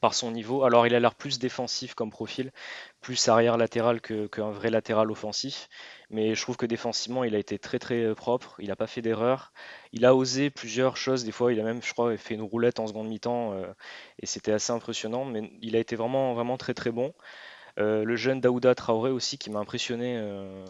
par 0.00 0.14
son 0.14 0.30
niveau. 0.30 0.64
Alors 0.64 0.86
il 0.86 0.94
a 0.94 1.00
l'air 1.00 1.14
plus 1.14 1.38
défensif 1.38 1.94
comme 1.94 2.10
profil, 2.10 2.52
plus 3.00 3.28
arrière 3.28 3.56
latéral 3.56 4.00
qu'un 4.00 4.50
vrai 4.50 4.70
latéral 4.70 5.10
offensif. 5.10 5.68
Mais 6.10 6.34
je 6.34 6.42
trouve 6.42 6.56
que 6.56 6.66
défensivement, 6.66 7.24
il 7.24 7.34
a 7.34 7.38
été 7.38 7.58
très 7.58 7.78
très 7.78 8.02
euh, 8.04 8.14
propre. 8.14 8.56
Il 8.58 8.68
n'a 8.68 8.76
pas 8.76 8.86
fait 8.86 9.02
d'erreur. 9.02 9.52
Il 9.92 10.04
a 10.04 10.14
osé 10.14 10.50
plusieurs 10.50 10.96
choses. 10.96 11.24
Des 11.24 11.32
fois, 11.32 11.52
il 11.52 11.60
a 11.60 11.64
même, 11.64 11.82
je 11.82 11.92
crois, 11.92 12.16
fait 12.16 12.34
une 12.34 12.42
roulette 12.42 12.80
en 12.80 12.86
seconde 12.86 13.08
mi-temps 13.08 13.52
euh, 13.52 13.66
et 14.20 14.26
c'était 14.26 14.52
assez 14.52 14.72
impressionnant. 14.72 15.24
Mais 15.24 15.50
il 15.62 15.76
a 15.76 15.78
été 15.78 15.96
vraiment 15.96 16.34
vraiment 16.34 16.56
très 16.56 16.74
très 16.74 16.90
bon. 16.90 17.14
Euh, 17.78 18.04
le 18.04 18.16
jeune 18.16 18.40
Daouda 18.40 18.74
Traoré 18.74 19.10
aussi 19.10 19.38
qui 19.38 19.50
m'a 19.50 19.60
impressionné. 19.60 20.18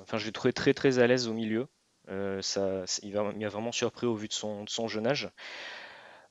enfin, 0.02 0.18
je 0.18 0.26
l'ai 0.26 0.32
trouvé 0.32 0.52
très 0.52 0.74
très 0.74 0.98
à 0.98 1.06
l'aise 1.06 1.28
au 1.28 1.32
milieu. 1.34 1.68
ça, 2.40 2.84
il 3.02 3.14
m'a 3.14 3.48
vraiment 3.48 3.72
surpris 3.72 4.06
au 4.06 4.14
vu 4.14 4.28
de 4.28 4.32
son, 4.32 4.64
de 4.64 4.70
son 4.70 4.88
jeune 4.88 5.06
âge. 5.06 5.30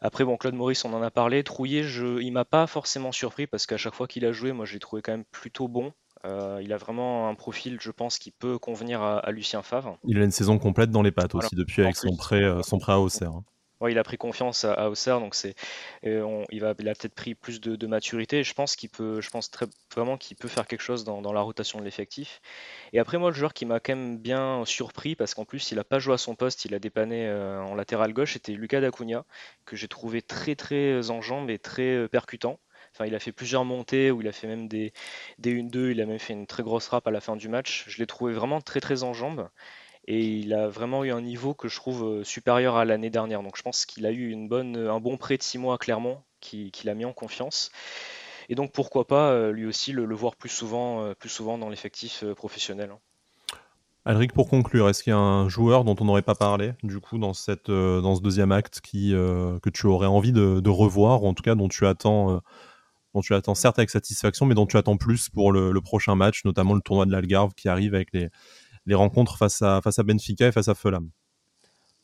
Après, 0.02 0.24
bon, 0.24 0.38
Claude 0.38 0.56
Maurice, 0.56 0.86
on 0.86 0.94
en 0.94 1.02
a 1.02 1.12
parlé. 1.12 1.44
Trouillet, 1.44 1.84
je, 1.84 2.22
il 2.22 2.32
m'a 2.32 2.46
pas 2.46 2.68
forcément 2.68 3.12
surpris 3.12 3.48
parce 3.48 3.66
qu'à 3.66 3.78
chaque 3.78 3.96
fois 3.96 4.08
qu'il 4.08 4.26
a 4.26 4.32
joué, 4.32 4.52
moi, 4.52 4.66
j'ai 4.66 4.80
trouvé 4.80 5.02
quand 5.02 5.12
même 5.12 5.26
plutôt 5.32 5.68
bon. 5.68 5.94
Euh, 6.26 6.60
il 6.64 6.74
a 6.74 6.78
vraiment 6.78 7.30
un 7.30 7.36
profil, 7.36 7.78
je 7.80 7.92
pense, 7.92 8.18
qui 8.18 8.32
peut 8.32 8.58
convenir 8.58 9.02
à, 9.02 9.32
Lucien 9.32 9.62
Favre. 9.62 9.98
Il 10.06 10.20
a 10.20 10.24
une 10.24 10.32
saison 10.32 10.58
complète 10.58 10.90
dans 10.90 11.04
les 11.04 11.12
pattes 11.12 11.36
aussi 11.36 11.56
depuis 11.56 11.84
avec 11.84 11.96
son 11.96 12.16
prêt, 12.16 12.44
euh, 12.44 12.62
son 12.64 12.80
prêt 12.80 12.94
à 12.94 13.00
Auxerre. 13.00 13.34
Il 13.90 14.00
a 14.00 14.04
pris 14.04 14.18
confiance 14.18 14.64
à, 14.64 14.90
Auxerre, 14.90 15.20
donc 15.20 15.36
c'est, 15.36 15.54
il, 16.04 16.24
il 16.52 16.66
a 16.66 16.74
peut-être 16.74 17.14
pris 17.14 17.36
plus 17.36 17.60
de, 17.60 17.88
maturité. 17.88 18.44
je 18.44 18.54
pense 18.54 18.76
qu'il 18.76 18.90
peut, 18.90 19.22
je 19.22 19.30
pense 19.30 19.52
vraiment 19.94 20.18
qu'il 20.18 20.38
peut 20.38 20.48
faire 20.48 20.66
quelque 20.66 20.82
chose 20.82 21.04
dans, 21.04 21.34
la 21.34 21.42
rotation 21.42 21.80
de 21.80 21.84
l'effectif. 21.84 22.42
Et 22.94 23.00
après, 23.00 23.18
moi, 23.18 23.30
le 23.30 23.36
joueur 23.36 23.54
qui 23.54 23.66
m'a 23.66 23.80
quand 23.80 23.96
même 23.96 24.18
bien 24.18 24.64
surpris, 24.66 25.16
parce 25.16 25.34
qu'en 25.34 25.46
plus, 25.46 25.72
il 25.72 25.76
n'a 25.76 25.84
pas 25.84 26.00
joué 26.00 26.14
à 26.14 26.18
son 26.18 26.36
poste, 26.36 26.66
il 26.66 26.74
a 26.74 26.80
dépanné 26.80 27.28
euh, 27.28 27.62
en 27.62 27.76
latéral 27.76 28.14
gauche, 28.14 28.34
c'était 28.34 28.54
Lucas 28.54 28.82
Dacunia, 28.82 29.26
que 29.66 29.76
j'ai 29.76 29.88
trouvé 29.88 30.22
très 30.22 30.56
très 30.56 31.10
en 31.12 31.22
jambes 31.22 31.50
et 31.50 31.60
très 31.60 31.96
euh, 31.96 32.08
percutant. 32.08 32.60
Enfin, 32.94 33.06
il 33.06 33.16
a 33.16 33.20
fait 33.20 33.34
plusieurs 33.34 33.66
montées 33.66 34.10
où 34.12 34.22
il 34.22 34.28
a 34.28 34.32
fait 34.32 34.48
même 34.48 34.68
des, 34.70 34.94
des 35.38 35.62
1-2, 35.62 35.92
il 35.92 36.02
a 36.02 36.06
même 36.06 36.20
fait 36.20 36.34
une 36.34 36.48
très 36.48 36.64
grosse 36.64 36.86
frappe 36.86 37.08
à 37.08 37.12
la 37.12 37.20
fin 37.20 37.36
du 37.36 37.50
match. 37.50 37.86
Je 37.88 37.98
l'ai 37.98 38.08
trouvé 38.08 38.34
vraiment 38.34 38.62
très 38.62 38.80
très 38.80 39.04
en 39.04 39.14
jambes 39.14 39.50
et 40.08 40.24
il 40.24 40.54
a 40.54 40.68
vraiment 40.68 41.04
eu 41.04 41.12
un 41.12 41.22
niveau 41.22 41.54
que 41.54 41.68
je 41.68 41.76
trouve 41.76 42.04
euh, 42.04 42.24
supérieur 42.24 42.76
à 42.76 42.86
l'année 42.86 43.10
dernière. 43.10 43.42
Donc 43.42 43.58
je 43.58 43.64
pense 43.64 43.86
qu'il 43.86 44.06
a 44.06 44.12
eu 44.12 44.36
bonne, 44.48 44.78
un 44.78 45.00
bon 45.00 45.18
prêt 45.18 45.38
de 45.38 45.44
6 45.44 45.58
mois 45.58 45.78
clairement, 45.78 46.24
qui, 46.40 46.72
l'a 46.84 46.94
mis 46.94 47.06
en 47.06 47.14
confiance. 47.14 47.72
Et 48.50 48.56
donc 48.56 48.72
pourquoi 48.72 49.08
pas 49.08 49.32
euh, 49.32 49.52
lui 49.52 49.66
aussi 49.66 49.92
le, 49.92 50.14
voir 50.14 50.36
plus 50.36 50.50
souvent, 50.50 51.02
euh, 51.02 51.14
plus 51.16 51.30
souvent 51.30 51.58
dans 51.58 51.70
l'effectif 51.70 52.24
professionnel. 52.36 52.92
Hein. 52.94 53.00
Alric, 54.08 54.34
pour 54.34 54.48
conclure, 54.48 54.88
est-ce 54.88 55.02
qu'il 55.02 55.10
y 55.10 55.16
a 55.16 55.20
un 55.20 55.50
joueur 55.50 55.84
dont 55.84 55.96
on 56.00 56.06
n'aurait 56.06 56.22
pas 56.22 56.36
parlé, 56.36 56.74
du 56.84 57.00
coup, 57.00 57.18
dans, 57.18 57.34
ce 57.34 58.22
deuxième 58.22 58.52
acte 58.52 58.80
que 58.82 59.70
tu 59.72 59.88
aurais 59.88 60.06
envie 60.06 60.32
de, 60.32 60.70
revoir, 60.70 61.24
ou 61.24 61.28
en 61.28 61.34
tout 61.34 61.42
cas 61.42 61.56
dont 61.56 61.68
tu 61.68 61.88
attends, 61.88 62.40
dont 63.16 63.22
tu 63.22 63.34
attends 63.34 63.56
certes 63.56 63.80
avec 63.80 63.90
satisfaction, 63.90 64.46
mais 64.46 64.54
dont 64.54 64.68
tu 64.68 64.78
attends 64.78 64.98
plus 64.98 65.30
pour 65.30 65.52
le 65.52 65.82
prochain 65.82 66.14
match, 66.14 66.46
notamment 66.46 66.76
le 66.76 66.82
tournoi 66.82 67.08
de 67.08 67.12
l'Algarve 67.12 67.56
qui 67.56 67.68
arrive 67.68 67.96
avec 67.96 68.14
les, 68.14 68.30
les 68.86 68.96
rencontres 68.96 69.38
face 69.38 69.62
à, 69.62 69.82
face 69.82 70.00
à 70.00 70.04
Benfica 70.04 70.48
et 70.48 70.52
face 70.52 70.68
à 70.68 70.76
Fulham 70.76 71.10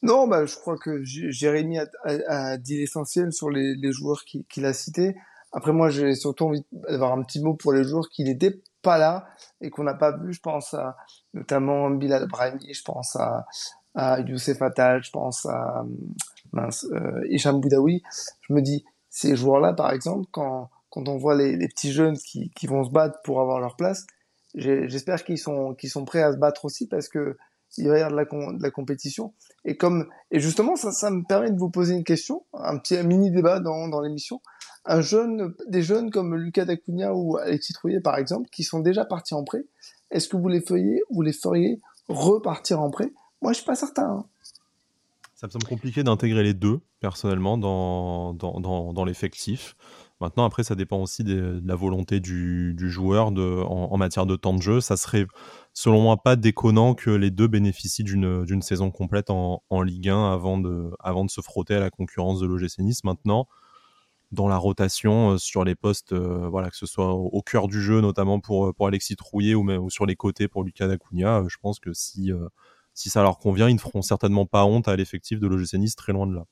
Non, 0.02 0.28
bah, 0.28 0.46
je 0.46 0.56
crois 0.56 0.78
que 0.78 1.04
Jérémy 1.04 1.80
a, 2.28 2.58
dit 2.58 2.78
l'essentiel 2.78 3.32
sur 3.32 3.50
les, 3.50 3.92
joueurs 3.92 4.24
qu'il 4.24 4.66
a 4.66 4.74
cités. 4.74 5.16
Après, 5.54 5.74
moi, 5.74 5.90
j'ai 5.90 6.16
surtout 6.16 6.46
envie 6.46 6.66
d'avoir 6.72 7.14
un 7.14 7.24
petit 7.24 7.42
mot 7.42 7.54
pour 7.54 7.74
les 7.74 7.84
joueurs 7.84 8.08
qui 8.10 8.24
n'étaient 8.24 8.62
pas 8.82 8.98
là 8.98 9.28
et 9.60 9.70
qu'on 9.70 9.84
n'a 9.84 9.94
pas 9.94 10.18
vu. 10.18 10.34
Je 10.34 10.40
pense 10.40 10.74
à 10.74 10.96
notamment 11.34 11.90
Bilal 11.90 12.28
Brahimi, 12.28 12.74
je 12.74 12.84
pense 12.84 13.16
à, 13.18 13.46
à 13.94 14.22
Youssef 14.22 14.62
Attal, 14.62 15.04
je 15.04 15.12
pense 15.12 15.46
à 15.46 15.84
mince, 16.54 16.86
euh, 16.94 17.52
Boudaoui. 17.54 18.02
Je 18.42 18.54
me 18.54 18.62
dis, 18.62 18.86
ces 19.10 19.36
joueurs-là, 19.36 19.74
par 19.74 19.92
exemple, 19.92 20.26
quand, 20.32 20.70
on 20.96 21.18
voit 21.18 21.36
les, 21.36 21.68
petits 21.68 21.92
jeunes 21.92 22.18
qui 22.18 22.68
vont 22.68 22.86
se 22.86 22.92
battre 22.92 23.20
pour 23.24 23.42
avoir 23.42 23.60
leur 23.60 23.76
place, 23.76 24.06
J'espère 24.56 25.24
qu'ils 25.24 25.38
sont, 25.38 25.76
prêts 26.06 26.22
à 26.22 26.34
se 26.34 26.38
battre 26.38 26.66
aussi 26.66 26.88
parce 26.88 27.08
que 27.08 27.38
il 27.78 27.88
va 27.88 27.98
y 27.98 28.02
avoir 28.02 28.28
de 28.58 28.62
la, 28.62 28.72
compétition. 28.72 29.34
Et 29.64 29.78
comme, 29.78 30.10
et 30.30 30.42
justement, 30.42 30.76
ça, 30.76 31.10
me 31.10 31.24
permet 31.26 31.52
de 31.52 31.58
vous 31.58 31.70
poser 31.70 31.96
une 31.96 32.04
question, 32.04 32.46
un 32.54 32.78
petit 32.78 33.02
mini 33.02 33.32
débat 33.32 33.62
dans, 33.62 34.02
l'émission. 34.02 34.42
Un 34.84 35.00
jeune, 35.00 35.54
des 35.68 35.82
jeunes 35.82 36.12
comme 36.12 36.36
Lucas 36.36 36.66
Dacunia 36.66 37.14
ou 37.14 37.38
Alexis 37.38 37.72
Trouillet, 37.72 38.02
par 38.02 38.18
exemple, 38.18 38.50
qui 38.52 38.64
sont 38.64 38.80
déjà 38.80 39.06
partis 39.06 39.36
en 39.36 39.44
prêt, 39.46 39.64
est-ce 40.10 40.28
que 40.28 40.36
vous 40.36 40.50
les 40.50 40.60
feriez, 40.60 41.02
vous 41.12 41.22
les 41.22 41.32
feriez 41.32 41.80
repartir 42.10 42.82
en 42.82 42.90
prêt? 42.90 43.14
Moi, 43.42 43.54
je 43.54 43.58
suis 43.58 43.66
pas 43.66 43.76
certain. 43.76 44.04
Hein. 44.04 44.26
Ça 45.36 45.48
me 45.48 45.52
semble 45.52 45.66
compliqué 45.66 46.04
d'intégrer 46.04 46.44
les 46.44 46.54
deux, 46.54 46.82
personnellement, 47.00 47.58
dans 47.58 49.06
l'effectif. 49.06 49.78
Maintenant, 50.22 50.46
après, 50.46 50.64
ça 50.64 50.76
dépend 50.76 51.02
aussi 51.02 51.24
de 51.24 51.60
la 51.66 51.74
volonté 51.74 52.20
du, 52.20 52.76
joueur 52.78 53.30
en, 53.36 53.98
matière 53.98 54.28
de 54.28 54.36
temps 54.36 54.54
de 54.54 54.62
jeu. 54.62 54.80
Ça 54.80 54.96
serait, 54.96 55.26
selon 55.74 56.00
moi, 56.00 56.22
pas 56.22 56.36
déconnant 56.36 56.94
que 56.94 57.10
les 57.10 57.32
deux 57.32 57.48
bénéficient 57.48 58.04
d'une 58.04 58.62
saison 58.62 58.92
complète 58.92 59.32
en, 59.32 59.82
Ligue 59.82 60.10
1 60.10 60.32
avant 60.32 60.60
de, 60.60 60.92
se 61.28 61.42
frotter 61.42 61.74
à 61.74 61.80
la 61.80 61.90
concurrence 61.90 62.40
de 62.40 62.46
l'OGC 62.46 62.80
Nice. 62.80 63.04
Maintenant, 63.04 63.48
dans 64.32 64.48
la 64.48 64.58
rotation, 64.58 65.32
euh, 65.32 65.38
sur 65.40 65.64
les 65.66 65.76
postes, 65.76 66.14
euh, 66.14 66.70
que 66.70 66.78
ce 66.78 66.86
soit 66.86 67.12
au, 67.12 67.42
cœur 67.42 67.68
du 67.68 67.82
jeu, 67.82 68.00
notamment 68.00 68.40
pour, 68.40 68.74
pour 68.76 68.88
Alexis 68.88 69.16
Trouillet 69.16 69.56
ou, 69.56 69.64
même, 69.64 69.90
sur 69.90 70.06
les 70.06 70.16
côtés 70.16 70.48
pour 70.48 70.64
Lucas 70.64 70.88
Dacunia, 70.88 71.40
euh, 71.40 71.50
je 71.50 71.58
pense 71.60 71.80
que 71.80 71.94
si, 71.94 72.32
si 72.94 73.10
ça 73.10 73.24
leur 73.24 73.40
convient, 73.40 73.70
ils 73.70 73.74
ne 73.74 73.80
feront 73.80 74.04
certainement 74.04 74.46
pas 74.46 74.66
honte 74.66 74.88
à 74.88 74.96
l'effectif 74.96 75.40
de 75.40 75.48
l'OGC 75.48 75.74
Nice, 75.80 75.96
très 75.96 76.14
loin 76.14 76.28
de 76.28 76.36
là. 76.36 76.46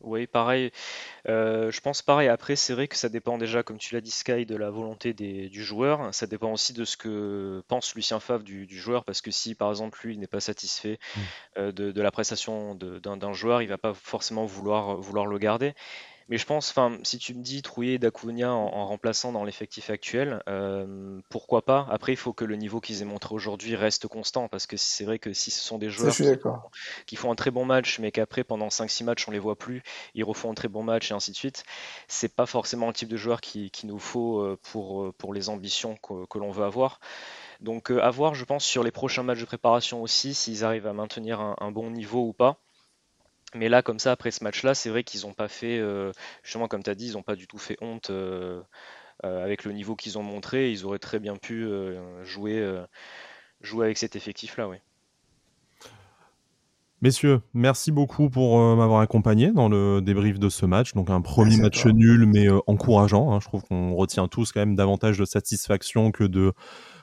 Oui, 0.00 0.26
pareil. 0.26 0.70
Euh, 1.28 1.70
je 1.70 1.80
pense 1.80 2.02
pareil. 2.02 2.28
Après, 2.28 2.56
c'est 2.56 2.72
vrai 2.72 2.88
que 2.88 2.96
ça 2.96 3.08
dépend 3.08 3.38
déjà, 3.38 3.62
comme 3.62 3.78
tu 3.78 3.94
l'as 3.94 4.00
dit, 4.00 4.10
Sky, 4.10 4.46
de 4.46 4.56
la 4.56 4.70
volonté 4.70 5.12
du 5.12 5.62
joueur. 5.62 6.14
Ça 6.14 6.26
dépend 6.26 6.52
aussi 6.52 6.72
de 6.72 6.84
ce 6.84 6.96
que 6.96 7.62
pense 7.68 7.94
Lucien 7.94 8.18
Favre 8.18 8.42
du, 8.42 8.66
joueur, 8.78 9.04
parce 9.04 9.20
que 9.20 9.30
si, 9.30 9.54
par 9.54 9.70
exemple, 9.70 10.00
lui, 10.04 10.16
n'est 10.16 10.26
pas 10.26 10.40
satisfait 10.40 10.98
mmh. 10.98 11.20
euh, 11.58 11.72
de, 11.72 12.00
la 12.00 12.10
prestation 12.10 12.74
d'un 12.74 13.32
joueur, 13.32 13.62
il 13.62 13.68
va 13.68 13.78
pas 13.78 13.92
forcément 13.94 14.46
vouloir, 14.46 14.96
vouloir 14.96 15.26
le 15.26 15.38
garder. 15.38 15.74
Mais 16.28 16.38
je 16.38 16.46
pense, 16.46 16.70
enfin, 16.70 16.96
si 17.02 17.18
tu 17.18 17.34
me 17.34 17.42
dis 17.42 17.62
Trouillet 17.62 17.98
et 18.00 18.44
en, 18.44 18.50
en, 18.50 18.86
remplaçant 18.86 19.32
dans 19.32 19.44
l'effectif 19.44 19.90
actuel, 19.90 20.42
euh, 20.48 21.20
pourquoi 21.28 21.62
pas? 21.62 21.86
Après, 21.90 22.12
il 22.12 22.16
faut 22.16 22.32
que 22.32 22.44
le 22.44 22.56
niveau 22.56 22.80
qu'ils 22.80 23.02
aient 23.02 23.06
montré 23.06 23.34
aujourd'hui 23.34 23.74
reste 23.74 24.06
constant, 24.06 24.48
parce 24.48 24.66
que 24.66 24.76
c'est 24.76 25.04
vrai 25.04 25.18
que 25.18 25.32
si 25.32 25.50
ce 25.50 25.60
sont 25.60 25.78
des 25.78 25.90
joueurs 25.90 26.14
qui, 27.06 27.16
font 27.16 27.32
un 27.32 27.34
très 27.34 27.50
bon 27.50 27.64
match, 27.64 27.98
mais 27.98 28.12
qu'après, 28.12 28.44
pendant 28.44 28.68
5-6 28.68 29.04
matchs, 29.04 29.26
on 29.26 29.32
les 29.32 29.38
voit 29.38 29.56
plus, 29.56 29.82
ils 30.14 30.24
refont 30.24 30.52
un 30.52 30.54
très 30.54 30.68
bon 30.68 30.82
match 30.82 31.10
et 31.10 31.14
ainsi 31.14 31.32
de 31.32 31.36
suite, 31.36 31.64
c'est 32.06 32.34
pas 32.34 32.46
forcément 32.46 32.86
le 32.86 32.92
type 32.92 33.08
de 33.08 33.16
joueur 33.16 33.40
qu'il 33.40 33.70
qui 33.70 33.86
nous 33.86 33.98
faut 33.98 34.40
euh, 34.40 34.58
pour, 34.70 35.02
euh, 35.02 35.12
pour 35.16 35.34
les 35.34 35.48
ambitions 35.48 35.96
que, 35.96 36.38
l'on 36.38 36.50
veut 36.50 36.64
avoir. 36.64 37.00
Donc, 37.60 37.90
à 37.90 38.10
voir, 38.10 38.34
je 38.34 38.44
pense, 38.44 38.64
sur 38.64 38.84
les 38.84 38.90
prochains 38.90 39.22
matchs 39.22 39.40
de 39.40 39.44
préparation 39.44 40.00
aussi, 40.00 40.32
s'ils 40.32 40.64
arrivent 40.64 40.86
à 40.86 40.92
maintenir 40.92 41.40
un 41.40 41.70
bon 41.70 41.90
niveau 41.90 42.20
ou 42.26 42.32
pas. 42.32 42.58
Mais 43.54 43.68
là, 43.68 43.82
comme 43.82 43.98
ça, 43.98 44.12
après 44.12 44.30
ce 44.30 44.44
match-là, 44.44 44.74
c'est 44.74 44.90
vrai 44.90 45.02
qu'ils 45.02 45.22
n'ont 45.22 45.32
pas 45.32 45.48
fait, 45.48 45.78
euh, 45.78 46.12
justement, 46.42 46.68
comme 46.68 46.82
tu 46.82 46.90
as 46.90 46.94
dit, 46.94 47.08
ils 47.08 47.12
n'ont 47.14 47.22
pas 47.22 47.34
du 47.34 47.46
tout 47.48 47.58
fait 47.58 47.76
honte 47.80 48.10
euh, 48.10 48.62
euh, 49.24 49.44
avec 49.44 49.64
le 49.64 49.72
niveau 49.72 49.96
qu'ils 49.96 50.18
ont 50.18 50.22
montré. 50.22 50.70
Ils 50.70 50.86
auraient 50.86 51.00
très 51.00 51.18
bien 51.18 51.36
pu 51.36 51.68
jouer, 52.22 52.82
jouer 53.60 53.86
avec 53.86 53.98
cet 53.98 54.14
effectif-là, 54.16 54.68
oui. 54.68 54.76
Messieurs, 57.02 57.40
merci 57.54 57.92
beaucoup 57.92 58.28
pour 58.28 58.58
m'avoir 58.76 59.00
accompagné 59.00 59.52
dans 59.52 59.70
le 59.70 60.02
débrief 60.02 60.38
de 60.38 60.50
ce 60.50 60.66
match. 60.66 60.92
Donc 60.92 61.08
un 61.08 61.22
premier 61.22 61.56
match 61.56 61.86
nul, 61.86 62.26
mais 62.26 62.46
encourageant. 62.66 63.32
Hein. 63.32 63.40
Je 63.40 63.46
trouve 63.46 63.62
qu'on 63.62 63.94
retient 63.94 64.28
tous 64.28 64.52
quand 64.52 64.60
même 64.60 64.76
davantage 64.76 65.18
de 65.18 65.24
satisfaction 65.24 66.12
que 66.12 66.24
de 66.24 66.52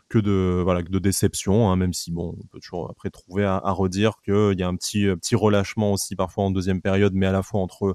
que 0.10 0.20
de 0.20 0.62
voilà 0.64 0.82
de 0.82 1.00
déception, 1.00 1.70
hein, 1.70 1.76
même 1.76 1.94
si 1.94 2.12
bon, 2.12 2.36
on 2.40 2.48
peut 2.48 2.60
toujours 2.60 2.90
après 2.90 3.10
trouver 3.10 3.46
à, 3.46 3.60
redire 3.72 4.22
qu'il 4.24 4.58
y 4.58 4.64
a 4.64 4.68
un 4.68 4.76
petit 4.76 5.06
petit 5.16 5.36
relâchement 5.36 5.94
aussi 5.94 6.16
parfois 6.16 6.46
en 6.46 6.52
deuxième 6.52 6.82
période, 6.82 7.14
mais 7.14 7.26
à 7.26 7.32
la 7.32 7.44
fois 7.44 7.62
entre 7.62 7.88
euh, 7.88 7.94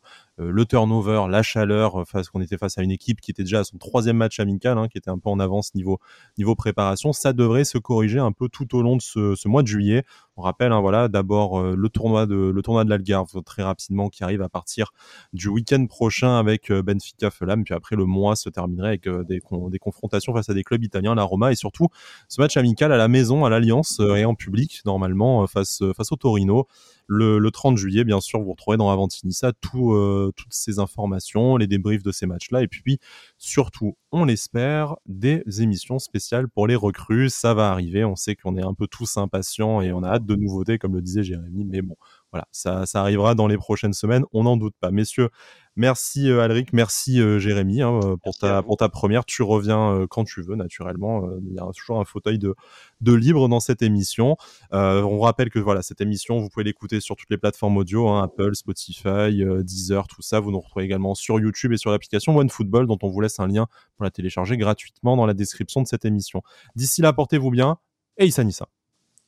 le 0.51 0.65
turnover, 0.65 1.27
la 1.29 1.43
chaleur, 1.43 2.01
euh, 2.01 2.05
face 2.05 2.29
qu'on 2.29 2.41
était 2.41 2.59
face 2.59 2.79
à 2.79 2.83
une 2.83 2.91
équipe 2.91 3.21
qui 3.21 3.31
était 3.31 3.43
déjà 3.43 3.61
à 3.61 3.65
son 3.65 3.79
troisième 3.79 4.17
match 4.17 4.41
amical, 4.41 4.79
hein, 4.79 4.89
qui 4.89 4.99
était 4.99 5.11
un 5.11 5.19
peu 5.19 5.29
en 5.29 5.39
avance 5.39 5.75
niveau 5.75 5.99
niveau 6.39 6.55
préparation, 6.55 7.13
ça 7.13 7.33
devrait 7.33 7.65
se 7.65 7.79
corriger 7.79 8.19
un 8.19 8.33
peu 8.33 8.49
tout 8.49 8.75
au 8.77 8.83
long 8.83 8.97
de 8.97 9.03
ce, 9.03 9.35
ce 9.35 9.49
mois 9.49 9.63
de 9.63 9.69
juillet. 9.69 10.05
On 10.37 10.43
rappelle, 10.43 10.73
hein, 10.73 10.81
voilà, 10.81 11.09
d'abord 11.09 11.61
euh, 11.61 11.75
le 11.77 11.89
tournoi 11.89 12.27
de 12.27 12.35
le 12.35 12.63
tournoi 12.63 12.85
de 12.85 12.91
l'Algarve 12.91 13.43
très 13.45 13.63
rapidement 13.63 14.09
qui 14.09 14.25
arrive 14.25 14.43
à 14.43 14.49
partir 14.49 14.93
du 15.33 15.49
week-end 15.49 15.87
prochain 15.87 16.39
avec 16.39 16.73
Benfica 16.73 17.31
Fulham, 17.31 17.65
puis 17.65 17.75
après 17.75 17.97
le 17.97 18.05
mois 18.05 18.37
se 18.37 18.49
terminerait 18.49 18.89
avec 18.89 19.09
des, 19.09 19.41
des 19.71 19.79
confrontations 19.79 20.33
face 20.33 20.49
à 20.49 20.55
des 20.55 20.65
clubs 20.65 20.83
italiens, 20.83 21.15
la 21.15 21.23
Roma 21.23 21.53
et 21.53 21.55
surtout 21.55 21.89
ce 22.29 22.41
match 22.41 22.57
amical 22.57 22.93
à 22.93 22.97
la 22.97 23.09
maison, 23.09 23.45
à 23.45 23.51
l'Alliance 23.51 24.01
et 24.17 24.25
en 24.25 24.35
public 24.35 24.81
normalement 24.85 25.47
face 25.47 25.83
face 25.97 26.13
au 26.13 26.17
Torino 26.17 26.67
le, 27.07 27.51
30 27.51 27.77
juillet, 27.77 28.05
bien 28.05 28.21
sûr, 28.21 28.41
vous 28.41 28.53
retrouvez 28.53 28.77
dans 28.77 28.91
Avantinissa 28.91 29.53
tout, 29.61 29.93
euh, 29.93 30.33
toutes 30.37 30.53
ces 30.53 30.79
informations, 30.79 31.57
les 31.57 31.67
débriefs 31.67 32.03
de 32.03 32.13
ces 32.13 32.27
matchs-là, 32.27 32.63
et 32.63 32.69
puis 32.69 32.99
surtout, 33.39 33.97
on 34.11 34.25
l'espère, 34.25 34.97
des 35.07 35.43
émissions 35.61 35.99
spéciales 35.99 36.49
pour 36.49 36.67
les 36.67 36.77
recrues. 36.77 37.29
Ça 37.29 37.55
va 37.55 37.71
arriver, 37.71 38.05
on 38.05 38.17
sait 38.17 38.37
qu'on 38.37 38.57
est 38.57 38.63
un 38.63 38.75
peu 38.75 38.87
tous 38.87 39.17
impatients 39.17 39.81
et 39.81 39.93
on 39.93 40.03
a 40.03 40.09
hâte 40.09 40.27
de 40.27 40.35
nouveautés, 40.35 40.79
comme 40.79 40.95
le 40.95 41.03
disait 41.03 41.23
Jérémy, 41.23 41.65
mais 41.65 41.83
bon, 41.83 41.97
voilà, 42.31 42.47
ça, 42.51 42.87
ça 42.87 43.01
arrivera 43.01 43.35
dans 43.35 43.47
les 43.47 43.57
prochaines 43.57 43.93
semaines, 43.93 44.25
on 44.33 44.45
n'en 44.45 44.57
doute 44.57 44.75
pas. 44.81 44.91
Messieurs, 44.91 45.29
merci 45.77 46.31
euh, 46.31 46.41
Alric, 46.41 46.73
merci 46.73 47.21
euh, 47.21 47.39
Jérémy 47.39 47.83
hein, 47.83 48.01
euh, 48.03 48.17
pour, 48.17 48.37
ta, 48.37 48.63
pour 48.63 48.77
ta 48.77 48.89
première. 48.89 49.25
Tu 49.25 49.43
reviens 49.43 50.07
quand 50.11 50.25
tu 50.25 50.43
veux, 50.43 50.57
naturellement. 50.57 51.29
Il 51.47 51.55
y 51.55 51.59
a 51.59 51.67
toujours 51.77 52.01
un 52.01 52.05
fauteuil 52.05 52.39
de, 52.39 52.55
de 53.01 53.13
libre 53.13 53.49
dans 53.49 53.61
cette 53.61 53.83
émission. 53.83 54.37
on 54.71 55.21
rappelle 55.21 55.51
que 55.51 55.59
voilà, 55.59 55.83
cette 55.83 56.01
émission, 56.01 56.39
vous 56.39 56.49
pouvez 56.49 56.65
l'écouter 56.65 57.01
sur 57.01 57.17
toutes 57.17 57.31
les 57.31 57.39
plateformes 57.39 57.77
audio, 57.77 58.09
hein, 58.09 58.25
Apple, 58.25 58.55
Spotify, 58.55 59.45
Deezer, 59.63 60.07
tout 60.09 60.23
ça. 60.23 60.41
Vous 60.41 60.51
nous 60.51 60.61
retrouvez 60.61 60.85
également 60.85 61.15
sur 61.15 61.41
YouTube 61.41 61.73
et 61.73 61.77
sur 61.77 61.91
l'application 61.91 62.37
OneFootball, 62.37 62.87
dont 62.87 62.99
on 63.03 63.09
vous 63.09 63.21
laisse 63.21 63.41
un 63.41 63.47
lien 63.47 63.67
pour 63.97 64.05
la 64.05 64.11
télécharger 64.11 64.57
gratuitement 64.57 65.17
dans 65.17 65.27
la 65.27 65.35
description 65.35 65.83
de 65.83 65.87
cette 65.87 66.05
émission. 66.05 66.43
D'ici 66.77 67.03
là, 67.03 67.13
portez-vous 67.13 67.51
bien 67.51 67.79
et 68.19 68.27
Issa 68.27 68.45
Nissa. 68.45 68.69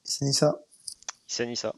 Issa 0.05 0.25
Nissa. 0.25 0.55
Issa 1.29 1.47
Nissa. 1.47 1.75